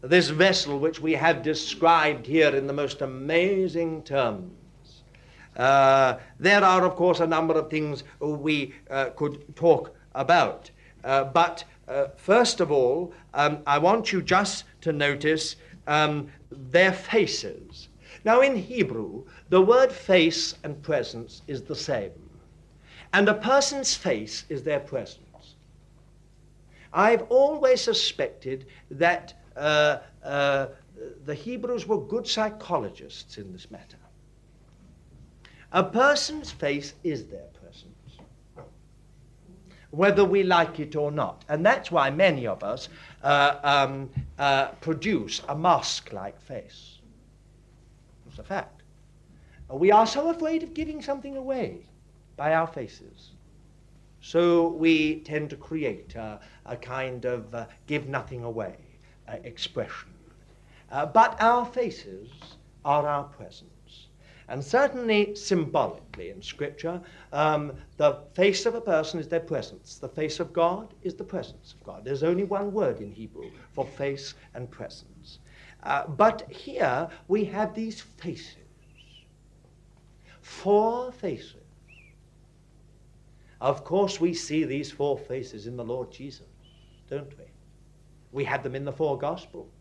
This 0.00 0.28
vessel 0.30 0.78
which 0.78 1.00
we 1.00 1.12
have 1.12 1.42
described 1.42 2.26
here 2.26 2.54
in 2.54 2.66
the 2.66 2.72
most 2.72 3.02
amazing 3.02 4.02
terms. 4.02 4.52
Uh, 5.56 6.18
there 6.38 6.62
are, 6.62 6.84
of 6.84 6.96
course, 6.96 7.20
a 7.20 7.26
number 7.26 7.54
of 7.54 7.70
things 7.70 8.04
we 8.20 8.74
uh, 8.90 9.06
could 9.16 9.56
talk 9.56 9.94
about. 10.14 10.70
Uh, 11.04 11.24
but 11.24 11.64
uh, 11.88 12.06
first 12.16 12.60
of 12.60 12.70
all, 12.70 13.12
um, 13.34 13.58
I 13.66 13.78
want 13.78 14.12
you 14.12 14.20
just 14.22 14.64
to 14.82 14.92
notice 14.92 15.56
um, 15.86 16.28
their 16.50 16.92
faces. 16.92 17.88
Now, 18.24 18.40
in 18.40 18.56
Hebrew, 18.56 19.24
the 19.50 19.62
word 19.62 19.92
face 19.92 20.56
and 20.64 20.82
presence 20.82 21.42
is 21.46 21.62
the 21.62 21.76
same. 21.76 22.12
And 23.12 23.28
a 23.28 23.34
person's 23.34 23.94
face 23.94 24.44
is 24.48 24.62
their 24.62 24.80
presence. 24.80 25.20
I've 26.92 27.22
always 27.28 27.80
suspected 27.80 28.66
that 28.90 29.34
uh, 29.56 29.98
uh, 30.24 30.68
the 31.24 31.34
Hebrews 31.34 31.86
were 31.86 32.00
good 32.00 32.26
psychologists 32.26 33.38
in 33.38 33.52
this 33.52 33.70
matter. 33.70 33.98
A 35.76 35.84
person's 35.84 36.50
face 36.50 36.94
is 37.04 37.26
their 37.26 37.48
presence, 37.60 38.18
whether 39.90 40.24
we 40.24 40.42
like 40.42 40.80
it 40.80 40.96
or 40.96 41.10
not. 41.10 41.44
And 41.50 41.66
that's 41.66 41.90
why 41.90 42.08
many 42.08 42.46
of 42.46 42.64
us 42.64 42.88
uh, 43.22 43.56
um, 43.62 44.08
uh, 44.38 44.68
produce 44.80 45.42
a 45.50 45.54
mask 45.54 46.14
like 46.14 46.40
face. 46.40 47.00
It's 48.26 48.38
a 48.38 48.42
fact. 48.42 48.84
We 49.68 49.92
are 49.92 50.06
so 50.06 50.30
afraid 50.30 50.62
of 50.62 50.72
giving 50.72 51.02
something 51.02 51.36
away 51.36 51.84
by 52.38 52.54
our 52.54 52.66
faces. 52.66 53.32
So 54.22 54.68
we 54.68 55.20
tend 55.20 55.50
to 55.50 55.56
create 55.56 56.14
a, 56.14 56.40
a 56.64 56.76
kind 56.78 57.26
of 57.26 57.54
uh, 57.54 57.66
give 57.86 58.08
nothing 58.08 58.44
away 58.44 58.76
uh, 59.28 59.36
expression. 59.44 60.08
Uh, 60.90 61.04
but 61.04 61.36
our 61.38 61.66
faces 61.66 62.30
are 62.82 63.06
our 63.06 63.24
presence. 63.24 63.75
And 64.48 64.64
certainly 64.64 65.34
symbolically 65.34 66.30
in 66.30 66.40
Scripture, 66.40 67.00
um, 67.32 67.72
the 67.96 68.22
face 68.34 68.64
of 68.64 68.76
a 68.76 68.80
person 68.80 69.18
is 69.18 69.28
their 69.28 69.40
presence. 69.40 69.98
The 69.98 70.08
face 70.08 70.38
of 70.38 70.52
God 70.52 70.94
is 71.02 71.14
the 71.14 71.24
presence 71.24 71.74
of 71.74 71.84
God. 71.84 72.04
There's 72.04 72.22
only 72.22 72.44
one 72.44 72.72
word 72.72 73.00
in 73.00 73.10
Hebrew 73.10 73.50
for 73.72 73.84
face 73.84 74.34
and 74.54 74.70
presence. 74.70 75.40
Uh, 75.82 76.06
but 76.06 76.50
here 76.50 77.08
we 77.26 77.44
have 77.46 77.74
these 77.74 78.00
faces. 78.00 78.56
Four 80.40 81.10
faces. 81.10 81.54
Of 83.60 83.82
course, 83.84 84.20
we 84.20 84.32
see 84.32 84.64
these 84.64 84.92
four 84.92 85.18
faces 85.18 85.66
in 85.66 85.76
the 85.76 85.84
Lord 85.84 86.12
Jesus, 86.12 86.46
don't 87.10 87.36
we? 87.36 87.44
We 88.30 88.44
have 88.44 88.62
them 88.62 88.76
in 88.76 88.84
the 88.84 88.92
four 88.92 89.18
Gospels 89.18 89.72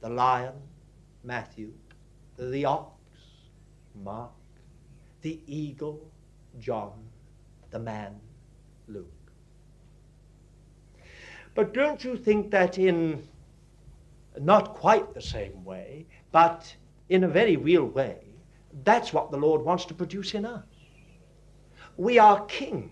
the 0.00 0.08
lion, 0.08 0.54
Matthew, 1.22 1.72
the 2.38 2.64
ox, 2.64 2.99
Mark, 4.02 4.30
the 5.22 5.40
eagle, 5.46 6.00
John, 6.58 6.92
the 7.70 7.78
man, 7.78 8.18
Luke. 8.88 9.06
But 11.54 11.74
don't 11.74 12.02
you 12.04 12.16
think 12.16 12.50
that 12.50 12.78
in 12.78 13.26
not 14.38 14.74
quite 14.74 15.14
the 15.14 15.20
same 15.20 15.64
way, 15.64 16.06
but 16.32 16.74
in 17.08 17.24
a 17.24 17.28
very 17.28 17.56
real 17.56 17.84
way, 17.84 18.18
that's 18.84 19.12
what 19.12 19.30
the 19.30 19.36
Lord 19.36 19.62
wants 19.62 19.84
to 19.86 19.94
produce 19.94 20.34
in 20.34 20.46
us? 20.46 20.64
We 21.96 22.18
are 22.18 22.44
kings 22.46 22.90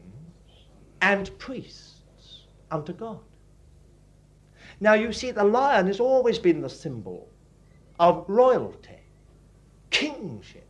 and 1.01 1.37
priests 1.38 2.44
unto 2.71 2.92
God. 2.92 3.21
Now, 4.81 4.94
you 4.94 5.12
see, 5.12 5.31
the 5.31 5.44
lion 5.44 5.87
has 5.87 6.01
always 6.01 6.38
been 6.38 6.61
the 6.61 6.68
symbol 6.68 7.29
of 7.99 8.25
royalty, 8.29 9.01
kingship. 9.90 10.67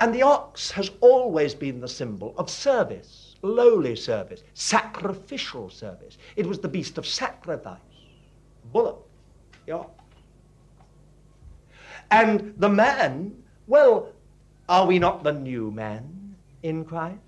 And 0.00 0.14
the 0.14 0.22
ox 0.22 0.70
has 0.72 0.90
always 1.00 1.54
been 1.54 1.80
the 1.80 1.88
symbol 1.88 2.34
of 2.38 2.48
service, 2.48 3.34
lowly 3.42 3.96
service, 3.96 4.44
sacrificial 4.54 5.70
service. 5.70 6.18
It 6.36 6.46
was 6.46 6.60
the 6.60 6.68
beast 6.68 6.98
of 6.98 7.06
sacrifice, 7.06 7.80
bullock, 8.72 9.04
the 9.66 9.72
ox. 9.72 9.90
And 12.10 12.54
the 12.58 12.68
man, 12.68 13.42
well, 13.66 14.12
are 14.68 14.86
we 14.86 14.98
not 14.98 15.24
the 15.24 15.32
new 15.32 15.70
man 15.70 16.36
in 16.62 16.84
Christ? 16.84 17.18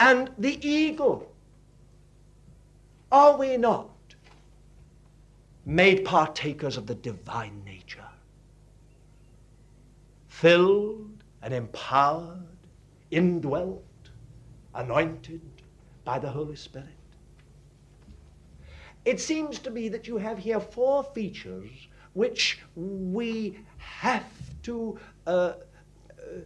And 0.00 0.30
the 0.38 0.58
eagle, 0.66 1.30
are 3.12 3.36
we 3.36 3.56
not 3.56 3.90
made 5.66 6.04
partakers 6.04 6.76
of 6.76 6.86
the 6.86 6.94
divine 6.94 7.62
nature? 7.64 8.07
Filled 10.40 11.24
and 11.42 11.52
empowered, 11.52 12.46
indwelt, 13.10 13.82
anointed 14.72 15.40
by 16.04 16.20
the 16.20 16.30
Holy 16.30 16.54
Spirit. 16.54 16.86
It 19.04 19.18
seems 19.18 19.58
to 19.58 19.70
me 19.72 19.88
that 19.88 20.06
you 20.06 20.16
have 20.16 20.38
here 20.38 20.60
four 20.60 21.02
features 21.02 21.88
which 22.12 22.60
we 22.76 23.58
have 23.78 24.30
to 24.62 24.96
uh, 25.26 25.30
uh, 25.30 26.40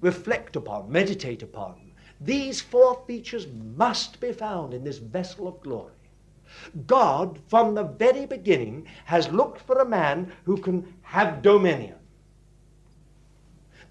reflect 0.00 0.56
upon, 0.56 0.90
meditate 0.90 1.42
upon. 1.42 1.92
These 2.18 2.62
four 2.62 3.02
features 3.06 3.46
must 3.76 4.20
be 4.20 4.32
found 4.32 4.72
in 4.72 4.84
this 4.84 4.96
vessel 4.96 5.48
of 5.48 5.60
glory. 5.60 5.92
God, 6.86 7.38
from 7.48 7.74
the 7.74 7.84
very 7.84 8.24
beginning, 8.24 8.86
has 9.04 9.28
looked 9.28 9.60
for 9.60 9.80
a 9.80 9.88
man 9.88 10.32
who 10.44 10.56
can 10.56 10.94
have 11.02 11.42
dominion. 11.42 11.96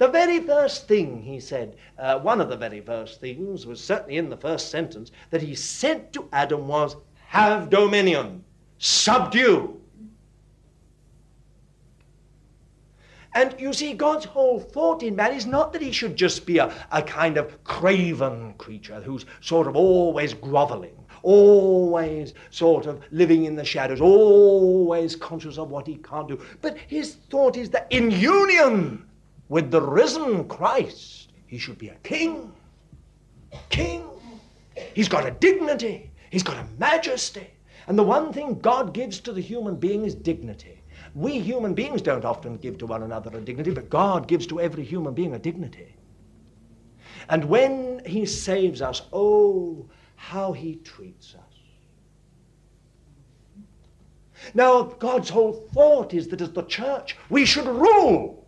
The 0.01 0.07
very 0.07 0.39
first 0.39 0.87
thing 0.87 1.21
he 1.21 1.39
said, 1.39 1.75
uh, 1.99 2.17
one 2.17 2.41
of 2.41 2.49
the 2.49 2.57
very 2.57 2.81
first 2.81 3.21
things 3.21 3.67
was 3.67 3.79
certainly 3.79 4.17
in 4.17 4.31
the 4.31 4.35
first 4.35 4.71
sentence, 4.71 5.11
that 5.29 5.43
he 5.43 5.53
said 5.53 6.11
to 6.13 6.27
Adam 6.33 6.67
was, 6.67 6.95
Have 7.27 7.69
dominion, 7.69 8.43
subdue. 8.79 9.79
And 13.35 13.53
you 13.59 13.73
see, 13.73 13.93
God's 13.93 14.25
whole 14.25 14.59
thought 14.59 15.03
in 15.03 15.15
man 15.15 15.33
is 15.35 15.45
not 15.45 15.71
that 15.73 15.83
he 15.83 15.91
should 15.91 16.15
just 16.15 16.47
be 16.47 16.57
a, 16.57 16.73
a 16.91 17.03
kind 17.03 17.37
of 17.37 17.63
craven 17.63 18.55
creature 18.57 19.01
who's 19.01 19.27
sort 19.39 19.67
of 19.67 19.75
always 19.75 20.33
groveling, 20.33 20.97
always 21.21 22.33
sort 22.49 22.87
of 22.87 23.03
living 23.11 23.45
in 23.45 23.55
the 23.55 23.63
shadows, 23.63 24.01
always 24.01 25.15
conscious 25.15 25.59
of 25.59 25.69
what 25.69 25.85
he 25.85 25.97
can't 25.97 26.27
do. 26.27 26.41
But 26.59 26.79
his 26.87 27.17
thought 27.29 27.55
is 27.55 27.69
that 27.69 27.85
in 27.91 28.09
union 28.09 29.05
with 29.51 29.69
the 29.69 29.81
risen 29.81 30.47
Christ, 30.47 31.33
he 31.45 31.57
should 31.57 31.77
be 31.77 31.89
a 31.89 31.95
king. 32.03 32.53
King. 33.67 34.07
He's 34.93 35.09
got 35.09 35.27
a 35.27 35.31
dignity, 35.31 36.09
he's 36.29 36.41
got 36.41 36.55
a 36.55 36.65
majesty. 36.79 37.47
And 37.87 37.99
the 37.99 38.03
one 38.03 38.31
thing 38.31 38.59
God 38.59 38.93
gives 38.93 39.19
to 39.19 39.33
the 39.33 39.41
human 39.41 39.75
being 39.75 40.05
is 40.05 40.15
dignity. 40.15 40.81
We 41.15 41.37
human 41.37 41.73
beings 41.73 42.01
don't 42.01 42.23
often 42.23 42.55
give 42.55 42.77
to 42.77 42.85
one 42.85 43.03
another 43.03 43.37
a 43.37 43.41
dignity, 43.41 43.71
but 43.71 43.89
God 43.89 44.25
gives 44.25 44.47
to 44.47 44.61
every 44.61 44.85
human 44.85 45.13
being 45.13 45.33
a 45.33 45.39
dignity. 45.39 45.97
And 47.27 47.43
when 47.43 48.01
He 48.05 48.25
saves 48.25 48.81
us, 48.81 49.01
oh, 49.11 49.85
how 50.15 50.53
He 50.53 50.75
treats 50.75 51.35
us. 51.35 51.41
Now, 54.53 54.83
God's 54.83 55.29
whole 55.29 55.67
thought 55.73 56.13
is 56.13 56.29
that 56.29 56.39
as 56.39 56.53
the 56.53 56.63
church, 56.63 57.17
we 57.29 57.43
should 57.43 57.67
rule. 57.67 58.40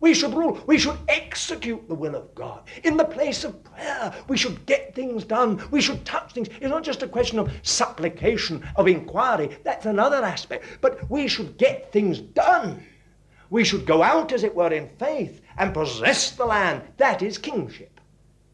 We 0.00 0.14
should 0.14 0.32
rule. 0.32 0.58
We 0.66 0.78
should 0.78 0.96
execute 1.08 1.86
the 1.86 1.94
will 1.94 2.14
of 2.14 2.34
God. 2.34 2.62
In 2.84 2.96
the 2.96 3.04
place 3.04 3.44
of 3.44 3.62
prayer, 3.62 4.14
we 4.28 4.36
should 4.36 4.64
get 4.64 4.94
things 4.94 5.24
done. 5.24 5.62
We 5.70 5.82
should 5.82 6.04
touch 6.06 6.32
things. 6.32 6.48
It's 6.48 6.70
not 6.70 6.84
just 6.84 7.02
a 7.02 7.08
question 7.08 7.38
of 7.38 7.52
supplication, 7.62 8.66
of 8.76 8.88
inquiry. 8.88 9.58
That's 9.62 9.86
another 9.86 10.24
aspect. 10.24 10.64
But 10.80 11.08
we 11.10 11.28
should 11.28 11.58
get 11.58 11.92
things 11.92 12.18
done. 12.18 12.82
We 13.50 13.62
should 13.64 13.84
go 13.84 14.02
out, 14.02 14.32
as 14.32 14.42
it 14.42 14.54
were, 14.54 14.72
in 14.72 14.88
faith 14.98 15.42
and 15.58 15.74
possess 15.74 16.30
the 16.30 16.46
land. 16.46 16.82
That 16.96 17.20
is 17.20 17.36
kingship. 17.36 18.00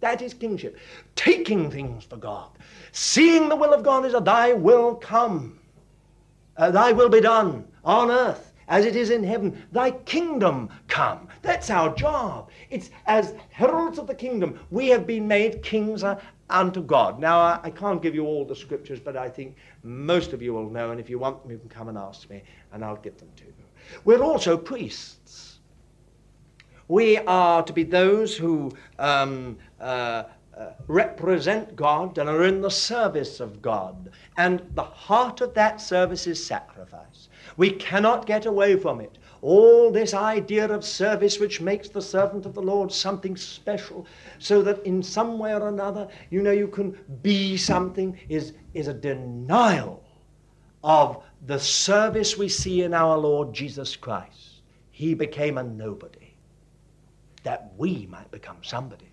That 0.00 0.22
is 0.22 0.34
kingship. 0.34 0.78
Taking 1.14 1.70
things 1.70 2.04
for 2.04 2.16
God. 2.16 2.50
Seeing 2.92 3.48
the 3.48 3.56
will 3.56 3.72
of 3.72 3.84
God 3.84 4.04
is 4.04 4.14
a 4.14 4.20
thy 4.20 4.52
will 4.52 4.94
come. 4.96 5.60
Uh, 6.56 6.70
thy 6.70 6.92
will 6.92 7.08
be 7.08 7.20
done 7.20 7.68
on 7.84 8.10
earth 8.10 8.52
as 8.68 8.84
it 8.84 8.96
is 8.96 9.10
in 9.10 9.22
heaven. 9.22 9.64
Thy 9.72 9.90
kingdom 9.90 10.70
come. 10.88 11.25
That's 11.46 11.70
our 11.70 11.94
job. 11.94 12.50
It's 12.70 12.90
as 13.06 13.34
heralds 13.50 14.00
of 14.00 14.08
the 14.08 14.14
kingdom, 14.14 14.58
we 14.70 14.88
have 14.88 15.06
been 15.06 15.28
made 15.28 15.62
kings 15.62 16.02
uh, 16.02 16.20
unto 16.50 16.82
God. 16.82 17.20
Now, 17.20 17.60
I, 17.62 17.70
can't 17.70 18.02
give 18.02 18.16
you 18.16 18.26
all 18.26 18.44
the 18.44 18.56
scriptures, 18.56 18.98
but 18.98 19.16
I 19.16 19.28
think 19.28 19.54
most 19.84 20.32
of 20.32 20.42
you 20.42 20.52
will 20.52 20.68
know, 20.68 20.90
and 20.90 20.98
if 20.98 21.08
you 21.08 21.20
want 21.20 21.42
them, 21.42 21.52
you 21.52 21.58
can 21.58 21.68
come 21.68 21.88
and 21.88 21.96
ask 21.96 22.28
me, 22.28 22.42
and 22.72 22.84
I'll 22.84 22.96
give 22.96 23.16
them 23.18 23.28
to 23.36 23.44
you. 23.44 23.52
We're 24.04 24.24
also 24.24 24.58
priests. 24.58 25.58
We 26.88 27.18
are 27.18 27.62
to 27.62 27.72
be 27.72 27.84
those 27.84 28.36
who 28.36 28.72
um, 28.98 29.56
uh, 29.80 30.24
uh, 30.56 30.70
represent 30.88 31.76
God 31.76 32.18
and 32.18 32.28
are 32.28 32.44
in 32.44 32.60
the 32.60 32.70
service 32.70 33.38
of 33.38 33.62
God. 33.62 34.10
And 34.36 34.62
the 34.74 34.82
heart 34.82 35.40
of 35.42 35.54
that 35.54 35.80
service 35.80 36.26
is 36.26 36.44
sacrifice. 36.44 37.28
We 37.56 37.70
cannot 37.70 38.26
get 38.26 38.46
away 38.46 38.76
from 38.76 39.00
it. 39.00 39.18
All 39.42 39.90
this 39.90 40.14
idea 40.14 40.66
of 40.68 40.84
service 40.84 41.38
which 41.38 41.60
makes 41.60 41.88
the 41.88 42.02
servant 42.02 42.46
of 42.46 42.54
the 42.54 42.62
Lord 42.62 42.90
something 42.90 43.36
special, 43.36 44.06
so 44.38 44.62
that 44.62 44.84
in 44.84 45.02
some 45.02 45.38
way 45.38 45.54
or 45.54 45.68
another, 45.68 46.08
you 46.30 46.42
know, 46.42 46.52
you 46.52 46.68
can 46.68 46.96
be 47.22 47.56
something, 47.56 48.18
is, 48.28 48.54
is 48.74 48.88
a 48.88 48.94
denial 48.94 50.02
of 50.82 51.22
the 51.46 51.58
service 51.58 52.36
we 52.36 52.48
see 52.48 52.82
in 52.82 52.94
our 52.94 53.18
Lord 53.18 53.52
Jesus 53.52 53.96
Christ. 53.96 54.62
He 54.90 55.14
became 55.14 55.58
a 55.58 55.62
nobody 55.62 56.34
that 57.42 57.72
we 57.76 58.06
might 58.10 58.30
become 58.30 58.58
somebodies. 58.62 59.08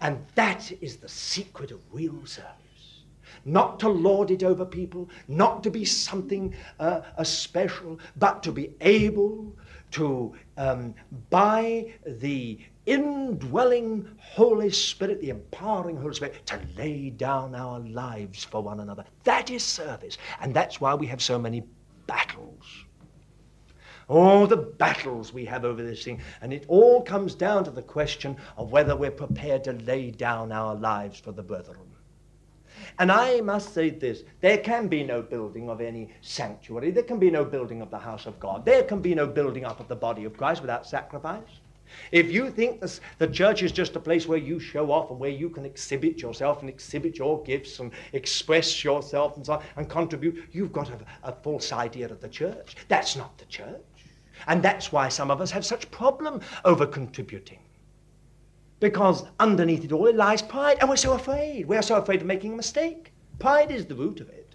And 0.00 0.24
that 0.34 0.72
is 0.80 0.96
the 0.96 1.08
secret 1.08 1.70
of 1.70 1.80
real 1.92 2.24
service 2.24 2.69
not 3.44 3.80
to 3.80 3.88
lord 3.88 4.30
it 4.30 4.42
over 4.42 4.64
people, 4.64 5.08
not 5.28 5.62
to 5.62 5.70
be 5.70 5.84
something 5.84 6.54
uh, 6.78 7.00
special, 7.24 7.98
but 8.16 8.42
to 8.42 8.52
be 8.52 8.74
able 8.80 9.56
to, 9.92 10.34
um, 10.56 10.94
by 11.30 11.92
the 12.06 12.58
indwelling 12.86 14.08
Holy 14.18 14.70
Spirit, 14.70 15.20
the 15.20 15.30
empowering 15.30 15.96
Holy 15.96 16.14
Spirit, 16.14 16.46
to 16.46 16.60
lay 16.76 17.10
down 17.10 17.54
our 17.54 17.78
lives 17.80 18.44
for 18.44 18.62
one 18.62 18.80
another. 18.80 19.04
That 19.24 19.50
is 19.50 19.62
service. 19.62 20.18
And 20.40 20.54
that's 20.54 20.80
why 20.80 20.94
we 20.94 21.06
have 21.06 21.22
so 21.22 21.38
many 21.38 21.62
battles. 22.06 22.64
All 24.08 24.46
the 24.48 24.56
battles 24.56 25.32
we 25.32 25.44
have 25.44 25.64
over 25.64 25.82
this 25.84 26.02
thing. 26.02 26.20
And 26.40 26.52
it 26.52 26.64
all 26.66 27.02
comes 27.02 27.34
down 27.34 27.62
to 27.64 27.70
the 27.70 27.82
question 27.82 28.36
of 28.56 28.72
whether 28.72 28.96
we're 28.96 29.12
prepared 29.12 29.62
to 29.64 29.72
lay 29.72 30.10
down 30.10 30.50
our 30.50 30.74
lives 30.74 31.20
for 31.20 31.30
the 31.30 31.44
brethren. 31.44 31.78
And 33.00 33.10
I 33.10 33.40
must 33.40 33.72
say 33.72 33.88
this 33.88 34.24
there 34.42 34.58
can 34.58 34.86
be 34.86 35.02
no 35.02 35.22
building 35.22 35.70
of 35.70 35.80
any 35.80 36.10
sanctuary, 36.20 36.90
there 36.90 37.02
can 37.02 37.18
be 37.18 37.30
no 37.30 37.46
building 37.46 37.80
of 37.80 37.90
the 37.90 37.98
house 37.98 38.26
of 38.26 38.38
God, 38.38 38.66
there 38.66 38.82
can 38.82 39.00
be 39.00 39.14
no 39.14 39.26
building 39.26 39.64
up 39.64 39.80
of 39.80 39.88
the 39.88 39.96
body 39.96 40.26
of 40.26 40.36
Christ 40.36 40.60
without 40.60 40.86
sacrifice. 40.86 41.48
If 42.12 42.30
you 42.30 42.50
think 42.50 42.82
this, 42.82 43.00
the 43.16 43.26
church 43.26 43.62
is 43.62 43.72
just 43.72 43.96
a 43.96 44.00
place 44.00 44.28
where 44.28 44.38
you 44.38 44.60
show 44.60 44.92
off 44.92 45.10
and 45.10 45.18
where 45.18 45.30
you 45.30 45.48
can 45.48 45.64
exhibit 45.64 46.20
yourself 46.20 46.60
and 46.60 46.68
exhibit 46.68 47.16
your 47.16 47.42
gifts 47.42 47.80
and 47.80 47.90
express 48.12 48.84
yourself 48.84 49.34
and 49.38 49.46
so 49.46 49.54
on 49.54 49.62
and 49.76 49.88
contribute, 49.88 50.44
you've 50.52 50.72
got 50.72 50.90
a, 50.90 50.98
a 51.22 51.32
false 51.32 51.72
idea 51.72 52.04
of 52.04 52.20
the 52.20 52.28
church. 52.28 52.76
That's 52.88 53.16
not 53.16 53.38
the 53.38 53.46
church. 53.46 53.80
And 54.46 54.62
that's 54.62 54.92
why 54.92 55.08
some 55.08 55.30
of 55.30 55.40
us 55.40 55.50
have 55.52 55.64
such 55.64 55.90
problem 55.90 56.42
over 56.66 56.86
contributing. 56.86 57.60
Because 58.80 59.24
underneath 59.38 59.84
it 59.84 59.92
all 59.92 60.06
it 60.06 60.16
lies 60.16 60.40
pride, 60.42 60.78
and 60.80 60.88
we're 60.88 60.96
so 60.96 61.12
afraid. 61.12 61.66
We're 61.66 61.82
so 61.82 61.96
afraid 61.96 62.22
of 62.22 62.26
making 62.26 62.54
a 62.54 62.56
mistake. 62.56 63.12
Pride 63.38 63.70
is 63.70 63.86
the 63.86 63.94
root 63.94 64.20
of 64.20 64.28
it. 64.30 64.54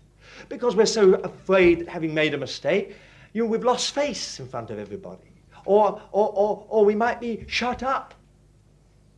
Because 0.50 0.76
we're 0.76 0.86
so 0.86 1.14
afraid 1.14 1.80
that 1.80 1.88
having 1.88 2.14
made 2.14 2.34
a 2.34 2.38
mistake, 2.38 2.96
you 3.34 3.44
know, 3.44 3.50
we've 3.50 3.64
lost 3.64 3.94
face 3.94 4.40
in 4.40 4.48
front 4.48 4.72
of 4.72 4.80
everybody. 4.80 5.32
Or, 5.66 6.02
or, 6.12 6.30
or, 6.30 6.66
or 6.70 6.86
we 6.86 6.96
might 6.96 7.20
be 7.20 7.46
shut 7.48 7.84
up 7.84 8.14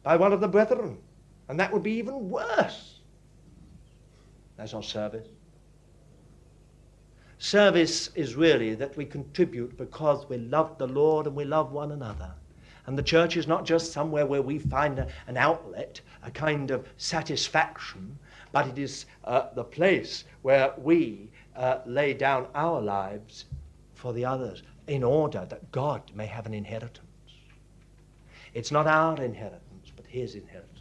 by 0.04 0.16
one 0.16 0.32
of 0.34 0.42
the 0.42 0.48
brethren, 0.48 0.98
and 1.50 1.60
that 1.60 1.72
would 1.72 1.84
be 1.84 1.94
even 1.94 2.30
worse. 2.30 3.00
That's 4.58 4.74
not 4.74 4.86
service. 4.86 5.28
Service 7.40 8.10
is 8.16 8.36
really 8.36 8.74
that 8.76 8.98
we 8.98 9.06
contribute 9.06 9.78
because 9.78 10.28
we 10.28 10.38
love 10.38 10.78
the 10.78 10.88
Lord 10.88 11.28
and 11.28 11.36
we 11.36 11.46
love 11.46 11.72
one 11.72 11.92
another. 11.92 12.32
And 12.88 12.98
the 12.98 13.04
church 13.04 13.36
is 13.36 13.48
not 13.48 13.66
just 13.66 13.92
somewhere 13.92 14.26
where 14.26 14.42
we 14.42 14.58
find 14.58 14.98
a, 14.98 15.08
an 15.28 15.36
outlet, 15.36 16.00
a 16.24 16.32
kind 16.32 16.72
of 16.72 16.88
satisfaction, 16.96 18.18
but 18.54 18.68
it 18.68 18.80
is 18.80 19.06
uh, 19.26 19.48
the 19.54 19.64
place 19.64 20.24
where 20.42 20.74
we 20.78 21.30
uh, 21.58 21.80
lay 21.86 22.14
down 22.14 22.48
our 22.56 22.82
lives 22.82 23.46
for 23.94 24.14
the 24.14 24.24
others 24.24 24.64
in 24.88 25.04
order 25.04 25.46
that 25.50 25.70
God 25.72 26.02
may 26.16 26.26
have 26.26 26.46
an 26.46 26.54
inheritance. 26.54 27.02
It's 28.54 28.72
not 28.72 28.88
our 28.88 29.22
inheritance, 29.22 29.92
but 29.96 30.06
His 30.08 30.36
inheritance. 30.36 30.74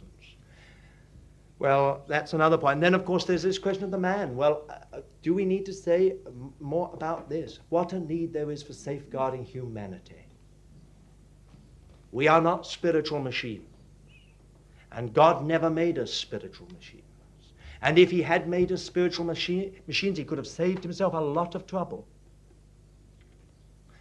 Well, 1.59 2.03
that's 2.07 2.33
another 2.33 2.57
point. 2.57 2.75
And 2.75 2.83
then, 2.83 2.93
of 2.93 3.03
course, 3.03 3.25
there's 3.25 3.43
this 3.43 3.57
question 3.57 3.83
of 3.83 3.91
the 3.91 3.97
man. 3.97 4.35
Well, 4.35 4.63
uh, 4.69 5.01
do 5.23 5.33
we 5.33 5.43
need 5.43 5.65
to 5.65 5.73
say 5.73 6.15
more 6.59 6.89
about 6.93 7.29
this? 7.29 7.59
What 7.69 7.91
a 7.93 7.99
need 7.99 8.31
there 8.31 8.51
is 8.51 8.63
for 8.63 8.73
safeguarding 8.73 9.43
humanity. 9.43 10.26
We 12.11 12.27
are 12.27 12.41
not 12.41 12.65
spiritual 12.65 13.19
machines. 13.19 13.65
And 14.91 15.13
God 15.13 15.45
never 15.45 15.69
made 15.69 15.99
us 15.99 16.11
spiritual 16.13 16.67
machines. 16.73 17.03
And 17.81 17.99
if 17.99 18.09
He 18.09 18.21
had 18.21 18.47
made 18.47 18.71
us 18.71 18.81
spiritual 18.81 19.25
machine, 19.25 19.75
machines, 19.85 20.17
He 20.17 20.23
could 20.23 20.37
have 20.37 20.47
saved 20.47 20.83
Himself 20.83 21.13
a 21.13 21.17
lot 21.17 21.55
of 21.55 21.67
trouble. 21.67 22.07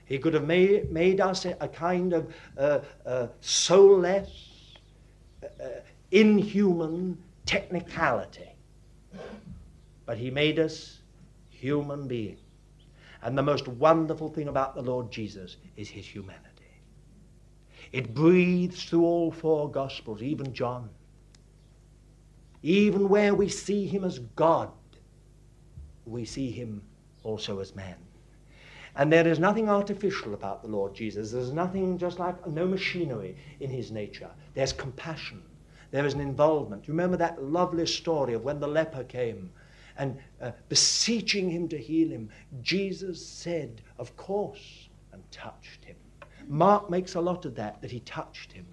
He 0.07 0.19
could 0.19 0.35
have 0.35 0.47
made, 0.47 0.91
made 0.93 1.21
us 1.21 1.45
a 1.45 1.69
kind 1.69 2.13
of 2.13 2.35
uh, 2.57 2.81
uh, 3.05 3.27
soulless, 3.41 4.77
uh, 5.43 5.81
inhuman 6.13 7.19
technicality. 7.45 8.55
But 10.07 10.17
He 10.17 10.31
made 10.31 10.61
us 10.61 11.01
human 11.51 12.07
beings. 12.07 12.39
And 13.23 13.37
the 13.37 13.43
most 13.43 13.67
wonderful 13.67 14.29
thing 14.29 14.47
about 14.47 14.77
the 14.77 14.83
Lord 14.83 15.11
Jesus 15.11 15.57
is 15.77 15.89
His 15.89 16.07
humanity. 16.07 16.46
It 17.97 18.13
breathes 18.13 18.85
through 18.85 19.05
all 19.05 19.33
four 19.33 19.71
Gospels, 19.71 20.21
even 20.21 20.53
John. 20.53 20.91
Even 22.63 23.09
where 23.09 23.35
we 23.35 23.49
see 23.49 23.87
him 23.87 24.05
as 24.05 24.19
God, 24.19 24.71
we 26.05 26.27
see 26.27 26.51
him 26.51 26.83
also 27.23 27.59
as 27.59 27.75
man. 27.75 27.97
And 28.97 29.11
there 29.11 29.27
is 29.27 29.39
nothing 29.39 29.71
artificial 29.71 30.35
about 30.35 30.61
the 30.61 30.69
Lord 30.69 30.95
Jesus. 30.95 31.33
There's 31.33 31.55
nothing 31.55 31.97
just 31.97 32.19
like 32.19 32.47
no 32.47 32.67
machinery 32.67 33.35
in 33.61 33.71
his 33.71 33.91
nature. 33.91 34.29
There's 34.53 34.75
compassion. 34.75 35.43
There 35.91 36.05
is 36.05 36.13
an 36.13 36.21
involvement. 36.21 36.87
You 36.87 36.93
remember 36.93 37.17
that 37.17 37.43
lovely 37.43 37.87
story 37.87 38.35
of 38.35 38.45
when 38.45 38.61
the 38.61 38.69
leper 38.69 39.05
came 39.05 39.51
and 39.97 40.19
uh, 40.43 40.51
beseeching 40.69 41.49
him 41.49 41.67
to 41.69 41.79
heal 41.79 42.11
him, 42.11 42.29
Jesus 42.61 43.25
said, 43.25 43.81
Of 43.99 44.15
course, 44.19 44.91
and 45.15 45.23
touched 45.33 45.83
him. 45.83 45.97
Mark 46.47 46.91
makes 46.91 47.15
a 47.15 47.21
lot 47.21 47.45
of 47.45 47.55
that, 47.57 47.81
that 47.83 47.91
he 47.91 48.01
touched 48.01 48.53
him. 48.53 48.67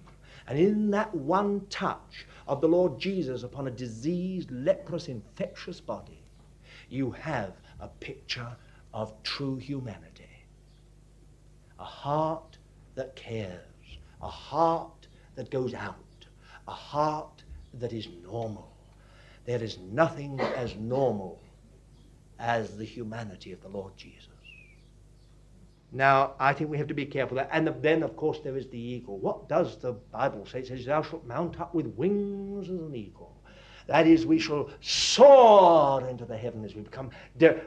And 0.46 0.58
in 0.58 0.90
that 0.90 1.14
one 1.14 1.66
touch, 1.70 2.26
of 2.46 2.60
the 2.60 2.68
Lord 2.68 2.98
Jesus 2.98 3.42
upon 3.42 3.66
a 3.66 3.70
diseased, 3.70 4.50
leprous, 4.50 5.08
infectious 5.08 5.80
body, 5.80 6.22
you 6.88 7.10
have 7.12 7.54
a 7.80 7.88
picture 7.88 8.56
of 8.92 9.14
true 9.22 9.56
humanity. 9.56 10.24
A 11.78 11.84
heart 11.84 12.58
that 12.94 13.16
cares, 13.16 13.60
a 14.22 14.28
heart 14.28 15.08
that 15.34 15.50
goes 15.50 15.74
out, 15.74 15.96
a 16.68 16.72
heart 16.72 17.42
that 17.74 17.92
is 17.92 18.08
normal. 18.22 18.70
There 19.46 19.62
is 19.62 19.78
nothing 19.78 20.38
as 20.40 20.76
normal 20.76 21.40
as 22.38 22.76
the 22.76 22.84
humanity 22.84 23.52
of 23.52 23.60
the 23.62 23.68
Lord 23.68 23.96
Jesus. 23.96 24.28
Now, 25.94 26.34
I 26.40 26.52
think 26.52 26.70
we 26.70 26.78
have 26.78 26.88
to 26.88 26.94
be 26.94 27.06
careful. 27.06 27.38
And 27.52 27.68
then, 27.80 28.02
of 28.02 28.16
course, 28.16 28.40
there 28.42 28.56
is 28.56 28.66
the 28.66 28.78
eagle. 28.78 29.16
What 29.18 29.48
does 29.48 29.76
the 29.76 29.92
Bible 29.92 30.44
say? 30.44 30.58
It 30.58 30.66
says, 30.66 30.84
Thou 30.84 31.02
shalt 31.02 31.24
mount 31.24 31.60
up 31.60 31.72
with 31.72 31.86
wings 31.86 32.68
as 32.68 32.80
an 32.80 32.94
eagle. 32.96 33.40
That 33.86 34.08
is, 34.08 34.26
we 34.26 34.40
shall 34.40 34.70
soar 34.80 36.04
into 36.08 36.24
the 36.24 36.36
heavens. 36.36 36.74
We 36.74 36.82
become 36.82 37.10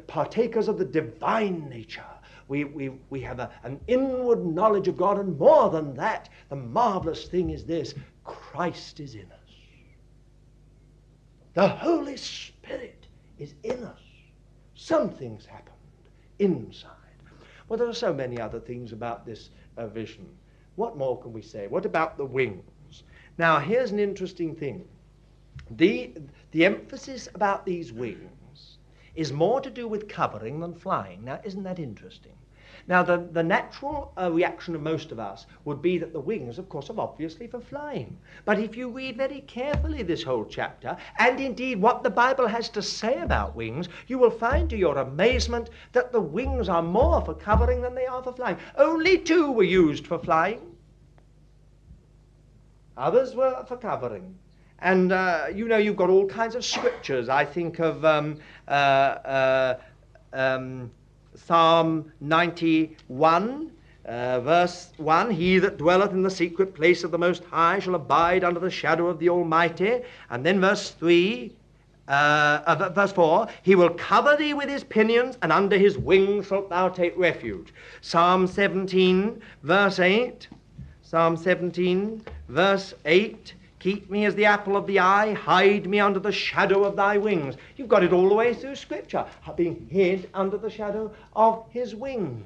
partakers 0.08 0.68
of 0.68 0.78
the 0.78 0.84
divine 0.84 1.70
nature. 1.70 2.04
We, 2.50 2.66
we, 2.66 2.90
we 3.10 3.22
have 3.22 3.40
a, 3.40 3.50
an 3.64 3.80
inward 3.88 4.46
knowledge 4.46 4.90
of 4.90 4.98
God, 4.98 5.20
and 5.20 5.40
more 5.40 5.70
than 5.70 5.94
that, 5.96 6.28
the 6.50 6.56
marvelous 6.58 7.28
thing 7.28 7.52
is 7.52 7.64
this 7.64 7.94
Christ 8.26 9.00
is 9.00 9.16
in 9.16 9.32
us. 9.32 9.54
The 11.54 11.68
Holy 11.68 12.18
Spirit 12.18 13.08
is 13.40 13.54
in 13.64 13.86
us. 13.86 14.02
Something's 14.76 15.46
happened 15.46 15.76
inside. 16.40 16.97
Well, 17.68 17.78
there 17.78 17.88
are 17.88 17.94
so 17.94 18.14
many 18.14 18.40
other 18.40 18.60
things 18.60 18.94
about 18.94 19.26
this 19.26 19.50
uh, 19.78 19.88
vision. 19.88 20.26
What 20.76 20.98
more 20.98 21.20
can 21.22 21.34
we 21.34 21.42
say? 21.42 21.68
What 21.68 21.86
about 21.86 22.18
the 22.18 22.26
wings? 22.26 23.04
Now, 23.38 23.60
here's 23.60 23.92
an 23.92 24.00
interesting 24.00 24.56
thing. 24.56 24.88
The, 25.72 26.14
the 26.52 26.66
emphasis 26.66 27.28
about 27.34 27.66
these 27.66 27.92
wings 27.92 28.78
is 29.16 29.34
more 29.34 29.60
to 29.62 29.70
do 29.70 29.88
with 29.88 30.08
covering 30.08 30.60
than 30.60 30.74
flying. 30.74 31.24
Now, 31.26 31.42
isn't 31.44 31.64
that 31.64 31.80
interesting? 31.80 32.38
Now, 32.88 33.04
the, 33.04 33.18
the 33.18 33.44
natural 33.44 34.14
uh, 34.18 34.32
reaction 34.32 34.74
of 34.74 34.82
most 34.82 35.12
of 35.12 35.20
us 35.20 35.46
would 35.66 35.82
be 35.82 35.98
that 35.98 36.14
the 36.14 36.22
wings, 36.22 36.58
of 36.58 36.70
course, 36.70 36.90
are 36.90 37.00
obviously 37.00 37.46
for 37.46 37.60
flying. 37.60 38.18
But 38.46 38.60
if 38.60 38.78
you 38.78 38.90
read 38.90 39.18
very 39.18 39.42
carefully 39.42 40.04
this 40.04 40.24
whole 40.24 40.46
chapter, 40.46 40.96
and 41.20 41.38
indeed 41.38 41.82
what 41.82 42.02
the 42.02 42.10
Bible 42.10 42.48
has 42.48 42.70
to 42.70 42.82
say 42.82 43.20
about 43.20 43.58
wings, 43.58 43.90
you 44.08 44.18
will 44.18 44.32
find 44.32 44.70
to 44.70 44.78
your 44.78 44.98
amazement 45.00 45.70
that 45.92 46.14
the 46.14 46.22
wings 46.22 46.70
are 46.70 46.82
more 46.82 47.20
for 47.26 47.34
covering 47.34 47.82
than 47.82 47.94
they 47.94 48.06
are 48.06 48.24
for 48.24 48.32
flying. 48.32 48.58
Only 48.78 49.18
two 49.18 49.52
were 49.52 49.64
used 49.64 50.08
for 50.08 50.18
flying, 50.18 50.62
others 52.96 53.36
were 53.36 53.66
for 53.68 53.76
covering. 53.76 54.34
And 54.80 55.12
uh, 55.12 55.48
you 55.54 55.68
know, 55.68 55.78
you've 55.78 55.98
got 55.98 56.10
all 56.10 56.28
kinds 56.28 56.56
of 56.56 56.64
scriptures. 56.64 57.28
I 57.28 57.44
think 57.44 57.80
of 57.80 58.06
um, 58.06 58.40
uh, 58.68 58.72
uh 58.72 59.80
um, 60.34 60.92
Psalm 61.46 62.12
91, 62.20 63.72
uh, 64.06 64.40
verse 64.42 64.92
1 64.98 65.32
He 65.32 65.60
that 65.60 65.78
dwelleth 65.78 66.12
in 66.12 66.24
the 66.24 66.32
secret 66.32 66.74
place 66.74 67.04
of 67.04 67.12
the 67.12 67.18
Most 67.18 67.44
High 67.46 67.80
shall 67.80 67.96
abide 67.96 68.44
under 68.44 68.60
the 68.60 68.72
shadow 68.72 69.08
of 69.08 69.20
the 69.20 69.30
Almighty. 69.30 70.02
And 70.30 70.46
then 70.46 70.60
verse 70.60 70.92
3. 70.92 71.54
Uh, 72.08 72.62
uh, 72.66 72.90
verse 72.90 73.12
4 73.12 73.48
He 73.64 73.76
will 73.76 73.90
cover 73.92 74.36
thee 74.38 74.54
with 74.54 74.70
his 74.70 74.84
pinions, 74.84 75.38
and 75.42 75.52
under 75.52 75.78
his 75.78 75.98
wings 75.98 76.48
shalt 76.48 76.70
thou 76.70 76.90
take 76.90 77.18
refuge. 77.18 77.74
Psalm 78.02 78.48
17, 78.48 79.42
verse 79.64 80.00
8. 80.00 80.48
Psalm 81.02 81.38
17, 81.38 82.22
verse 82.50 82.94
8 83.06 83.54
Keep 83.80 84.10
me 84.10 84.26
as 84.26 84.34
the 84.34 84.46
apple 84.46 84.76
of 84.76 84.88
the 84.88 85.00
eye, 85.00 85.34
hide 85.34 85.88
me 85.88 86.00
under 86.00 86.20
the 86.20 86.32
shadow 86.32 86.84
of 86.84 86.96
thy 86.96 87.18
wings. 87.18 87.56
You've 87.76 87.88
got 87.88 88.04
it 88.04 88.12
all 88.12 88.28
the 88.28 88.36
way 88.36 88.54
through 88.54 88.76
Scripture, 88.76 89.26
being 89.56 89.88
hid 89.90 90.30
under 90.34 90.58
the 90.58 90.70
shadow 90.70 91.14
of 91.36 91.66
his 91.70 91.94
wings. 91.94 92.44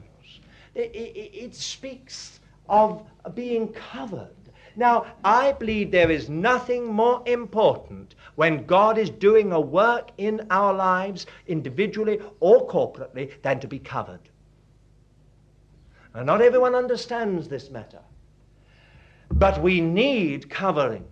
It, 0.76 0.92
it, 0.94 1.32
it 1.34 1.56
speaks 1.56 2.42
of 2.68 3.06
being 3.34 3.70
covered. 3.70 4.36
Now, 4.76 5.06
I 5.24 5.52
believe 5.54 5.92
there 5.92 6.12
is 6.12 6.30
nothing 6.30 6.86
more 6.86 7.22
important 7.26 8.16
when 8.36 8.66
God 8.66 8.98
is 8.98 9.10
doing 9.10 9.52
a 9.52 9.60
work 9.60 10.12
in 10.18 10.48
our 10.50 10.74
lives, 10.74 11.26
individually 11.48 12.20
or 12.40 12.68
corporately, 12.68 13.42
than 13.42 13.60
to 13.60 13.68
be 13.68 13.80
covered. 13.80 14.22
And 16.14 16.26
not 16.26 16.42
everyone 16.42 16.76
understands 16.76 17.48
this 17.48 17.70
matter. 17.70 18.00
But 19.30 19.62
we 19.62 19.82
need 19.82 20.50
covering. 20.50 21.06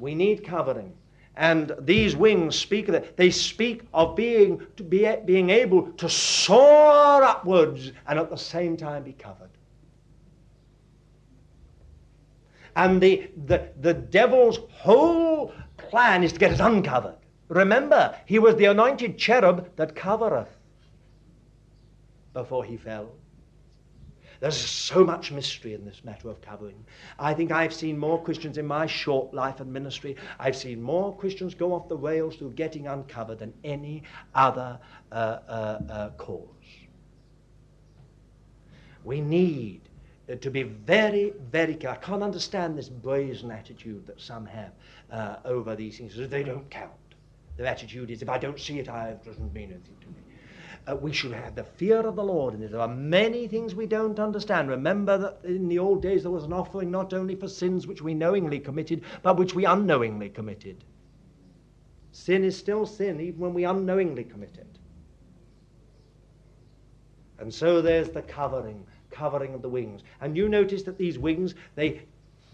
We 0.00 0.14
need 0.14 0.44
covering. 0.44 0.94
And 1.36 1.74
these 1.80 2.16
wings 2.16 2.56
speak 2.56 2.88
of 2.88 2.94
it. 2.94 3.16
They 3.16 3.30
speak 3.30 3.82
of 3.94 4.16
being, 4.16 4.66
to 4.76 4.82
be, 4.82 5.10
being 5.24 5.50
able 5.50 5.92
to 5.92 6.08
soar 6.08 7.22
upwards 7.22 7.92
and 8.06 8.18
at 8.18 8.30
the 8.30 8.36
same 8.36 8.76
time 8.76 9.04
be 9.04 9.12
covered. 9.12 9.50
And 12.76 13.00
the, 13.00 13.30
the, 13.46 13.68
the 13.80 13.94
devil's 13.94 14.60
whole 14.70 15.52
plan 15.76 16.22
is 16.22 16.32
to 16.32 16.38
get 16.38 16.52
us 16.52 16.60
uncovered. 16.60 17.16
Remember, 17.48 18.16
he 18.26 18.38
was 18.38 18.56
the 18.56 18.66
anointed 18.66 19.18
cherub 19.18 19.68
that 19.76 19.96
covereth 19.96 20.56
before 22.32 22.64
he 22.64 22.76
fell. 22.76 23.10
There's 24.40 24.56
so 24.56 25.04
much 25.04 25.30
mystery 25.30 25.74
in 25.74 25.84
this 25.84 26.02
matter 26.02 26.30
of 26.30 26.40
covering. 26.40 26.84
I 27.18 27.34
think 27.34 27.52
I've 27.52 27.74
seen 27.74 27.98
more 27.98 28.22
Christians 28.22 28.56
in 28.56 28.66
my 28.66 28.86
short 28.86 29.34
life 29.34 29.60
and 29.60 29.70
ministry, 29.70 30.16
I've 30.38 30.56
seen 30.56 30.80
more 30.80 31.14
Christians 31.14 31.54
go 31.54 31.74
off 31.74 31.88
the 31.88 31.96
rails 31.96 32.36
through 32.36 32.52
getting 32.52 32.86
uncovered 32.86 33.38
than 33.38 33.52
any 33.64 34.02
other 34.34 34.80
uh, 35.12 35.14
uh, 35.14 35.80
uh, 35.90 36.10
cause. 36.16 36.48
We 39.04 39.20
need 39.20 39.82
to 40.40 40.50
be 40.50 40.62
very, 40.62 41.34
very 41.50 41.74
careful. 41.74 42.02
I 42.02 42.06
can't 42.06 42.22
understand 42.22 42.78
this 42.78 42.88
brazen 42.88 43.50
attitude 43.50 44.06
that 44.06 44.20
some 44.20 44.46
have 44.46 44.72
uh, 45.10 45.36
over 45.44 45.76
these 45.76 45.98
things. 45.98 46.16
They 46.16 46.42
don't 46.42 46.68
count. 46.70 46.92
their 47.56 47.66
attitude 47.66 48.10
is, 48.10 48.22
if 48.22 48.28
I 48.28 48.38
don't 48.38 48.58
see 48.58 48.78
it, 48.78 48.88
I, 48.88 49.08
it 49.08 49.24
doesn't 49.24 49.52
mean 49.52 49.70
anything 49.70 49.96
to 50.00 50.06
me. 50.06 50.19
Uh, 50.86 50.96
we 50.96 51.12
should 51.12 51.32
have 51.32 51.54
the 51.54 51.64
fear 51.64 52.00
of 52.00 52.16
the 52.16 52.24
Lord. 52.24 52.54
And 52.54 52.62
there 52.62 52.80
are 52.80 52.88
many 52.88 53.46
things 53.46 53.74
we 53.74 53.86
don't 53.86 54.18
understand. 54.18 54.68
Remember 54.68 55.18
that 55.18 55.40
in 55.44 55.68
the 55.68 55.78
old 55.78 56.02
days 56.02 56.22
there 56.22 56.32
was 56.32 56.44
an 56.44 56.52
offering 56.52 56.90
not 56.90 57.12
only 57.12 57.34
for 57.34 57.48
sins 57.48 57.86
which 57.86 58.02
we 58.02 58.14
knowingly 58.14 58.58
committed, 58.58 59.02
but 59.22 59.36
which 59.36 59.54
we 59.54 59.66
unknowingly 59.66 60.30
committed. 60.30 60.82
Sin 62.12 62.44
is 62.44 62.56
still 62.56 62.86
sin, 62.86 63.20
even 63.20 63.38
when 63.38 63.54
we 63.54 63.64
unknowingly 63.64 64.24
commit 64.24 64.56
it. 64.56 64.78
And 67.38 67.52
so 67.52 67.80
there's 67.80 68.10
the 68.10 68.22
covering, 68.22 68.84
covering 69.10 69.54
of 69.54 69.62
the 69.62 69.68
wings. 69.68 70.02
And 70.20 70.36
you 70.36 70.48
notice 70.48 70.82
that 70.84 70.98
these 70.98 71.18
wings, 71.18 71.54
they 71.74 72.02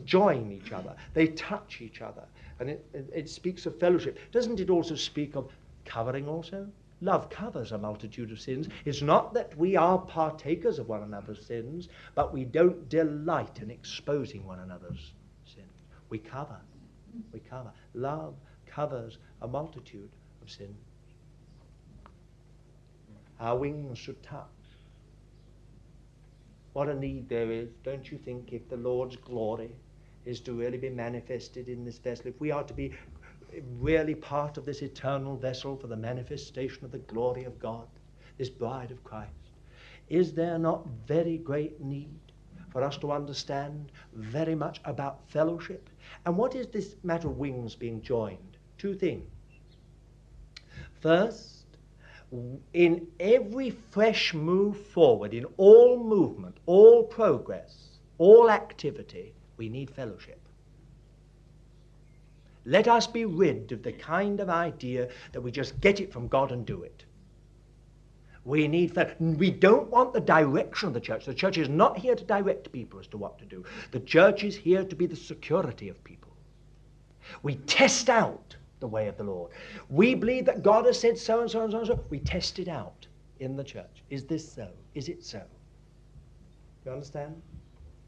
join 0.04 0.52
each 0.52 0.72
other, 0.72 0.94
they 1.14 1.28
touch 1.28 1.80
each 1.80 2.02
other. 2.02 2.24
And 2.60 2.70
it, 2.70 2.86
it, 2.92 3.10
it 3.14 3.30
speaks 3.30 3.66
of 3.66 3.78
fellowship. 3.78 4.18
Doesn't 4.32 4.60
it 4.60 4.70
also 4.70 4.94
speak 4.94 5.36
of 5.36 5.50
covering 5.84 6.28
also? 6.28 6.68
Love 7.02 7.28
covers 7.28 7.72
a 7.72 7.78
multitude 7.78 8.32
of 8.32 8.40
sins. 8.40 8.68
It's 8.84 9.02
not 9.02 9.34
that 9.34 9.56
we 9.56 9.76
are 9.76 9.98
partakers 9.98 10.78
of 10.78 10.88
one 10.88 11.02
another's 11.02 11.44
sins, 11.44 11.88
but 12.14 12.32
we 12.32 12.44
don't 12.44 12.88
delight 12.88 13.60
in 13.60 13.70
exposing 13.70 14.46
one 14.46 14.60
another's 14.60 15.12
sins. 15.44 15.82
We 16.08 16.18
cover. 16.18 16.56
We 17.32 17.40
cover. 17.40 17.70
Love 17.94 18.34
covers 18.66 19.18
a 19.42 19.48
multitude 19.48 20.10
of 20.42 20.50
sins. 20.50 20.76
Our 23.38 23.58
wings 23.58 23.98
should 23.98 24.22
touch. 24.22 24.46
What 26.72 26.88
a 26.88 26.94
need 26.94 27.28
there 27.28 27.50
is, 27.50 27.68
don't 27.84 28.10
you 28.10 28.18
think, 28.18 28.52
if 28.52 28.68
the 28.68 28.76
Lord's 28.76 29.16
glory 29.16 29.74
is 30.24 30.40
to 30.40 30.52
really 30.52 30.78
be 30.78 30.90
manifested 30.90 31.68
in 31.68 31.84
this 31.84 31.98
vessel, 31.98 32.28
if 32.28 32.40
we 32.40 32.50
are 32.50 32.64
to 32.64 32.74
be 32.74 32.92
really 33.78 34.14
part 34.14 34.56
of 34.56 34.64
this 34.64 34.82
eternal 34.82 35.36
vessel 35.36 35.76
for 35.76 35.86
the 35.86 35.96
manifestation 35.96 36.84
of 36.84 36.92
the 36.92 36.98
glory 36.98 37.44
of 37.44 37.58
God, 37.58 37.86
this 38.38 38.50
bride 38.50 38.90
of 38.90 39.02
Christ, 39.04 39.30
is 40.08 40.32
there 40.32 40.58
not 40.58 40.86
very 41.06 41.38
great 41.38 41.80
need 41.80 42.18
for 42.70 42.82
us 42.82 42.96
to 42.98 43.10
understand 43.10 43.90
very 44.12 44.54
much 44.54 44.80
about 44.84 45.28
fellowship? 45.28 45.88
And 46.24 46.36
what 46.36 46.54
is 46.54 46.66
this 46.68 46.96
matter 47.02 47.28
of 47.28 47.38
wings 47.38 47.74
being 47.74 48.02
joined? 48.02 48.56
Two 48.78 48.94
things. 48.94 49.30
First, 51.00 51.64
in 52.72 53.06
every 53.20 53.70
fresh 53.70 54.34
move 54.34 54.76
forward, 54.88 55.32
in 55.32 55.46
all 55.56 56.02
movement, 56.02 56.56
all 56.66 57.04
progress, 57.04 57.98
all 58.18 58.50
activity, 58.50 59.34
we 59.56 59.68
need 59.68 59.90
fellowship. 59.90 60.40
Let 62.66 62.88
us 62.88 63.06
be 63.06 63.24
rid 63.24 63.70
of 63.70 63.84
the 63.84 63.92
kind 63.92 64.40
of 64.40 64.50
idea 64.50 65.08
that 65.32 65.40
we 65.40 65.52
just 65.52 65.80
get 65.80 66.00
it 66.00 66.12
from 66.12 66.26
God 66.26 66.50
and 66.50 66.66
do 66.66 66.82
it. 66.82 67.04
We 68.44 68.66
need 68.66 68.92
that. 68.94 69.20
We 69.20 69.50
don't 69.50 69.88
want 69.88 70.12
the 70.12 70.20
direction 70.20 70.88
of 70.88 70.94
the 70.94 71.00
church. 71.00 71.26
The 71.26 71.34
church 71.34 71.58
is 71.58 71.68
not 71.68 71.96
here 71.96 72.16
to 72.16 72.24
direct 72.24 72.70
people 72.72 72.98
as 72.98 73.06
to 73.08 73.16
what 73.16 73.38
to 73.38 73.44
do. 73.44 73.64
The 73.92 74.00
church 74.00 74.42
is 74.42 74.56
here 74.56 74.84
to 74.84 74.96
be 74.96 75.06
the 75.06 75.16
security 75.16 75.88
of 75.88 76.02
people. 76.02 76.32
We 77.42 77.56
test 77.56 78.10
out 78.10 78.56
the 78.80 78.88
way 78.88 79.08
of 79.08 79.16
the 79.16 79.24
Lord. 79.24 79.52
We 79.88 80.14
believe 80.14 80.44
that 80.46 80.62
God 80.62 80.86
has 80.86 80.98
said 80.98 81.18
so 81.18 81.40
and 81.40 81.50
so 81.50 81.62
and 81.62 81.72
so 81.72 81.78
and 81.78 81.86
so. 81.86 82.04
We 82.10 82.18
test 82.18 82.58
it 82.58 82.68
out 82.68 83.06
in 83.40 83.56
the 83.56 83.64
church. 83.64 84.02
Is 84.10 84.24
this 84.24 84.52
so? 84.52 84.68
Is 84.94 85.08
it 85.08 85.24
so? 85.24 85.42
You 86.84 86.92
understand? 86.92 87.40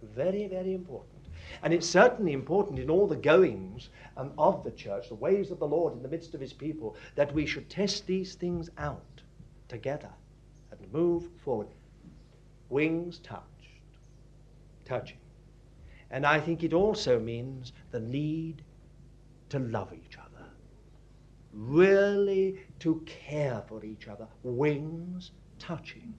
Very, 0.02 0.46
very 0.46 0.74
important. 0.74 1.17
And 1.62 1.72
it's 1.72 1.88
certainly 1.88 2.32
important 2.32 2.78
in 2.78 2.90
all 2.90 3.06
the 3.06 3.16
goings 3.16 3.90
um, 4.16 4.32
of 4.38 4.64
the 4.64 4.70
church, 4.70 5.08
the 5.08 5.14
ways 5.14 5.50
of 5.50 5.58
the 5.58 5.66
Lord 5.66 5.94
in 5.94 6.02
the 6.02 6.08
midst 6.08 6.34
of 6.34 6.40
his 6.40 6.52
people, 6.52 6.96
that 7.14 7.32
we 7.34 7.46
should 7.46 7.68
test 7.68 8.06
these 8.06 8.34
things 8.34 8.70
out 8.78 9.22
together 9.68 10.10
and 10.70 10.92
move 10.92 11.28
forward. 11.44 11.68
Wings 12.68 13.18
touched, 13.18 13.42
touching. 14.84 15.18
And 16.10 16.24
I 16.26 16.40
think 16.40 16.62
it 16.62 16.72
also 16.72 17.18
means 17.18 17.72
the 17.90 18.00
need 18.00 18.62
to 19.50 19.58
love 19.58 19.92
each 19.92 20.16
other 20.16 20.28
really 21.52 22.60
to 22.80 23.02
care 23.06 23.62
for 23.66 23.84
each 23.84 24.08
other, 24.08 24.26
wings 24.42 25.32
touching. 25.58 26.14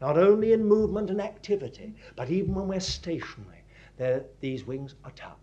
Not 0.00 0.18
only 0.18 0.52
in 0.52 0.64
movement 0.64 1.10
and 1.10 1.20
activity, 1.20 1.94
but 2.16 2.30
even 2.30 2.54
when 2.54 2.68
we're 2.68 2.80
stationary, 2.80 3.63
these 4.40 4.66
wings 4.66 4.94
are 5.04 5.10
touched. 5.12 5.38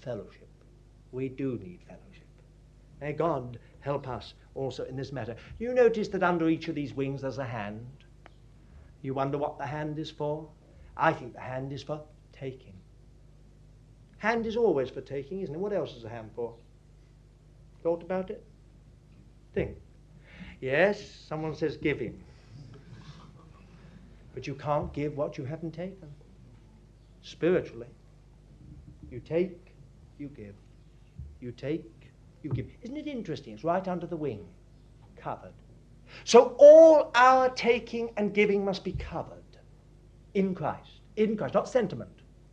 Fellowship. 0.00 0.48
We 1.12 1.28
do 1.28 1.58
need 1.58 1.80
fellowship. 1.86 2.26
May 3.00 3.12
God 3.12 3.58
help 3.80 4.08
us 4.08 4.34
also 4.54 4.84
in 4.84 4.96
this 4.96 5.12
matter. 5.12 5.36
You 5.58 5.72
notice 5.72 6.08
that 6.08 6.22
under 6.22 6.48
each 6.48 6.68
of 6.68 6.74
these 6.74 6.94
wings 6.94 7.22
there's 7.22 7.38
a 7.38 7.44
hand. 7.44 7.86
You 9.02 9.14
wonder 9.14 9.38
what 9.38 9.58
the 9.58 9.66
hand 9.66 9.98
is 9.98 10.10
for? 10.10 10.48
I 10.96 11.12
think 11.12 11.34
the 11.34 11.40
hand 11.40 11.72
is 11.72 11.82
for 11.82 12.00
taking. 12.32 12.74
Hand 14.18 14.46
is 14.46 14.56
always 14.56 14.90
for 14.90 15.00
taking, 15.00 15.40
isn't 15.40 15.54
it? 15.54 15.58
What 15.58 15.72
else 15.72 15.94
is 15.94 16.04
a 16.04 16.08
hand 16.08 16.30
for? 16.34 16.54
Thought 17.82 18.02
about 18.02 18.30
it? 18.30 18.44
Think. 19.54 19.76
Yes, 20.60 21.00
someone 21.28 21.54
says 21.54 21.76
giving. 21.76 22.20
But 24.34 24.46
you 24.46 24.54
can't 24.54 24.92
give 24.92 25.16
what 25.16 25.38
you 25.38 25.44
haven't 25.44 25.72
taken. 25.72 26.08
Spiritually, 27.22 27.88
you 29.10 29.20
take, 29.20 29.74
you 30.18 30.28
give. 30.28 30.54
You 31.40 31.52
take, 31.52 31.84
you 32.42 32.50
give. 32.50 32.66
Isn't 32.82 32.96
it 32.96 33.06
interesting? 33.06 33.54
It's 33.54 33.64
right 33.64 33.86
under 33.86 34.06
the 34.06 34.16
wing, 34.16 34.44
covered. 35.16 35.52
So 36.24 36.56
all 36.58 37.10
our 37.14 37.50
taking 37.50 38.10
and 38.16 38.32
giving 38.32 38.64
must 38.64 38.84
be 38.84 38.92
covered 38.92 39.42
in 40.34 40.54
Christ. 40.54 41.00
In 41.16 41.36
Christ. 41.36 41.54
Not 41.54 41.68
sentiment. 41.68 42.10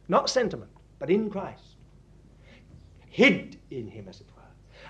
Not 0.08 0.30
sentiment, 0.30 0.72
but 1.00 1.10
in 1.10 1.30
Christ. 1.30 1.78
Hid 3.08 3.60
in 3.72 3.88
Him, 3.88 4.08
as 4.08 4.22
it 4.22 4.28
were. 4.36 4.42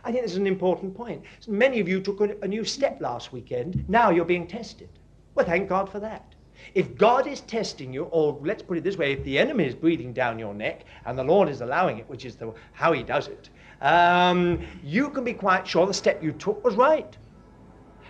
I 0.03 0.11
think 0.11 0.23
this 0.23 0.31
is 0.31 0.37
an 0.37 0.47
important 0.47 0.95
point. 0.95 1.23
Many 1.47 1.79
of 1.79 1.87
you 1.87 2.01
took 2.01 2.19
a 2.19 2.47
new 2.47 2.63
step 2.65 2.99
last 3.01 3.31
weekend. 3.31 3.87
Now 3.87 4.09
you're 4.09 4.25
being 4.25 4.47
tested. 4.47 4.89
Well, 5.35 5.45
thank 5.45 5.69
God 5.69 5.89
for 5.89 5.99
that. 5.99 6.34
If 6.73 6.97
God 6.97 7.27
is 7.27 7.41
testing 7.41 7.93
you, 7.93 8.03
or 8.05 8.39
let's 8.43 8.63
put 8.63 8.77
it 8.77 8.83
this 8.83 8.97
way, 8.97 9.13
if 9.13 9.23
the 9.23 9.37
enemy 9.37 9.65
is 9.65 9.75
breathing 9.75 10.13
down 10.13 10.39
your 10.39 10.53
neck 10.53 10.85
and 11.05 11.17
the 11.17 11.23
Lord 11.23 11.49
is 11.49 11.61
allowing 11.61 11.99
it, 11.99 12.09
which 12.09 12.25
is 12.25 12.35
the, 12.35 12.53
how 12.73 12.93
he 12.93 13.03
does 13.03 13.27
it, 13.27 13.49
um, 13.81 14.61
you 14.83 15.09
can 15.09 15.23
be 15.23 15.33
quite 15.33 15.67
sure 15.67 15.85
the 15.85 15.93
step 15.93 16.23
you 16.23 16.31
took 16.33 16.63
was 16.63 16.75
right. 16.75 17.17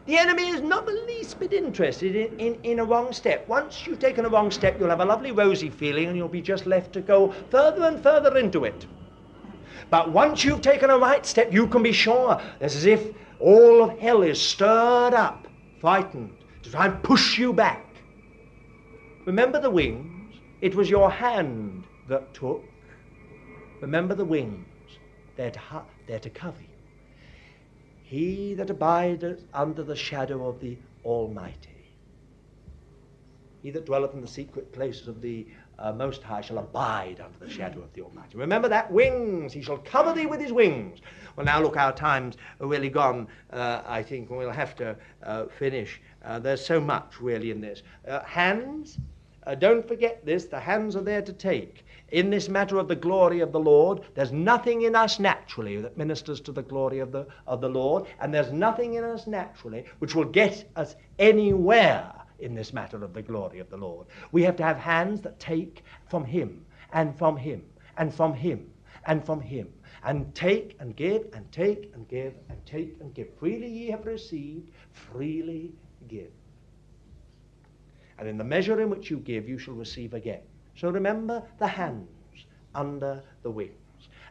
The 0.06 0.18
enemy 0.18 0.50
is 0.50 0.62
not 0.62 0.86
the 0.86 0.92
least 1.08 1.40
bit 1.40 1.52
interested 1.52 2.16
in, 2.16 2.40
in, 2.40 2.60
in, 2.64 2.80
a 2.80 2.86
wrong 2.86 3.12
step. 3.12 3.48
Once 3.48 3.88
you've 3.88 3.98
taken 3.98 4.24
a 4.24 4.30
wrong 4.30 4.52
step, 4.52 4.80
you'll 4.80 4.90
have 4.90 5.02
a 5.02 5.06
lovely 5.06 5.32
rosy 5.32 5.72
feeling 5.72 6.10
and 6.10 6.16
you'll 6.16 6.28
be 6.28 6.42
just 6.42 6.68
left 6.68 6.94
to 6.94 7.02
go 7.02 7.32
further 7.50 7.86
and 7.86 8.04
further 8.04 8.38
into 8.38 8.66
it. 8.66 8.86
But 9.90 10.12
once 10.12 10.44
you've 10.44 10.62
taken 10.62 10.92
a 10.92 10.98
right 10.98 11.26
step, 11.26 11.52
you 11.52 11.68
can 11.68 11.82
be 11.82 11.92
sure 11.92 12.40
it's 12.60 12.76
as 12.76 12.86
if 12.86 13.16
all 13.40 13.84
of 13.84 13.98
hell 13.98 14.22
is 14.22 14.40
stirred 14.40 15.14
up, 15.14 15.48
frightened, 15.80 16.36
to 16.64 16.72
try 16.72 16.86
and 16.86 17.02
push 17.02 17.40
you 17.40 17.52
back. 17.52 17.85
Remember 19.26 19.60
the 19.60 19.70
wings? 19.70 20.36
It 20.62 20.76
was 20.76 20.90
your 20.90 21.10
hand 21.10 21.84
that 22.08 22.34
took. 22.34 22.64
Remember 23.82 24.16
the 24.16 24.26
wings. 24.26 24.68
They're 25.36 25.52
to, 25.52 25.62
they're 26.08 26.20
to 26.20 26.30
cover 26.30 26.62
you. 26.62 26.68
He 28.04 28.54
that 28.54 28.70
abideth 28.70 29.44
under 29.54 29.84
the 29.84 29.96
shadow 29.96 30.48
of 30.48 30.60
the 30.60 30.78
Almighty. 31.04 31.92
He 33.64 33.72
that 33.72 33.86
dwelleth 33.86 34.14
in 34.14 34.22
the 34.22 34.28
secret 34.28 34.72
places 34.72 35.08
of 35.08 35.22
the 35.22 35.48
uh, 35.80 35.92
Most 35.92 36.22
High 36.22 36.42
shall 36.42 36.60
abide 36.60 37.20
under 37.20 37.40
the 37.40 37.50
shadow 37.50 37.82
of 37.82 37.92
the 37.94 38.02
Almighty. 38.04 38.38
Remember 38.38 38.70
that 38.70 38.92
wings, 38.92 39.54
he 39.54 39.62
shall 39.64 39.80
cover 39.80 40.14
thee 40.14 40.28
with 40.28 40.40
his 40.40 40.54
wings. 40.54 41.00
Well, 41.36 41.48
now 41.48 41.62
look, 41.62 41.76
our 41.76 41.92
time's 41.92 42.38
really 42.60 42.90
gone, 42.90 43.28
uh, 43.52 43.82
I 43.86 44.04
think, 44.04 44.30
and 44.30 44.38
we'll 44.38 44.52
have 44.52 44.76
to 44.76 44.96
uh, 45.24 45.46
finish. 45.58 46.00
Uh, 46.24 46.38
there's 46.38 46.64
so 46.64 46.80
much 46.80 47.20
really 47.20 47.50
in 47.50 47.60
this. 47.60 47.82
Uh, 48.08 48.24
hands, 48.24 49.00
uh, 49.46 49.56
don't 49.56 49.88
forget 49.88 50.26
this, 50.26 50.46
the 50.46 50.60
hands 50.60 50.96
are 50.96 51.02
there 51.02 51.22
to 51.22 51.34
take. 51.34 51.86
In 52.10 52.30
this 52.30 52.50
matter 52.50 52.78
of 52.78 52.88
the 52.88 52.96
glory 52.96 53.40
of 53.40 53.52
the 53.52 53.60
Lord, 53.60 54.02
there's 54.14 54.32
nothing 54.32 54.84
in 54.84 54.96
us 54.96 55.20
naturally 55.20 55.78
that 55.82 55.98
ministers 55.98 56.40
to 56.42 56.52
the 56.52 56.62
glory 56.62 57.00
of 57.00 57.12
the, 57.12 57.28
of 57.48 57.62
the 57.62 57.70
Lord, 57.70 58.06
and 58.20 58.34
there's 58.34 58.52
nothing 58.52 58.94
in 58.96 59.04
us 59.04 59.28
naturally 59.28 59.86
which 60.00 60.16
will 60.16 60.26
get 60.26 60.70
us 60.76 60.96
anywhere 61.20 62.12
in 62.40 62.54
this 62.54 62.74
matter 62.74 63.04
of 63.04 63.14
the 63.14 63.22
glory 63.22 63.60
of 63.60 63.70
the 63.70 63.78
Lord. 63.78 64.08
We 64.32 64.44
have 64.44 64.56
to 64.58 64.64
have 64.64 64.78
hands 64.78 65.22
that 65.22 65.40
take 65.40 65.84
from 66.10 66.26
Him 66.26 66.66
and 66.94 67.18
from 67.18 67.38
Him 67.38 67.64
and 67.98 68.14
from 68.14 68.34
Him 68.34 68.70
and 69.06 69.26
from 69.26 69.42
Him 69.42 69.68
and 70.04 70.34
take 70.36 70.76
and 70.80 70.96
give 70.96 71.28
and 71.34 71.52
take 71.52 71.92
and 71.94 72.08
give 72.08 72.34
and 72.50 72.64
take 72.66 72.98
and 73.00 73.14
give. 73.14 73.28
Freely 73.40 73.68
ye 73.68 73.90
have 73.90 74.06
received, 74.06 74.70
freely 74.92 75.72
give. 76.08 76.32
And 78.18 78.28
in 78.28 78.38
the 78.38 78.44
measure 78.44 78.82
in 78.82 78.90
which 78.90 79.10
you 79.10 79.18
give, 79.18 79.48
you 79.50 79.58
shall 79.58 79.74
receive 79.74 80.14
again. 80.14 80.42
So 80.76 80.90
remember 80.90 81.44
the 81.60 81.68
hands 81.68 82.08
under 82.74 83.24
the 83.44 83.52
wings. 83.52 83.72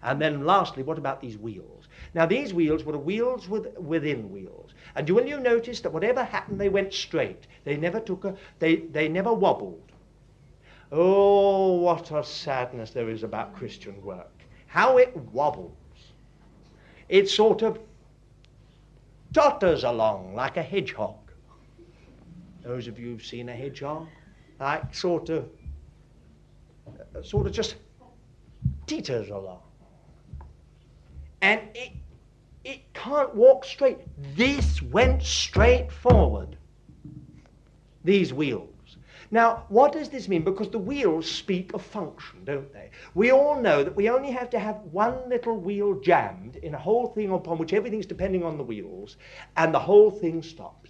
And 0.03 0.21
then 0.21 0.45
lastly, 0.45 0.83
what 0.83 0.99
about 0.99 1.21
these 1.21 1.39
wheels? 1.39 1.89
Now, 2.13 2.27
these 2.27 2.53
wheels 2.53 2.85
were 2.85 2.99
wheels 2.99 3.49
with, 3.49 3.77
within 3.79 4.31
wheels. 4.31 4.75
And 4.95 5.09
will 5.09 5.27
you 5.27 5.41
notice 5.41 5.81
that 5.81 5.93
whatever 5.93 6.23
happened, 6.23 6.61
they 6.61 6.69
went 6.69 6.93
straight. 6.93 7.47
They 7.65 7.77
never 7.77 8.01
took 8.01 8.25
a, 8.25 8.37
they, 8.59 8.77
they 8.77 9.09
never 9.09 9.33
wobbled. 9.33 9.81
Oh, 10.93 11.77
what 11.77 12.11
a 12.11 12.23
sadness 12.23 12.91
there 12.91 13.09
is 13.09 13.23
about 13.23 13.57
Christian 13.57 14.01
work. 14.05 14.31
How 14.67 14.99
it 14.99 15.17
wobbles. 15.17 15.73
It 17.09 17.29
sort 17.29 17.63
of 17.63 17.79
totters 19.33 19.85
along 19.85 20.35
like 20.35 20.57
a 20.57 20.63
hedgehog. 20.63 21.24
Those 22.65 22.89
of 22.89 22.99
you 22.99 23.11
who've 23.11 23.25
seen 23.25 23.51
a 23.51 23.53
hedgehog, 23.53 24.09
like 24.59 24.95
sort 24.95 25.29
of, 25.29 25.49
uh, 26.89 27.23
sort 27.23 27.47
of 27.47 27.53
just 27.53 27.77
teeters 28.87 29.29
along. 29.29 29.61
And 31.43 31.61
it, 31.75 31.93
it 32.65 32.81
can't 32.95 33.35
walk 33.35 33.67
straight. 33.67 33.99
This 34.35 34.81
went 34.81 35.23
straight 35.23 35.93
forward. 35.93 36.57
These 38.03 38.33
wheels. 38.33 38.71
Now, 39.31 39.65
what 39.69 39.93
does 39.93 40.09
this 40.09 40.29
mean? 40.29 40.45
Because 40.45 40.71
the 40.71 40.79
wheels 40.79 41.31
speak 41.31 41.75
of 41.75 41.83
function, 41.83 42.45
don't 42.45 42.73
they? 42.73 42.91
We 43.15 43.31
all 43.33 43.61
know 43.61 43.83
that 43.83 43.97
we 43.97 44.09
only 44.09 44.31
have 44.31 44.49
to 44.51 44.59
have 44.59 44.77
one 44.93 45.29
little 45.29 45.59
wheel 45.59 46.01
jammed 46.01 46.57
in 46.57 46.75
a 46.75 46.79
whole 46.79 47.09
thing 47.09 47.31
upon 47.31 47.59
which 47.59 47.73
everything's 47.73 48.07
depending 48.07 48.43
on 48.43 48.57
the 48.57 48.65
wheels, 48.65 49.17
and 49.57 49.75
the 49.75 49.81
whole 49.81 50.11
thing 50.11 50.43
stops. 50.43 50.84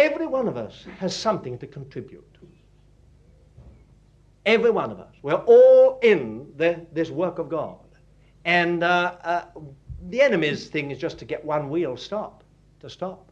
Every 0.00 0.26
one 0.26 0.48
of 0.48 0.56
us 0.56 0.86
has 0.98 1.14
something 1.14 1.58
to 1.58 1.66
contribute. 1.66 2.38
Every 4.46 4.70
one 4.70 4.90
of 4.90 4.98
us. 4.98 5.14
We're 5.20 5.44
all 5.56 5.98
in 6.02 6.50
the, 6.56 6.86
this 6.90 7.10
work 7.10 7.38
of 7.38 7.50
God. 7.50 7.84
And 8.46 8.82
uh, 8.82 9.16
uh, 9.22 9.44
the 10.08 10.22
enemy's 10.22 10.68
thing 10.68 10.90
is 10.90 10.96
just 10.96 11.18
to 11.18 11.26
get 11.26 11.44
one 11.44 11.68
wheel 11.68 11.98
stop, 11.98 12.44
to 12.80 12.88
stop. 12.88 13.30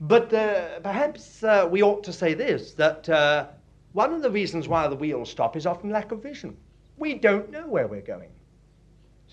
But 0.00 0.32
uh, 0.32 0.80
perhaps 0.80 1.44
uh, 1.44 1.68
we 1.70 1.84
ought 1.84 2.02
to 2.02 2.12
say 2.12 2.34
this 2.34 2.72
that 2.72 3.08
uh, 3.08 3.46
one 3.92 4.12
of 4.12 4.22
the 4.22 4.30
reasons 4.30 4.66
why 4.66 4.88
the 4.88 4.96
wheels 4.96 5.30
stop 5.30 5.54
is 5.54 5.66
often 5.66 5.90
lack 5.90 6.10
of 6.10 6.20
vision. 6.20 6.56
We 6.96 7.14
don't 7.14 7.48
know 7.52 7.68
where 7.68 7.86
we're 7.86 8.00
going. 8.00 8.30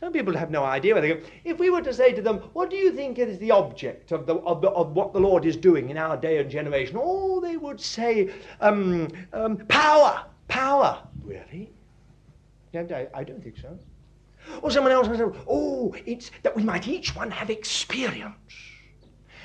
Some 0.03 0.11
people 0.11 0.35
have 0.35 0.51
no 0.51 0.65
idea 0.65 0.93
where 0.95 1.01
they 1.01 1.13
go. 1.13 1.21
If 1.45 1.59
we 1.59 1.69
were 1.69 1.81
to 1.81 1.93
say 1.93 2.11
to 2.11 2.21
them, 2.21 2.39
What 2.51 2.69
do 2.69 2.75
you 2.75 2.91
think 2.91 3.19
is 3.19 3.39
the 3.39 3.51
object 3.51 4.11
of, 4.11 4.25
the, 4.25 4.35
of, 4.35 4.59
the, 4.59 4.69
of 4.71 4.91
what 4.91 5.13
the 5.13 5.19
Lord 5.21 5.45
is 5.45 5.55
doing 5.55 5.89
in 5.89 5.97
our 5.97 6.17
day 6.17 6.39
and 6.39 6.51
generation? 6.51 6.97
Oh, 6.99 7.39
they 7.39 7.55
would 7.55 7.79
say, 7.79 8.29
um, 8.59 9.07
um, 9.31 9.55
Power, 9.69 10.25
power. 10.49 11.07
Really? 11.23 11.71
Yeah, 12.73 12.83
I, 12.91 13.07
I 13.13 13.23
don't 13.23 13.41
think 13.41 13.55
so. 13.57 13.79
Or 14.61 14.71
someone 14.71 14.91
else 14.91 15.07
would 15.07 15.19
say, 15.19 15.41
Oh, 15.47 15.95
it's 16.05 16.31
that 16.41 16.53
we 16.53 16.63
might 16.63 16.85
each 16.89 17.15
one 17.15 17.31
have 17.31 17.49
experience. 17.49 18.53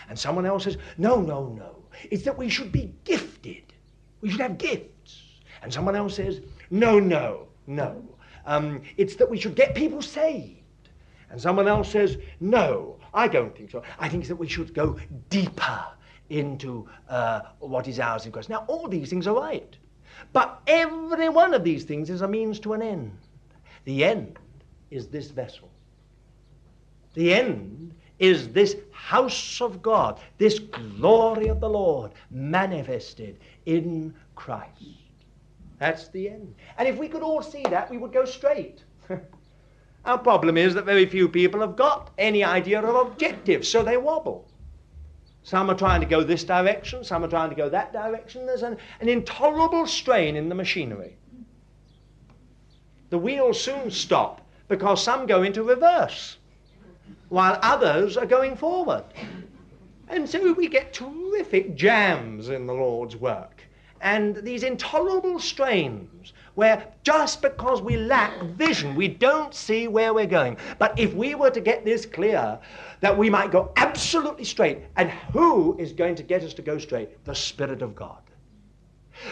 And 0.08 0.18
someone 0.18 0.44
else 0.44 0.64
says, 0.64 0.76
No, 0.96 1.20
no, 1.20 1.50
no. 1.56 1.84
It's 2.10 2.24
that 2.24 2.36
we 2.36 2.48
should 2.48 2.72
be 2.72 2.92
gifted. 3.04 3.62
We 4.22 4.30
should 4.30 4.40
have 4.40 4.58
gifts. 4.58 5.22
And 5.62 5.72
someone 5.72 5.94
else 5.94 6.16
says, 6.16 6.40
No, 6.68 6.98
no, 6.98 7.46
no. 7.68 8.07
Um, 8.48 8.80
it's 8.96 9.14
that 9.16 9.28
we 9.28 9.38
should 9.38 9.54
get 9.54 9.74
people 9.74 10.00
saved. 10.00 10.88
And 11.30 11.38
someone 11.38 11.68
else 11.68 11.90
says, 11.90 12.16
no, 12.40 12.96
I 13.12 13.28
don't 13.28 13.54
think 13.54 13.70
so. 13.70 13.82
I 13.98 14.08
think 14.08 14.26
that 14.26 14.36
we 14.36 14.48
should 14.48 14.72
go 14.72 14.98
deeper 15.28 15.84
into 16.30 16.88
uh, 17.10 17.40
what 17.58 17.86
is 17.88 18.00
ours 18.00 18.24
in 18.24 18.32
Christ. 18.32 18.48
Now, 18.48 18.64
all 18.66 18.88
these 18.88 19.10
things 19.10 19.26
are 19.26 19.34
right. 19.34 19.76
But 20.32 20.62
every 20.66 21.28
one 21.28 21.52
of 21.52 21.62
these 21.62 21.84
things 21.84 22.08
is 22.08 22.22
a 22.22 22.28
means 22.28 22.58
to 22.60 22.72
an 22.72 22.80
end. 22.80 23.18
The 23.84 24.02
end 24.02 24.38
is 24.90 25.08
this 25.08 25.30
vessel. 25.30 25.70
The 27.12 27.34
end 27.34 27.94
is 28.18 28.48
this 28.48 28.76
house 28.92 29.60
of 29.60 29.82
God, 29.82 30.20
this 30.38 30.58
glory 30.58 31.48
of 31.48 31.60
the 31.60 31.68
Lord 31.68 32.12
manifested 32.30 33.38
in 33.66 34.14
Christ. 34.34 35.07
That's 35.78 36.08
the 36.08 36.28
end. 36.28 36.54
And 36.76 36.88
if 36.88 36.96
we 36.96 37.08
could 37.08 37.22
all 37.22 37.42
see 37.42 37.62
that, 37.62 37.90
we 37.90 37.98
would 37.98 38.12
go 38.12 38.24
straight. 38.24 38.82
Our 40.04 40.18
problem 40.18 40.56
is 40.56 40.74
that 40.74 40.84
very 40.84 41.06
few 41.06 41.28
people 41.28 41.60
have 41.60 41.76
got 41.76 42.10
any 42.18 42.42
idea 42.42 42.80
of 42.80 43.06
objectives, 43.06 43.68
so 43.68 43.82
they 43.82 43.96
wobble. 43.96 44.48
Some 45.42 45.70
are 45.70 45.76
trying 45.76 46.00
to 46.00 46.06
go 46.06 46.22
this 46.22 46.44
direction, 46.44 47.04
some 47.04 47.24
are 47.24 47.28
trying 47.28 47.50
to 47.50 47.56
go 47.56 47.68
that 47.68 47.92
direction. 47.92 48.44
There's 48.44 48.62
an, 48.62 48.76
an 49.00 49.08
intolerable 49.08 49.86
strain 49.86 50.36
in 50.36 50.48
the 50.48 50.54
machinery. 50.54 51.16
The 53.10 53.18
wheels 53.18 53.60
soon 53.60 53.90
stop 53.90 54.46
because 54.68 55.02
some 55.02 55.26
go 55.26 55.42
into 55.42 55.62
reverse 55.62 56.36
while 57.28 57.58
others 57.62 58.16
are 58.16 58.26
going 58.26 58.56
forward. 58.56 59.04
And 60.08 60.28
so 60.28 60.52
we 60.52 60.68
get 60.68 60.92
terrific 60.92 61.74
jams 61.74 62.48
in 62.48 62.66
the 62.66 62.74
Lord's 62.74 63.16
work 63.16 63.62
and 64.00 64.36
these 64.36 64.62
intolerable 64.62 65.38
strains 65.38 66.32
where 66.54 66.92
just 67.04 67.40
because 67.40 67.80
we 67.80 67.96
lack 67.96 68.42
vision, 68.42 68.96
we 68.96 69.06
don't 69.06 69.54
see 69.54 69.86
where 69.86 70.12
we're 70.12 70.26
going. 70.26 70.56
But 70.78 70.98
if 70.98 71.14
we 71.14 71.36
were 71.36 71.50
to 71.50 71.60
get 71.60 71.84
this 71.84 72.04
clear, 72.04 72.58
that 73.00 73.16
we 73.16 73.30
might 73.30 73.52
go 73.52 73.72
absolutely 73.76 74.44
straight, 74.44 74.80
and 74.96 75.10
who 75.32 75.78
is 75.78 75.92
going 75.92 76.16
to 76.16 76.24
get 76.24 76.42
us 76.42 76.54
to 76.54 76.62
go 76.62 76.78
straight? 76.78 77.24
The 77.24 77.34
Spirit 77.34 77.80
of 77.80 77.94
God. 77.94 78.22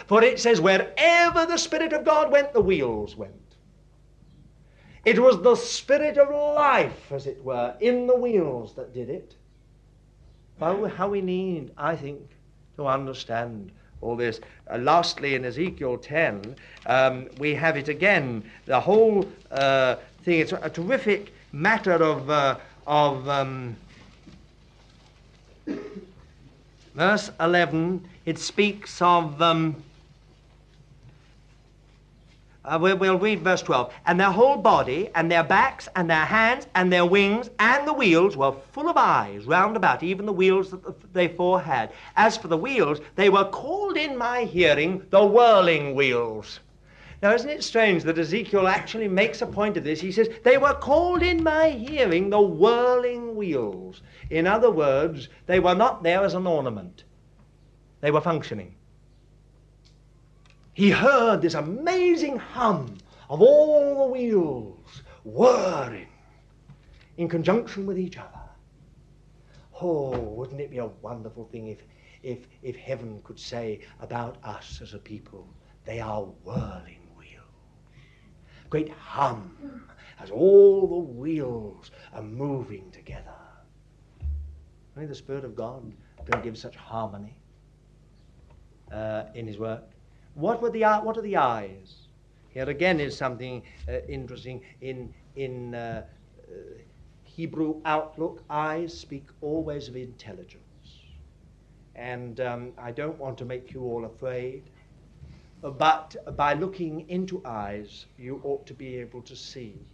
For 0.06 0.22
it 0.22 0.38
says, 0.38 0.60
wherever 0.60 1.46
the 1.46 1.56
Spirit 1.56 1.92
of 1.92 2.04
God 2.04 2.30
went, 2.30 2.52
the 2.52 2.60
wheels 2.60 3.16
went. 3.16 3.32
It 5.04 5.18
was 5.18 5.40
the 5.42 5.56
Spirit 5.56 6.18
of 6.18 6.30
life, 6.30 7.12
as 7.12 7.26
it 7.26 7.42
were, 7.42 7.74
in 7.80 8.06
the 8.06 8.16
wheels 8.16 8.74
that 8.74 8.94
did 8.94 9.10
it. 9.10 9.34
How 10.58 11.08
we 11.08 11.20
need, 11.20 11.72
I 11.76 11.96
think, 11.96 12.20
to 12.76 12.86
understand 12.86 13.72
all 14.06 14.16
this. 14.16 14.40
Uh, 14.70 14.78
lastly, 14.78 15.34
in 15.34 15.44
Ezekiel 15.44 15.98
10, 15.98 16.56
um, 16.86 17.26
we 17.38 17.54
have 17.54 17.76
it 17.76 17.88
again. 17.88 18.42
The 18.66 18.80
whole 18.80 19.26
uh, 19.50 19.96
thing, 20.22 20.40
it's 20.40 20.52
a 20.52 20.70
terrific 20.70 21.32
matter 21.52 21.94
of, 21.94 22.30
uh, 22.30 22.56
of 22.86 23.28
um, 23.28 23.76
verse 26.94 27.30
11, 27.40 28.08
it 28.24 28.38
speaks 28.38 29.02
of. 29.02 29.42
Um, 29.42 29.82
uh, 32.66 32.78
we'll, 32.80 32.96
we'll, 32.96 33.18
read 33.18 33.40
verse 33.40 33.62
12. 33.62 33.92
And 34.06 34.18
their 34.18 34.30
whole 34.30 34.56
body, 34.56 35.08
and 35.14 35.30
their 35.30 35.44
backs, 35.44 35.88
and 35.94 36.10
their 36.10 36.24
hands, 36.24 36.66
and 36.74 36.92
their 36.92 37.06
wings, 37.06 37.48
and 37.58 37.86
the 37.86 37.92
wheels 37.92 38.36
were 38.36 38.54
full 38.72 38.88
of 38.88 38.96
eyes 38.96 39.44
round 39.46 39.76
about, 39.76 40.02
even 40.02 40.26
the 40.26 40.32
wheels 40.32 40.70
that 40.70 41.12
they 41.12 41.28
four 41.28 41.60
had. 41.60 41.92
As 42.16 42.36
for 42.36 42.48
the 42.48 42.56
wheels, 42.56 43.00
they 43.14 43.30
were 43.30 43.44
called 43.44 43.96
in 43.96 44.16
my 44.16 44.44
hearing 44.44 45.02
the 45.10 45.24
whirling 45.24 45.94
wheels. 45.94 46.60
Now, 47.22 47.32
isn't 47.32 47.48
it 47.48 47.64
strange 47.64 48.02
that 48.02 48.18
Ezekiel 48.18 48.66
actually 48.66 49.08
makes 49.08 49.40
a 49.40 49.46
point 49.46 49.76
of 49.76 49.84
this? 49.84 50.00
He 50.00 50.12
says, 50.12 50.28
They 50.42 50.58
were 50.58 50.74
called 50.74 51.22
in 51.22 51.42
my 51.42 51.70
hearing 51.70 52.30
the 52.30 52.40
whirling 52.40 53.36
wheels. 53.36 54.02
In 54.28 54.46
other 54.46 54.70
words, 54.70 55.28
they 55.46 55.60
were 55.60 55.74
not 55.74 56.02
there 56.02 56.24
as 56.24 56.34
an 56.34 56.46
ornament, 56.46 57.04
they 58.00 58.10
were 58.10 58.20
functioning 58.20 58.74
he 60.76 60.90
heard 60.90 61.40
this 61.40 61.54
amazing 61.54 62.36
hum 62.36 62.98
of 63.30 63.40
all 63.40 64.04
the 64.04 64.12
wheels 64.12 65.02
whirring 65.24 66.06
in 67.16 67.30
conjunction 67.30 67.86
with 67.86 67.98
each 67.98 68.18
other. 68.18 68.42
Oh, 69.80 70.10
wouldn't 70.10 70.60
it 70.60 70.70
be 70.70 70.76
a 70.76 70.90
wonderful 71.00 71.46
thing 71.46 71.68
if, 71.68 71.78
if, 72.22 72.46
if 72.62 72.76
heaven 72.76 73.22
could 73.24 73.40
say 73.40 73.80
about 74.00 74.36
us 74.44 74.80
as 74.82 74.92
a 74.92 74.98
people, 74.98 75.48
they 75.86 75.98
are 75.98 76.24
whirling 76.44 77.08
wheels. 77.16 77.40
Great 78.68 78.90
hum 78.90 79.88
as 80.20 80.30
all 80.30 80.86
the 80.86 81.10
wheels 81.10 81.90
are 82.12 82.20
moving 82.22 82.90
together. 82.90 83.32
Only 84.94 85.06
the 85.06 85.14
Spirit 85.14 85.46
of 85.46 85.56
God 85.56 85.90
can 86.30 86.42
give 86.42 86.58
such 86.58 86.76
harmony 86.76 87.34
uh, 88.92 89.22
in 89.34 89.46
His 89.46 89.56
work. 89.56 89.95
What, 90.36 90.60
were 90.60 90.68
the, 90.70 90.84
what 91.02 91.16
are 91.16 91.22
the 91.22 91.38
eyes? 91.38 91.94
Here 92.50 92.68
again 92.68 93.00
is 93.00 93.16
something 93.16 93.62
uh, 93.88 94.00
interesting 94.06 94.60
in, 94.82 95.12
in 95.34 95.74
uh, 95.74 96.04
uh, 96.46 96.52
Hebrew 97.24 97.80
outlook. 97.86 98.42
Eyes 98.50 98.96
speak 98.96 99.28
always 99.40 99.88
of 99.88 99.96
intelligence. 99.96 100.60
And 101.94 102.38
um, 102.40 102.72
I 102.76 102.90
don't 102.92 103.18
want 103.18 103.38
to 103.38 103.46
make 103.46 103.72
you 103.72 103.82
all 103.82 104.04
afraid, 104.04 104.64
but 105.62 106.14
by 106.36 106.52
looking 106.52 107.08
into 107.08 107.40
eyes, 107.46 108.04
you 108.18 108.42
ought 108.44 108.66
to 108.66 108.74
be 108.74 108.96
able 108.96 109.22
to 109.22 109.34
see 109.34 109.86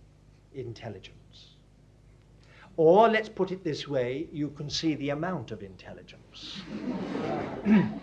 intelligence. 0.55 1.55
Or 2.76 3.09
let's 3.09 3.28
put 3.28 3.53
it 3.53 3.62
this 3.62 3.86
way 3.86 4.26
you 4.32 4.49
can 4.51 4.68
see 4.68 4.97
the 4.97 5.11
amount 5.11 5.53
of 5.53 5.62
intelligence. 5.62 6.62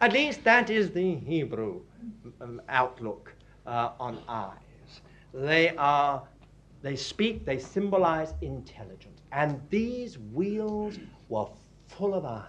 At 0.00 0.12
least 0.12 0.44
that 0.44 0.70
is 0.70 0.90
the 0.90 1.14
Hebrew 1.16 1.80
um, 2.40 2.60
outlook 2.68 3.32
uh, 3.66 3.90
on 4.00 4.18
eyes. 4.28 5.00
They 5.34 5.70
are, 5.76 6.22
they 6.82 6.96
speak, 6.96 7.44
they 7.44 7.58
symbolize 7.58 8.34
intelligence. 8.40 9.20
And 9.32 9.60
these 9.70 10.18
wheels 10.18 10.98
were 11.28 11.46
full 11.86 12.14
of 12.14 12.24
eyes. 12.24 12.44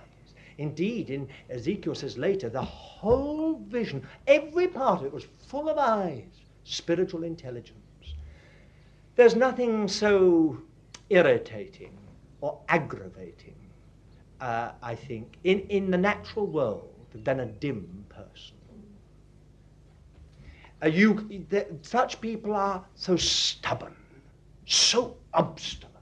Indeed, 0.57 1.09
in 1.09 1.27
Ezekiel 1.49 1.95
says 1.95 2.17
later, 2.17 2.49
the 2.49 2.61
whole 2.61 3.61
vision, 3.67 4.05
every 4.27 4.67
part 4.67 4.99
of 4.99 5.05
it 5.05 5.13
was 5.13 5.25
full 5.47 5.69
of 5.69 5.77
eyes, 5.77 6.23
spiritual 6.63 7.23
intelligence. 7.23 7.75
There's 9.15 9.35
nothing 9.35 9.87
so 9.87 10.57
irritating 11.09 11.97
or 12.41 12.59
aggravating, 12.69 13.55
uh, 14.41 14.71
I 14.81 14.95
think, 14.95 15.37
in, 15.43 15.59
in 15.61 15.91
the 15.91 15.97
natural 15.97 16.45
world 16.45 16.98
than 17.13 17.39
a 17.41 17.45
dim 17.45 18.05
person. 18.09 18.55
You, 20.85 21.45
the, 21.49 21.67
such 21.81 22.21
people 22.21 22.55
are 22.55 22.85
so 22.95 23.17
stubborn, 23.17 23.95
so 24.65 25.17
obstinate, 25.33 25.93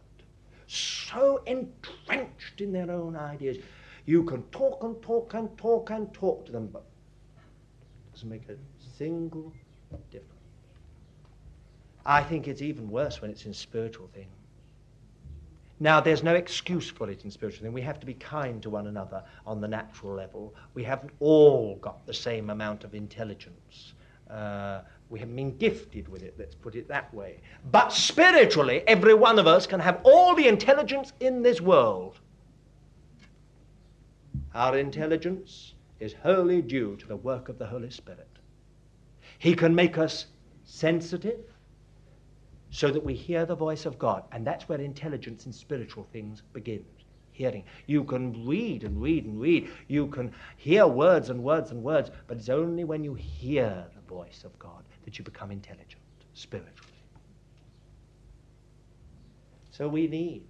so 0.68 1.42
entrenched 1.48 2.62
in 2.62 2.72
their 2.72 2.92
own 2.92 3.16
ideas. 3.16 3.58
You 4.06 4.24
can 4.24 4.44
talk 4.44 4.84
and 4.84 5.02
talk 5.02 5.34
and 5.34 5.58
talk 5.58 5.90
and 5.90 6.14
talk 6.14 6.46
to 6.46 6.52
them, 6.52 6.68
but 6.68 6.84
it 7.38 8.14
doesn't 8.14 8.30
make 8.30 8.48
a 8.50 8.56
single 8.98 9.52
difference. 10.12 10.34
I 12.06 12.24
think 12.24 12.48
it's 12.48 12.62
even 12.62 12.90
worse 12.90 13.22
when 13.22 13.32
it's 13.32 13.46
in 13.46 13.54
spiritual 13.54 14.10
things. 14.14 14.37
Now, 15.80 16.02
there's 16.02 16.24
no 16.24 16.34
excuse 16.34 16.90
for 16.90 17.10
it 17.10 17.24
in 17.24 17.30
spiritual 17.30 17.64
things. 17.64 17.74
We 17.74 17.82
have 17.82 18.00
to 18.00 18.06
be 18.06 18.16
kind 18.16 18.62
to 18.64 18.70
one 18.70 18.88
another 18.88 19.24
on 19.46 19.62
the 19.62 19.68
natural 19.68 20.14
level. 20.14 20.56
We 20.74 20.84
haven't 20.84 21.12
all 21.20 21.76
got 21.78 22.06
the 22.08 22.14
same 22.14 22.50
amount 22.50 22.84
of 22.84 22.96
intelligence. 22.96 23.94
Uh, 24.30 24.82
we 25.10 25.20
haven't 25.20 25.36
been 25.36 25.56
gifted 25.58 26.08
with 26.10 26.24
it, 26.24 26.34
let's 26.38 26.56
put 26.56 26.76
it 26.76 26.88
that 26.88 27.14
way. 27.14 27.40
But 27.72 27.94
spiritually, 27.94 28.84
every 28.88 29.14
one 29.14 29.40
of 29.40 29.48
us 29.48 29.68
can 29.68 29.80
have 29.80 30.02
all 30.04 30.36
the 30.36 30.48
intelligence 30.48 31.14
in 31.20 31.44
this 31.44 31.62
world. 31.62 32.20
Our 34.54 34.78
intelligence 34.78 35.76
is 36.00 36.14
wholly 36.14 36.62
due 36.62 36.98
to 36.98 37.08
the 37.08 37.16
work 37.16 37.48
of 37.48 37.58
the 37.58 37.68
Holy 37.68 37.92
Spirit. 37.92 38.28
He 39.38 39.54
can 39.54 39.74
make 39.74 39.98
us 39.98 40.26
sensitive 40.66 41.40
so 42.78 42.92
that 42.92 43.04
we 43.04 43.16
hear 43.16 43.44
the 43.44 43.56
voice 43.56 43.88
of 43.88 43.98
God. 43.98 44.22
And 44.32 44.46
that's 44.46 44.70
where 44.70 44.80
intelligence 44.80 45.48
in 45.48 45.52
spiritual 45.52 46.06
things 46.14 46.44
begins. 46.54 46.86
Hearing. 47.32 47.64
You 47.88 48.04
can 48.04 48.46
read 48.46 48.84
and 48.84 49.02
read 49.02 49.26
and 49.26 49.42
read. 49.42 49.72
You 49.88 50.06
can 50.06 50.32
hear 50.58 50.86
words 50.86 51.32
and 51.32 51.44
words 51.44 51.72
and 51.72 51.82
words, 51.82 52.12
but 52.28 52.38
it's 52.38 52.50
only 52.50 52.84
when 52.84 53.04
you 53.04 53.16
hear 53.16 53.84
the 53.96 54.02
voice 54.08 54.44
of 54.44 54.58
God 54.60 54.84
that 55.06 55.18
you 55.18 55.26
become 55.26 55.50
intelligent 55.50 56.04
spiritually. 56.36 57.02
So 59.72 59.88
we 59.88 60.06
need 60.06 60.44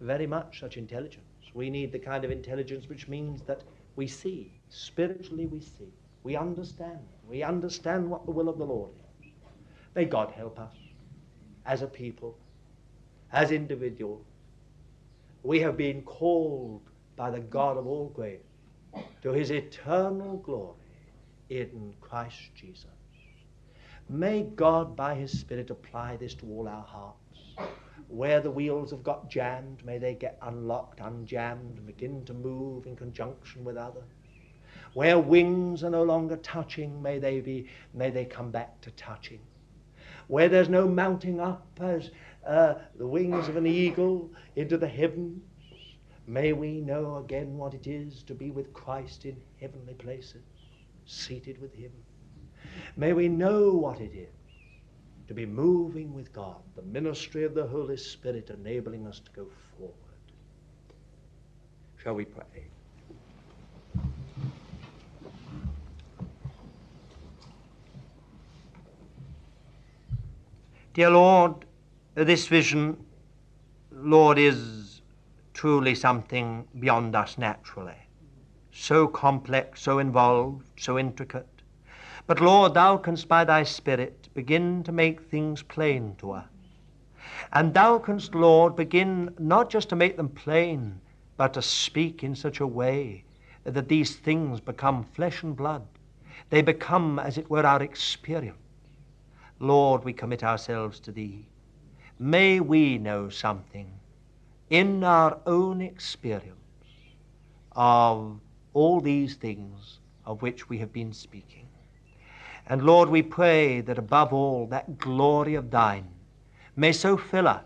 very 0.00 0.26
much 0.26 0.60
such 0.60 0.76
intelligence. 0.76 1.24
We 1.54 1.70
need 1.70 1.90
the 1.90 1.98
kind 1.98 2.22
of 2.22 2.30
intelligence 2.30 2.86
which 2.90 3.08
means 3.08 3.40
that 3.44 3.62
we 3.96 4.06
see. 4.06 4.52
Spiritually, 4.68 5.46
we 5.46 5.60
see. 5.60 5.94
We 6.22 6.36
understand. 6.36 7.00
We 7.26 7.42
understand 7.42 8.10
what 8.10 8.26
the 8.26 8.32
will 8.32 8.50
of 8.50 8.58
the 8.58 8.66
Lord 8.66 8.90
is. 9.22 9.30
May 9.94 10.04
God 10.04 10.30
help 10.32 10.60
us 10.60 10.74
as 11.66 11.82
a 11.82 11.86
people, 11.86 12.36
as 13.32 13.50
individuals. 13.50 14.24
We 15.42 15.60
have 15.60 15.76
been 15.76 16.02
called 16.02 16.82
by 17.16 17.30
the 17.30 17.40
God 17.40 17.76
of 17.76 17.86
all 17.86 18.08
grace 18.08 18.40
to 19.22 19.32
his 19.32 19.50
eternal 19.50 20.36
glory 20.38 20.76
in 21.50 21.94
Christ 22.00 22.54
Jesus. 22.54 22.86
May 24.08 24.42
God, 24.42 24.96
by 24.96 25.14
his 25.14 25.38
Spirit, 25.38 25.70
apply 25.70 26.16
this 26.16 26.34
to 26.34 26.46
all 26.46 26.68
our 26.68 26.82
hearts. 26.82 27.18
Where 28.08 28.40
the 28.40 28.50
wheels 28.50 28.90
have 28.90 29.02
got 29.02 29.30
jammed, 29.30 29.84
may 29.86 29.98
they 29.98 30.14
get 30.14 30.38
unlocked, 30.42 31.00
unjammed, 31.00 31.78
and 31.78 31.86
begin 31.86 32.24
to 32.26 32.34
move 32.34 32.86
in 32.86 32.94
conjunction 32.94 33.64
with 33.64 33.76
others. 33.76 34.04
Where 34.92 35.18
wings 35.18 35.82
are 35.82 35.90
no 35.90 36.02
longer 36.02 36.36
touching, 36.36 37.00
may 37.00 37.18
they, 37.18 37.40
be, 37.40 37.68
may 37.94 38.10
they 38.10 38.26
come 38.26 38.50
back 38.50 38.80
to 38.82 38.90
touching 38.90 39.40
where 40.32 40.48
there's 40.48 40.70
no 40.70 40.88
mounting 40.88 41.38
up 41.40 41.66
as 41.78 42.10
uh, 42.46 42.72
the 42.96 43.06
wings 43.06 43.48
of 43.48 43.56
an 43.56 43.66
eagle 43.66 44.30
into 44.56 44.78
the 44.78 44.88
heavens. 44.88 45.42
May 46.26 46.54
we 46.54 46.80
know 46.80 47.16
again 47.16 47.58
what 47.58 47.74
it 47.74 47.86
is 47.86 48.22
to 48.22 48.34
be 48.34 48.50
with 48.50 48.72
Christ 48.72 49.26
in 49.26 49.36
heavenly 49.60 49.92
places, 49.92 50.40
seated 51.04 51.60
with 51.60 51.74
Him. 51.74 51.92
May 52.96 53.12
we 53.12 53.28
know 53.28 53.74
what 53.74 54.00
it 54.00 54.14
is 54.14 54.32
to 55.28 55.34
be 55.34 55.44
moving 55.44 56.14
with 56.14 56.32
God, 56.32 56.62
the 56.76 56.82
ministry 56.82 57.44
of 57.44 57.52
the 57.52 57.66
Holy 57.66 57.98
Spirit 57.98 58.48
enabling 58.48 59.06
us 59.06 59.20
to 59.20 59.30
go 59.32 59.46
forward. 59.76 59.92
Shall 62.02 62.14
we 62.14 62.24
pray? 62.24 62.71
Dear 70.94 71.08
Lord, 71.08 71.64
this 72.14 72.48
vision, 72.48 72.98
Lord, 73.90 74.36
is 74.36 75.00
truly 75.54 75.94
something 75.94 76.68
beyond 76.80 77.16
us 77.16 77.38
naturally. 77.38 77.96
So 78.72 79.08
complex, 79.08 79.80
so 79.80 80.00
involved, 80.00 80.66
so 80.78 80.98
intricate. 80.98 81.48
But 82.26 82.42
Lord, 82.42 82.74
thou 82.74 82.98
canst 82.98 83.26
by 83.26 83.42
thy 83.42 83.62
Spirit 83.62 84.28
begin 84.34 84.82
to 84.82 84.92
make 84.92 85.22
things 85.22 85.62
plain 85.62 86.14
to 86.18 86.32
us. 86.32 86.48
And 87.54 87.72
thou 87.72 87.98
canst, 87.98 88.34
Lord, 88.34 88.76
begin 88.76 89.34
not 89.38 89.70
just 89.70 89.88
to 89.88 89.96
make 89.96 90.18
them 90.18 90.28
plain, 90.28 91.00
but 91.38 91.54
to 91.54 91.62
speak 91.62 92.22
in 92.22 92.34
such 92.34 92.60
a 92.60 92.66
way 92.66 93.24
that 93.64 93.88
these 93.88 94.16
things 94.16 94.60
become 94.60 95.04
flesh 95.04 95.42
and 95.42 95.56
blood. 95.56 95.86
They 96.50 96.60
become, 96.60 97.18
as 97.18 97.38
it 97.38 97.48
were, 97.48 97.64
our 97.64 97.82
experience. 97.82 98.58
Lord, 99.58 100.04
we 100.04 100.12
commit 100.12 100.42
ourselves 100.42 101.00
to 101.00 101.12
Thee. 101.12 101.46
May 102.18 102.60
we 102.60 102.98
know 102.98 103.28
something 103.28 103.92
in 104.70 105.04
our 105.04 105.38
own 105.46 105.80
experience 105.80 106.58
of 107.72 108.40
all 108.74 109.00
these 109.00 109.34
things 109.34 109.98
of 110.24 110.42
which 110.42 110.68
we 110.68 110.78
have 110.78 110.92
been 110.92 111.12
speaking. 111.12 111.68
And 112.66 112.84
Lord, 112.84 113.08
we 113.08 113.22
pray 113.22 113.80
that 113.82 113.98
above 113.98 114.32
all, 114.32 114.66
that 114.68 114.98
glory 114.98 115.54
of 115.54 115.70
Thine 115.70 116.08
may 116.76 116.92
so 116.92 117.16
fill 117.16 117.48
us 117.48 117.64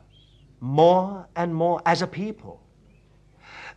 more 0.60 1.26
and 1.36 1.54
more 1.54 1.80
as 1.86 2.02
a 2.02 2.06
people. 2.06 2.60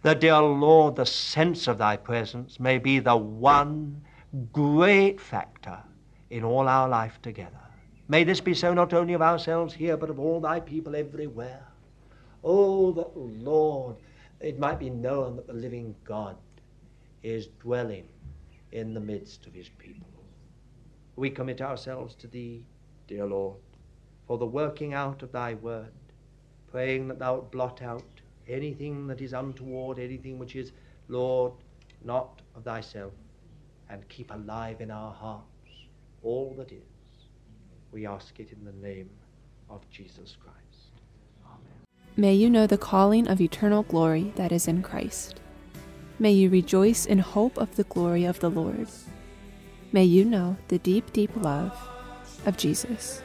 That, 0.02 0.22
dear 0.22 0.40
Lord, 0.40 0.96
the 0.96 1.06
sense 1.06 1.68
of 1.68 1.78
Thy 1.78 1.98
presence 1.98 2.60
may 2.60 2.78
be 2.78 3.00
the 3.00 3.18
one 3.18 4.02
great 4.54 5.20
factor 5.20 5.78
in 6.30 6.44
all 6.44 6.68
our 6.68 6.88
life 6.88 7.22
together. 7.22 7.60
May 8.10 8.24
this 8.24 8.42
be 8.42 8.56
so 8.56 8.74
not 8.74 8.92
only 8.92 9.14
of 9.14 9.22
ourselves 9.22 9.76
here, 9.76 9.96
but 9.96 10.10
of 10.10 10.20
all 10.20 10.42
thy 10.42 10.60
people 10.60 10.96
everywhere. 10.96 11.64
Oh, 12.44 12.92
that, 12.94 13.16
Lord, 13.16 13.98
it 14.40 14.58
might 14.58 14.80
be 14.80 14.90
known 14.90 15.36
that 15.36 15.46
the 15.46 15.54
living 15.54 15.96
God 16.06 16.36
is 17.22 17.48
dwelling 17.62 18.08
in 18.72 18.96
the 18.96 19.00
midst 19.00 19.46
of 19.46 19.54
his 19.54 19.70
people. 19.70 20.08
We 21.18 21.30
commit 21.30 21.62
ourselves 21.62 22.16
to 22.16 22.28
thee, 22.28 22.66
dear 23.08 23.28
Lord, 23.28 23.58
for 24.26 24.40
the 24.40 24.46
working 24.46 24.96
out 24.96 25.22
of 25.22 25.32
thy 25.32 25.54
word, 25.54 25.92
praying 26.72 27.10
that 27.10 27.20
thou 27.20 27.42
blot 27.52 27.84
out 27.84 28.04
anything 28.48 29.06
that 29.06 29.22
is 29.22 29.34
untoward, 29.34 30.00
anything 30.00 30.40
which 30.40 30.56
is, 30.56 30.72
Lord, 31.10 31.54
not 32.04 32.42
of 32.56 32.64
thyself, 32.64 33.14
and 33.88 34.08
keep 34.10 34.32
alive 34.32 34.82
in 34.82 34.90
our 34.90 35.14
hearts 35.14 35.46
all 36.24 36.54
that 36.58 36.72
is 36.72 36.84
we 37.92 38.06
ask 38.06 38.40
it 38.40 38.52
in 38.52 38.66
the 38.66 38.88
name 38.88 39.10
of 39.70 39.82
Jesus 39.90 40.38
Christ. 40.42 40.92
Amen. 41.46 41.86
May 42.16 42.34
you 42.34 42.50
know 42.50 42.68
the 42.68 42.78
calling 42.78 43.28
of 43.28 43.42
eternal 43.42 43.84
glory 43.84 44.34
that 44.36 44.52
is 44.52 44.68
in 44.68 44.82
Christ. 44.82 45.40
May 46.20 46.32
you 46.32 46.50
rejoice 46.50 47.06
in 47.06 47.20
hope 47.20 47.58
of 47.58 47.76
the 47.76 47.86
glory 47.86 48.26
of 48.26 48.40
the 48.40 48.50
Lord. 48.50 48.88
May 49.92 50.04
you 50.04 50.26
know 50.26 50.58
the 50.68 50.80
deep, 50.80 51.14
deep 51.14 51.36
love 51.36 51.78
of 52.46 52.58
Jesus. 52.58 53.22